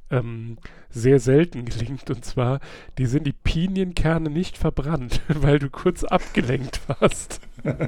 ähm, 0.09 0.57
sehr 0.89 1.19
selten 1.19 1.65
gelingt. 1.65 2.09
Und 2.09 2.25
zwar, 2.25 2.59
die 2.97 3.05
sind 3.05 3.25
die 3.25 3.33
Pinienkerne 3.33 4.29
nicht 4.29 4.57
verbrannt, 4.57 5.21
weil 5.27 5.59
du 5.59 5.69
kurz 5.69 6.03
abgelenkt 6.03 6.81
warst. 6.87 7.39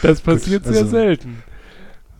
Das 0.00 0.20
passiert 0.20 0.64
sehr 0.64 0.78
also- 0.78 0.90
selten. 0.90 1.44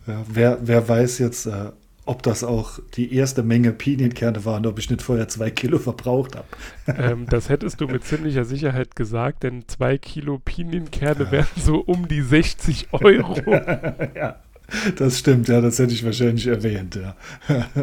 Ja, 0.07 0.23
wer, 0.29 0.59
wer 0.61 0.87
weiß 0.87 1.19
jetzt, 1.19 1.45
äh, 1.45 1.71
ob 2.05 2.23
das 2.23 2.43
auch 2.43 2.79
die 2.95 3.15
erste 3.15 3.43
Menge 3.43 3.71
Pinienkerne 3.71 4.45
waren, 4.45 4.65
ob 4.65 4.79
ich 4.79 4.89
nicht 4.89 5.01
vorher 5.01 5.27
zwei 5.27 5.51
Kilo 5.51 5.79
verbraucht 5.79 6.35
habe. 6.35 6.47
ähm, 6.87 7.25
das 7.29 7.49
hättest 7.49 7.79
du 7.81 7.87
mit 7.87 8.03
ziemlicher 8.03 8.45
Sicherheit 8.45 8.95
gesagt, 8.95 9.43
denn 9.43 9.67
zwei 9.67 9.97
Kilo 9.97 10.39
Pinienkerne 10.43 11.31
wären 11.31 11.47
so 11.55 11.77
um 11.77 12.07
die 12.07 12.21
60 12.21 12.87
Euro. 12.91 13.35
ja, 14.15 14.37
das 14.97 15.19
stimmt, 15.19 15.47
ja, 15.47 15.61
das 15.61 15.79
hätte 15.79 15.93
ich 15.93 16.03
wahrscheinlich 16.03 16.47
erwähnt, 16.47 16.95
ja. 16.95 17.15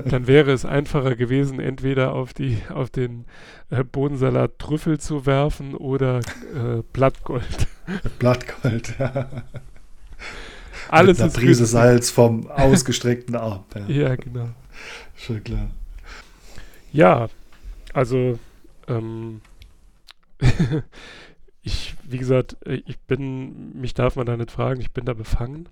Dann 0.06 0.26
wäre 0.26 0.52
es 0.52 0.64
einfacher 0.64 1.14
gewesen, 1.16 1.60
entweder 1.60 2.12
auf, 2.12 2.32
die, 2.32 2.58
auf 2.72 2.90
den 2.90 3.24
äh, 3.70 3.84
Bohnensalat 3.84 4.58
Trüffel 4.58 4.98
zu 4.98 5.26
werfen 5.26 5.74
oder 5.74 6.18
äh, 6.18 6.82
Blattgold. 6.92 7.68
Blattgold, 8.18 8.94
ja. 8.98 9.28
Alles 10.88 11.18
Mit 11.18 11.20
einer 11.20 11.26
ist 11.28 11.34
Prise 11.34 11.46
günstig. 11.60 11.68
Salz 11.70 12.10
vom 12.10 12.46
ausgestreckten 12.50 13.36
Arm. 13.36 13.64
Ja, 13.74 13.86
Ja, 13.88 14.16
genau. 14.16 14.48
schon 15.16 15.42
klar. 15.44 15.70
Ja, 16.92 17.28
also 17.92 18.38
ähm, 18.88 19.40
ich, 21.62 21.94
wie 22.04 22.18
gesagt, 22.18 22.56
ich 22.66 22.98
bin, 23.00 23.78
mich 23.80 23.94
darf 23.94 24.16
man 24.16 24.26
da 24.26 24.36
nicht 24.36 24.50
fragen, 24.50 24.80
ich 24.80 24.90
bin 24.92 25.04
da 25.04 25.12
befangen 25.14 25.68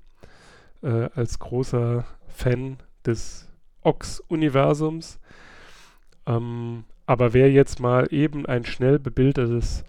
äh, 0.83 1.09
als 1.15 1.39
großer 1.39 2.05
Fan 2.29 2.77
des 3.05 3.49
Ox-Universums. 3.83 5.19
Ähm, 6.27 6.85
aber 7.07 7.33
wer 7.33 7.51
jetzt 7.51 7.81
mal 7.81 8.07
eben 8.13 8.47
ein 8.47 8.65
schnell 8.65 8.99
bebildertes, 8.99 9.83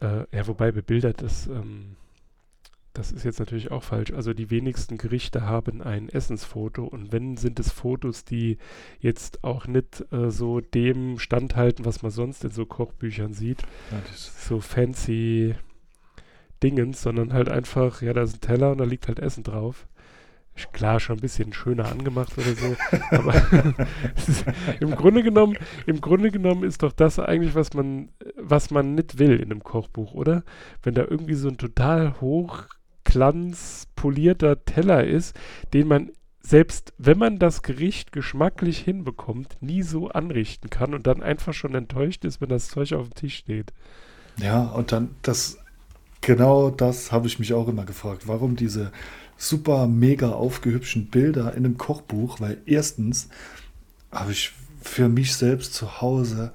äh, 0.00 0.24
ja, 0.36 0.46
wobei 0.46 0.70
bebildertes, 0.70 1.46
ähm, 1.46 1.96
das 2.98 3.12
ist 3.12 3.24
jetzt 3.24 3.38
natürlich 3.38 3.70
auch 3.70 3.84
falsch. 3.84 4.12
Also 4.12 4.34
die 4.34 4.50
wenigsten 4.50 4.98
Gerichte 4.98 5.42
haben 5.42 5.82
ein 5.82 6.08
Essensfoto 6.08 6.84
und 6.84 7.12
wenn 7.12 7.36
sind 7.36 7.60
es 7.60 7.70
Fotos, 7.70 8.24
die 8.24 8.58
jetzt 8.98 9.44
auch 9.44 9.68
nicht 9.68 10.04
äh, 10.12 10.32
so 10.32 10.60
dem 10.60 11.20
standhalten, 11.20 11.84
was 11.84 12.02
man 12.02 12.10
sonst 12.10 12.44
in 12.44 12.50
so 12.50 12.66
Kochbüchern 12.66 13.34
sieht. 13.34 13.62
Ja, 13.92 14.02
So 14.12 14.58
fancy 14.58 15.54
Dingens, 16.60 17.00
sondern 17.00 17.32
halt 17.32 17.48
einfach, 17.48 18.02
ja, 18.02 18.12
da 18.12 18.22
ist 18.22 18.34
ein 18.34 18.40
Teller 18.40 18.72
und 18.72 18.78
da 18.78 18.84
liegt 18.84 19.06
halt 19.06 19.20
Essen 19.20 19.44
drauf. 19.44 19.86
Klar, 20.72 20.98
schon 20.98 21.18
ein 21.18 21.22
bisschen 21.22 21.52
schöner 21.52 21.88
angemacht 21.92 22.36
oder 22.36 22.52
so, 22.52 22.76
aber 23.16 23.32
ist, 24.16 24.44
im 24.80 24.90
Grunde 24.96 25.22
genommen, 25.22 25.56
im 25.86 26.00
Grunde 26.00 26.32
genommen 26.32 26.64
ist 26.64 26.82
doch 26.82 26.90
das 26.90 27.20
eigentlich, 27.20 27.54
was 27.54 27.74
man, 27.74 28.08
was 28.36 28.72
man 28.72 28.96
nicht 28.96 29.20
will 29.20 29.36
in 29.36 29.52
einem 29.52 29.62
Kochbuch, 29.62 30.14
oder? 30.14 30.42
Wenn 30.82 30.94
da 30.94 31.02
irgendwie 31.02 31.34
so 31.34 31.46
ein 31.46 31.58
total 31.58 32.20
hochglanzpolierter 33.08 34.64
Teller 34.64 35.04
ist, 35.04 35.34
den 35.72 35.88
man 35.88 36.10
selbst 36.40 36.94
wenn 36.96 37.18
man 37.18 37.38
das 37.38 37.62
Gericht 37.62 38.10
geschmacklich 38.12 38.78
hinbekommt, 38.78 39.58
nie 39.60 39.82
so 39.82 40.08
anrichten 40.08 40.70
kann 40.70 40.94
und 40.94 41.06
dann 41.06 41.22
einfach 41.22 41.52
schon 41.52 41.74
enttäuscht 41.74 42.24
ist, 42.24 42.40
wenn 42.40 42.48
das 42.48 42.68
Zeug 42.68 42.94
auf 42.94 43.08
dem 43.08 43.14
Tisch 43.14 43.36
steht. 43.36 43.72
Ja, 44.38 44.62
und 44.62 44.92
dann 44.92 45.10
das, 45.20 45.58
genau 46.22 46.70
das 46.70 47.12
habe 47.12 47.26
ich 47.26 47.38
mich 47.38 47.52
auch 47.52 47.68
immer 47.68 47.84
gefragt. 47.84 48.28
Warum 48.28 48.56
diese 48.56 48.92
super 49.36 49.86
mega 49.88 50.30
aufgehübschten 50.30 51.08
Bilder 51.08 51.52
in 51.54 51.66
einem 51.66 51.76
Kochbuch? 51.76 52.40
Weil 52.40 52.56
erstens 52.64 53.28
habe 54.10 54.32
ich 54.32 54.52
für 54.80 55.10
mich 55.10 55.34
selbst 55.34 55.74
zu 55.74 56.00
Hause 56.00 56.52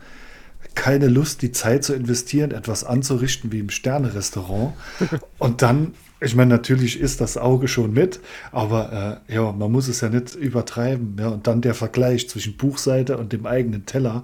keine 0.76 1.08
Lust, 1.08 1.42
die 1.42 1.52
Zeit 1.52 1.84
zu 1.84 1.94
investieren, 1.94 2.52
etwas 2.52 2.84
anzurichten 2.84 3.52
wie 3.52 3.60
im 3.60 3.70
Sterne-Restaurant. 3.70 4.74
Und 5.38 5.62
dann, 5.62 5.94
ich 6.24 6.36
meine, 6.36 6.50
natürlich 6.50 7.00
ist 7.00 7.22
das 7.22 7.38
Auge 7.38 7.68
schon 7.68 7.94
mit, 7.94 8.20
aber 8.52 9.22
äh, 9.28 9.34
ja, 9.34 9.52
man 9.52 9.72
muss 9.72 9.88
es 9.88 10.02
ja 10.02 10.10
nicht 10.10 10.36
übertreiben. 10.36 11.18
Ja, 11.20 11.30
und 11.30 11.48
dann 11.48 11.62
der 11.62 11.74
Vergleich 11.74 12.30
zwischen 12.30 12.58
Buchseite 12.58 13.18
und 13.18 13.34
dem 13.34 13.46
eigenen 13.46 13.86
Teller, 13.86 14.24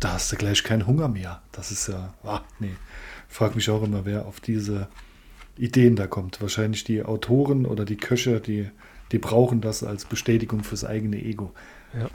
da 0.00 0.14
hast 0.14 0.32
du 0.32 0.36
gleich 0.36 0.64
keinen 0.64 0.86
Hunger 0.86 1.08
mehr. 1.08 1.42
Das 1.52 1.70
ist 1.70 1.88
ja, 1.88 2.14
ah, 2.24 2.40
nee. 2.58 2.74
Frag 3.28 3.54
mich 3.54 3.70
auch 3.70 3.82
immer, 3.82 4.04
wer 4.04 4.26
auf 4.26 4.40
diese 4.40 4.88
Ideen 5.56 5.96
da 5.96 6.06
kommt. 6.06 6.40
Wahrscheinlich 6.40 6.84
die 6.84 7.02
Autoren 7.02 7.66
oder 7.66 7.84
die 7.84 7.96
Köche, 7.96 8.40
die, 8.40 8.68
die 9.10 9.18
brauchen 9.18 9.60
das 9.60 9.82
als 9.82 10.04
Bestätigung 10.04 10.64
fürs 10.64 10.84
eigene 10.84 11.22
Ego. 11.22 11.52
Ja. 11.98 12.08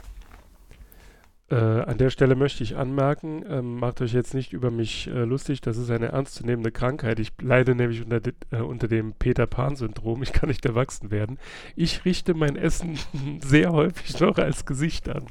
Äh, 1.50 1.54
an 1.54 1.96
der 1.96 2.10
Stelle 2.10 2.36
möchte 2.36 2.62
ich 2.62 2.76
anmerken, 2.76 3.42
ähm, 3.48 3.78
macht 3.78 4.02
euch 4.02 4.12
jetzt 4.12 4.34
nicht 4.34 4.52
über 4.52 4.70
mich 4.70 5.06
äh, 5.06 5.24
lustig, 5.24 5.62
das 5.62 5.78
ist 5.78 5.90
eine 5.90 6.08
ernstzunehmende 6.08 6.70
Krankheit. 6.70 7.18
Ich 7.20 7.32
leide 7.40 7.74
nämlich 7.74 8.02
unter, 8.02 8.20
de, 8.20 8.34
äh, 8.50 8.58
unter 8.58 8.86
dem 8.86 9.14
Peter 9.14 9.46
Pan-Syndrom. 9.46 10.22
Ich 10.22 10.34
kann 10.34 10.50
nicht 10.50 10.66
erwachsen 10.66 11.10
werden. 11.10 11.38
Ich 11.74 12.04
richte 12.04 12.34
mein 12.34 12.56
Essen 12.56 12.98
sehr 13.42 13.72
häufig 13.72 14.20
noch 14.20 14.36
als 14.36 14.66
Gesicht 14.66 15.08
an. 15.08 15.24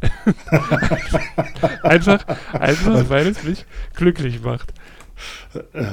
einfach, 1.82 2.24
einfach, 2.54 3.10
weil 3.10 3.26
es 3.26 3.44
mich 3.44 3.66
glücklich 3.94 4.42
macht. 4.42 4.72
Äh, 5.74 5.84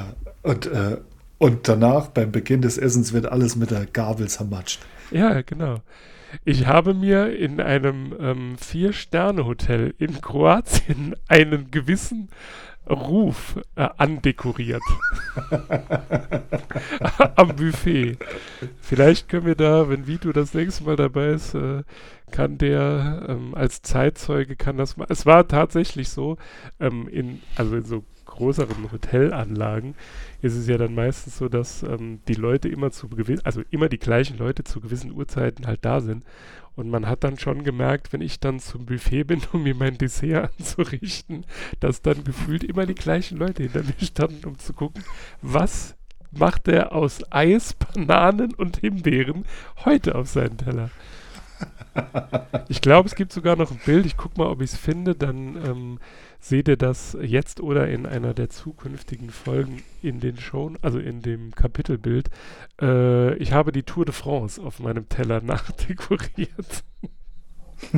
und, 0.42 0.64
äh, 0.64 0.96
und 1.36 1.68
danach, 1.68 2.08
beim 2.08 2.32
Beginn 2.32 2.62
des 2.62 2.78
Essens, 2.78 3.12
wird 3.12 3.26
alles 3.26 3.54
mit 3.54 3.70
der 3.70 3.84
Gabel 3.84 4.28
zermatscht. 4.28 4.80
Ja, 5.10 5.42
genau. 5.42 5.82
Ich 6.44 6.66
habe 6.66 6.94
mir 6.94 7.36
in 7.36 7.60
einem 7.60 8.14
ähm, 8.18 8.58
Vier-Sterne-Hotel 8.58 9.94
in 9.98 10.20
Kroatien 10.20 11.14
einen 11.28 11.70
gewissen 11.70 12.28
Ruf 12.88 13.58
äh, 13.76 13.88
andekoriert. 13.98 14.82
Am 17.36 17.54
Buffet. 17.54 18.16
Vielleicht 18.80 19.28
können 19.28 19.44
wir 19.46 19.56
da, 19.56 19.90
wenn 19.90 20.06
Vito 20.06 20.32
das 20.32 20.54
nächste 20.54 20.84
Mal 20.84 20.96
dabei 20.96 21.28
ist, 21.28 21.54
äh, 21.54 21.82
kann 22.30 22.56
der 22.56 23.26
ähm, 23.28 23.54
als 23.54 23.82
Zeitzeuge 23.82 24.56
kann 24.56 24.78
das 24.78 24.96
mal. 24.96 25.06
Es 25.10 25.26
war 25.26 25.48
tatsächlich 25.48 26.08
so, 26.08 26.38
ähm, 26.80 27.08
in, 27.08 27.42
also 27.56 27.76
in 27.76 27.84
so 27.84 28.04
größeren 28.38 28.92
Hotelanlagen 28.92 29.94
ist 30.42 30.54
es 30.54 30.68
ja 30.68 30.78
dann 30.78 30.94
meistens 30.94 31.38
so, 31.38 31.48
dass 31.48 31.82
ähm, 31.82 32.20
die 32.28 32.34
Leute 32.34 32.68
immer 32.68 32.92
zu 32.92 33.08
gewissen, 33.08 33.44
also 33.44 33.62
immer 33.70 33.88
die 33.88 33.98
gleichen 33.98 34.38
Leute 34.38 34.62
zu 34.62 34.80
gewissen 34.80 35.12
Uhrzeiten 35.12 35.66
halt 35.66 35.84
da 35.84 36.00
sind. 36.00 36.24
Und 36.76 36.88
man 36.88 37.08
hat 37.08 37.24
dann 37.24 37.38
schon 37.38 37.64
gemerkt, 37.64 38.12
wenn 38.12 38.20
ich 38.20 38.38
dann 38.38 38.60
zum 38.60 38.86
Buffet 38.86 39.24
bin, 39.24 39.40
um 39.52 39.64
mir 39.64 39.74
mein 39.74 39.98
Dessert 39.98 40.52
anzurichten, 40.58 41.44
dass 41.80 42.00
dann 42.02 42.22
gefühlt 42.22 42.62
immer 42.62 42.86
die 42.86 42.94
gleichen 42.94 43.38
Leute 43.38 43.64
hinter 43.64 43.82
mir 43.82 44.06
standen, 44.06 44.46
um 44.46 44.58
zu 44.58 44.72
gucken, 44.72 45.02
was 45.42 45.96
macht 46.30 46.68
der 46.68 46.92
aus 46.92 47.20
Eis, 47.32 47.74
Bananen 47.74 48.54
und 48.54 48.76
Himbeeren 48.76 49.44
heute 49.84 50.14
auf 50.14 50.28
seinen 50.28 50.58
Teller. 50.58 50.90
Ich 52.70 52.82
glaube, 52.82 53.08
es 53.08 53.14
gibt 53.14 53.32
sogar 53.32 53.56
noch 53.56 53.70
ein 53.70 53.80
Bild. 53.84 54.04
Ich 54.04 54.18
gucke 54.18 54.38
mal, 54.38 54.48
ob 54.48 54.60
ich 54.60 54.72
es 54.72 54.78
finde. 54.78 55.14
Dann 55.14 55.56
ähm, 55.64 55.98
seht 56.38 56.68
ihr 56.68 56.76
das 56.76 57.16
jetzt 57.20 57.60
oder 57.60 57.88
in 57.88 58.04
einer 58.04 58.34
der 58.34 58.50
zukünftigen 58.50 59.30
Folgen 59.30 59.82
in 60.02 60.20
den 60.20 60.38
Show, 60.38 60.72
also 60.82 60.98
in 60.98 61.22
dem 61.22 61.54
Kapitelbild. 61.54 62.28
Äh, 62.80 63.34
ich 63.36 63.52
habe 63.52 63.72
die 63.72 63.84
Tour 63.84 64.04
de 64.04 64.14
France 64.14 64.60
auf 64.62 64.80
meinem 64.80 65.08
Teller 65.08 65.40
nachdekoriert. 65.44 66.84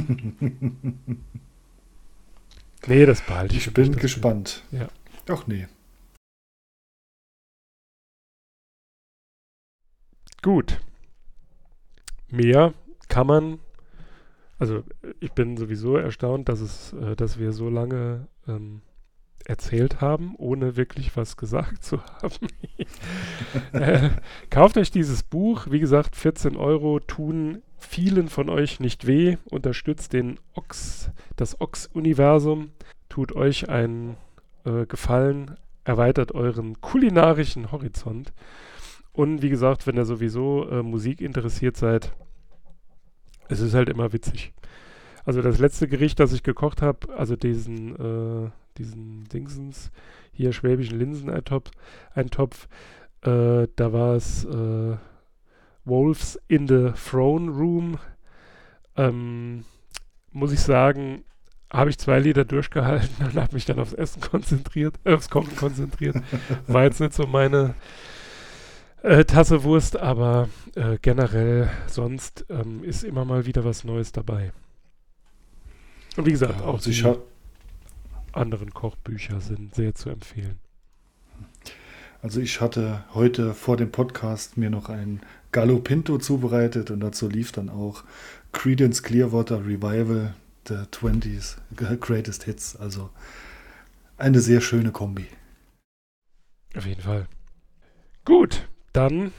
nee, 2.86 3.06
das 3.06 3.22
behalte 3.22 3.56
ich. 3.56 3.66
Ich 3.66 3.74
bin 3.74 3.96
gespannt. 3.96 4.62
Ja. 4.70 4.88
Ach 5.28 5.46
nee. 5.46 5.66
Gut. 10.42 10.80
Mehr 12.28 12.72
kann 13.08 13.26
man 13.26 13.58
also 14.60 14.84
ich 15.18 15.32
bin 15.32 15.56
sowieso 15.56 15.96
erstaunt, 15.96 16.48
dass 16.48 16.60
es, 16.60 16.92
äh, 16.92 17.16
dass 17.16 17.38
wir 17.38 17.52
so 17.52 17.68
lange 17.68 18.28
ähm, 18.46 18.82
erzählt 19.46 20.00
haben, 20.02 20.34
ohne 20.36 20.76
wirklich 20.76 21.16
was 21.16 21.36
gesagt 21.36 21.82
zu 21.82 22.00
haben. 22.04 22.46
äh, 23.72 24.10
kauft 24.50 24.76
euch 24.76 24.90
dieses 24.90 25.22
Buch, 25.22 25.66
wie 25.70 25.80
gesagt, 25.80 26.14
14 26.14 26.56
Euro 26.56 27.00
tun 27.00 27.62
vielen 27.78 28.28
von 28.28 28.50
euch 28.50 28.78
nicht 28.78 29.06
weh, 29.06 29.38
unterstützt 29.46 30.12
den 30.12 30.38
Ox, 30.54 31.10
das 31.36 31.60
Ox-Universum, 31.60 32.70
tut 33.08 33.34
euch 33.34 33.70
einen 33.70 34.18
äh, 34.66 34.84
Gefallen, 34.84 35.56
erweitert 35.84 36.32
euren 36.32 36.82
kulinarischen 36.82 37.72
Horizont. 37.72 38.34
Und 39.12 39.40
wie 39.40 39.48
gesagt, 39.48 39.86
wenn 39.86 39.96
ihr 39.96 40.04
sowieso 40.04 40.68
äh, 40.68 40.82
Musik 40.82 41.22
interessiert 41.22 41.78
seid, 41.78 42.12
es 43.50 43.60
ist 43.60 43.74
halt 43.74 43.88
immer 43.88 44.12
witzig. 44.12 44.52
Also 45.24 45.42
das 45.42 45.58
letzte 45.58 45.86
Gericht, 45.88 46.18
das 46.18 46.32
ich 46.32 46.42
gekocht 46.42 46.80
habe, 46.80 47.14
also 47.16 47.36
diesen, 47.36 47.94
äh, 47.96 48.50
diesen 48.78 49.24
Dingsens, 49.24 49.90
hier 50.32 50.52
schwäbischen 50.52 50.98
Linseneintopf, 50.98 51.70
Eintopf, 52.14 52.68
äh, 53.22 53.66
da 53.76 53.92
war 53.92 54.14
es 54.14 54.44
äh, 54.44 54.96
Wolves 55.84 56.40
in 56.48 56.66
the 56.68 56.92
Throne 56.92 57.50
Room. 57.50 57.98
Ähm, 58.96 59.64
muss 60.32 60.52
ich 60.52 60.60
sagen, 60.60 61.24
habe 61.70 61.90
ich 61.90 61.98
zwei 61.98 62.18
Lieder 62.18 62.44
durchgehalten 62.44 63.24
und 63.26 63.34
habe 63.34 63.54
mich 63.54 63.66
dann 63.66 63.78
aufs 63.78 63.92
Essen 63.92 64.20
konzentriert, 64.20 64.98
äh, 65.04 65.14
aufs 65.14 65.28
Kochen 65.28 65.54
konzentriert. 65.56 66.16
War 66.66 66.84
jetzt 66.84 67.00
nicht 67.00 67.12
so 67.12 67.26
meine 67.26 67.74
äh, 69.02 69.24
Tasse 69.24 69.62
Wurst, 69.64 69.96
aber 69.96 70.48
äh, 70.74 70.98
generell 71.00 71.70
sonst 71.86 72.44
ähm, 72.48 72.84
ist 72.84 73.04
immer 73.04 73.24
mal 73.24 73.46
wieder 73.46 73.64
was 73.64 73.84
Neues 73.84 74.12
dabei. 74.12 74.52
Und 76.16 76.26
wie 76.26 76.32
gesagt, 76.32 76.60
Ja, 76.60 76.66
auch 76.66 76.80
die 76.80 77.04
anderen 78.32 78.72
Kochbücher 78.72 79.40
sind 79.40 79.74
sehr 79.74 79.94
zu 79.94 80.10
empfehlen. 80.10 80.58
Also 82.22 82.40
ich 82.40 82.60
hatte 82.60 83.04
heute 83.14 83.54
vor 83.54 83.76
dem 83.76 83.90
Podcast 83.90 84.58
mir 84.58 84.68
noch 84.68 84.88
ein 84.88 85.20
Gallo 85.52 85.78
Pinto 85.78 86.18
zubereitet 86.18 86.90
und 86.90 87.00
dazu 87.00 87.28
lief 87.28 87.50
dann 87.52 87.70
auch 87.70 88.04
Credence 88.52 89.02
Clearwater 89.02 89.64
Revival 89.64 90.34
the 90.68 90.74
20s 90.74 91.56
Greatest 91.74 92.44
Hits. 92.44 92.76
Also 92.76 93.10
eine 94.18 94.40
sehr 94.40 94.60
schöne 94.60 94.92
Kombi. 94.92 95.26
Auf 96.76 96.86
jeden 96.86 97.00
Fall. 97.00 97.26
Gut, 98.24 98.68
dann 98.92 99.32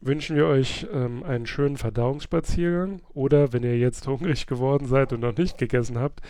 wünschen 0.00 0.36
wir 0.36 0.46
euch 0.46 0.86
ähm, 0.92 1.22
einen 1.22 1.46
schönen 1.46 1.76
Verdauungsspaziergang 1.76 3.00
oder 3.14 3.52
wenn 3.52 3.62
ihr 3.62 3.78
jetzt 3.78 4.06
hungrig 4.06 4.46
geworden 4.46 4.86
seid 4.86 5.12
und 5.12 5.20
noch 5.20 5.36
nicht 5.36 5.58
gegessen 5.58 5.98
habt, 5.98 6.20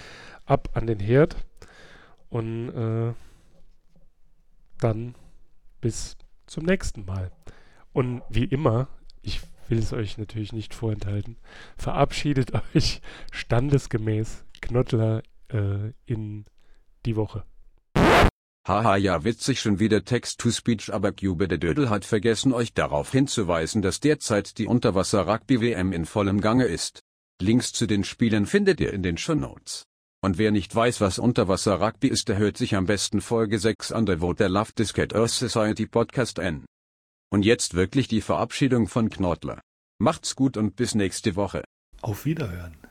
ab 0.45 0.71
an 0.75 0.87
den 0.87 1.01
Herd 1.01 1.37
und 2.29 2.69
äh, 2.71 3.13
dann 4.79 5.15
bis 5.81 6.17
zum 6.47 6.65
nächsten 6.65 7.05
Mal. 7.05 7.31
Und 7.93 8.23
wie 8.29 8.45
immer, 8.45 8.89
ich 9.23 9.41
will 9.69 9.79
es 9.79 9.93
euch 9.93 10.19
natürlich 10.19 10.53
nicht 10.53 10.75
vorenthalten, 10.75 11.37
verabschiedet 11.77 12.53
euch 12.75 13.01
standesgemäß 13.33 14.45
Knottler 14.61 15.23
äh, 15.49 15.93
in 16.07 16.45
die 17.07 17.17
Woche. 17.17 17.45
Haha 18.67 18.97
ja 18.97 19.25
witzig 19.25 19.61
schon 19.61 19.79
wieder 19.79 20.07
Text-to-Speech 20.07 20.95
aber 20.95 21.13
Cube 21.13 21.49
der 21.49 21.59
Dödel 21.59 21.91
hat 21.91 22.07
vergessen 22.07 22.55
euch 22.55 22.73
darauf 22.73 23.13
hinzuweisen, 23.13 23.83
dass 23.83 24.01
derzeit 24.01 24.57
die 24.57 24.67
Unterwasser-Rugby-WM 24.67 25.93
in 25.93 26.07
vollem 26.07 26.41
Gange 26.41 26.65
ist. 26.65 27.03
Links 27.43 27.75
zu 27.75 27.87
den 27.87 28.05
Spielen 28.05 28.47
findet 28.47 28.81
ihr 28.81 28.95
in 28.95 29.03
den 29.03 29.19
Shownotes. 29.19 29.85
Und 30.23 30.39
wer 30.39 30.51
nicht 30.51 30.75
weiß 30.75 31.03
was 31.03 31.19
Unterwasser-Rugby 31.19 32.09
ist, 32.09 32.31
der 32.31 32.39
hört 32.39 32.57
sich 32.57 32.75
am 32.75 32.87
besten 32.87 33.21
Folge 33.21 33.59
6 33.59 33.93
Underwater 33.93 34.49
Love 34.49 34.73
Discat 34.79 35.15
Earth 35.15 35.33
Society 35.33 35.87
Podcast 35.87 36.41
an. 36.41 36.65
Und 37.31 37.45
jetzt 37.45 37.75
wirklich 37.75 38.09
die 38.09 38.23
Verabschiedung 38.23 38.89
von 38.89 39.11
Knortler. 39.11 39.61
Macht's 39.99 40.35
gut 40.37 40.57
und 40.57 40.75
bis 40.77 40.95
nächste 40.95 41.37
Woche. 41.37 41.65
Auf 42.01 42.25
Wiederhören. 42.25 42.75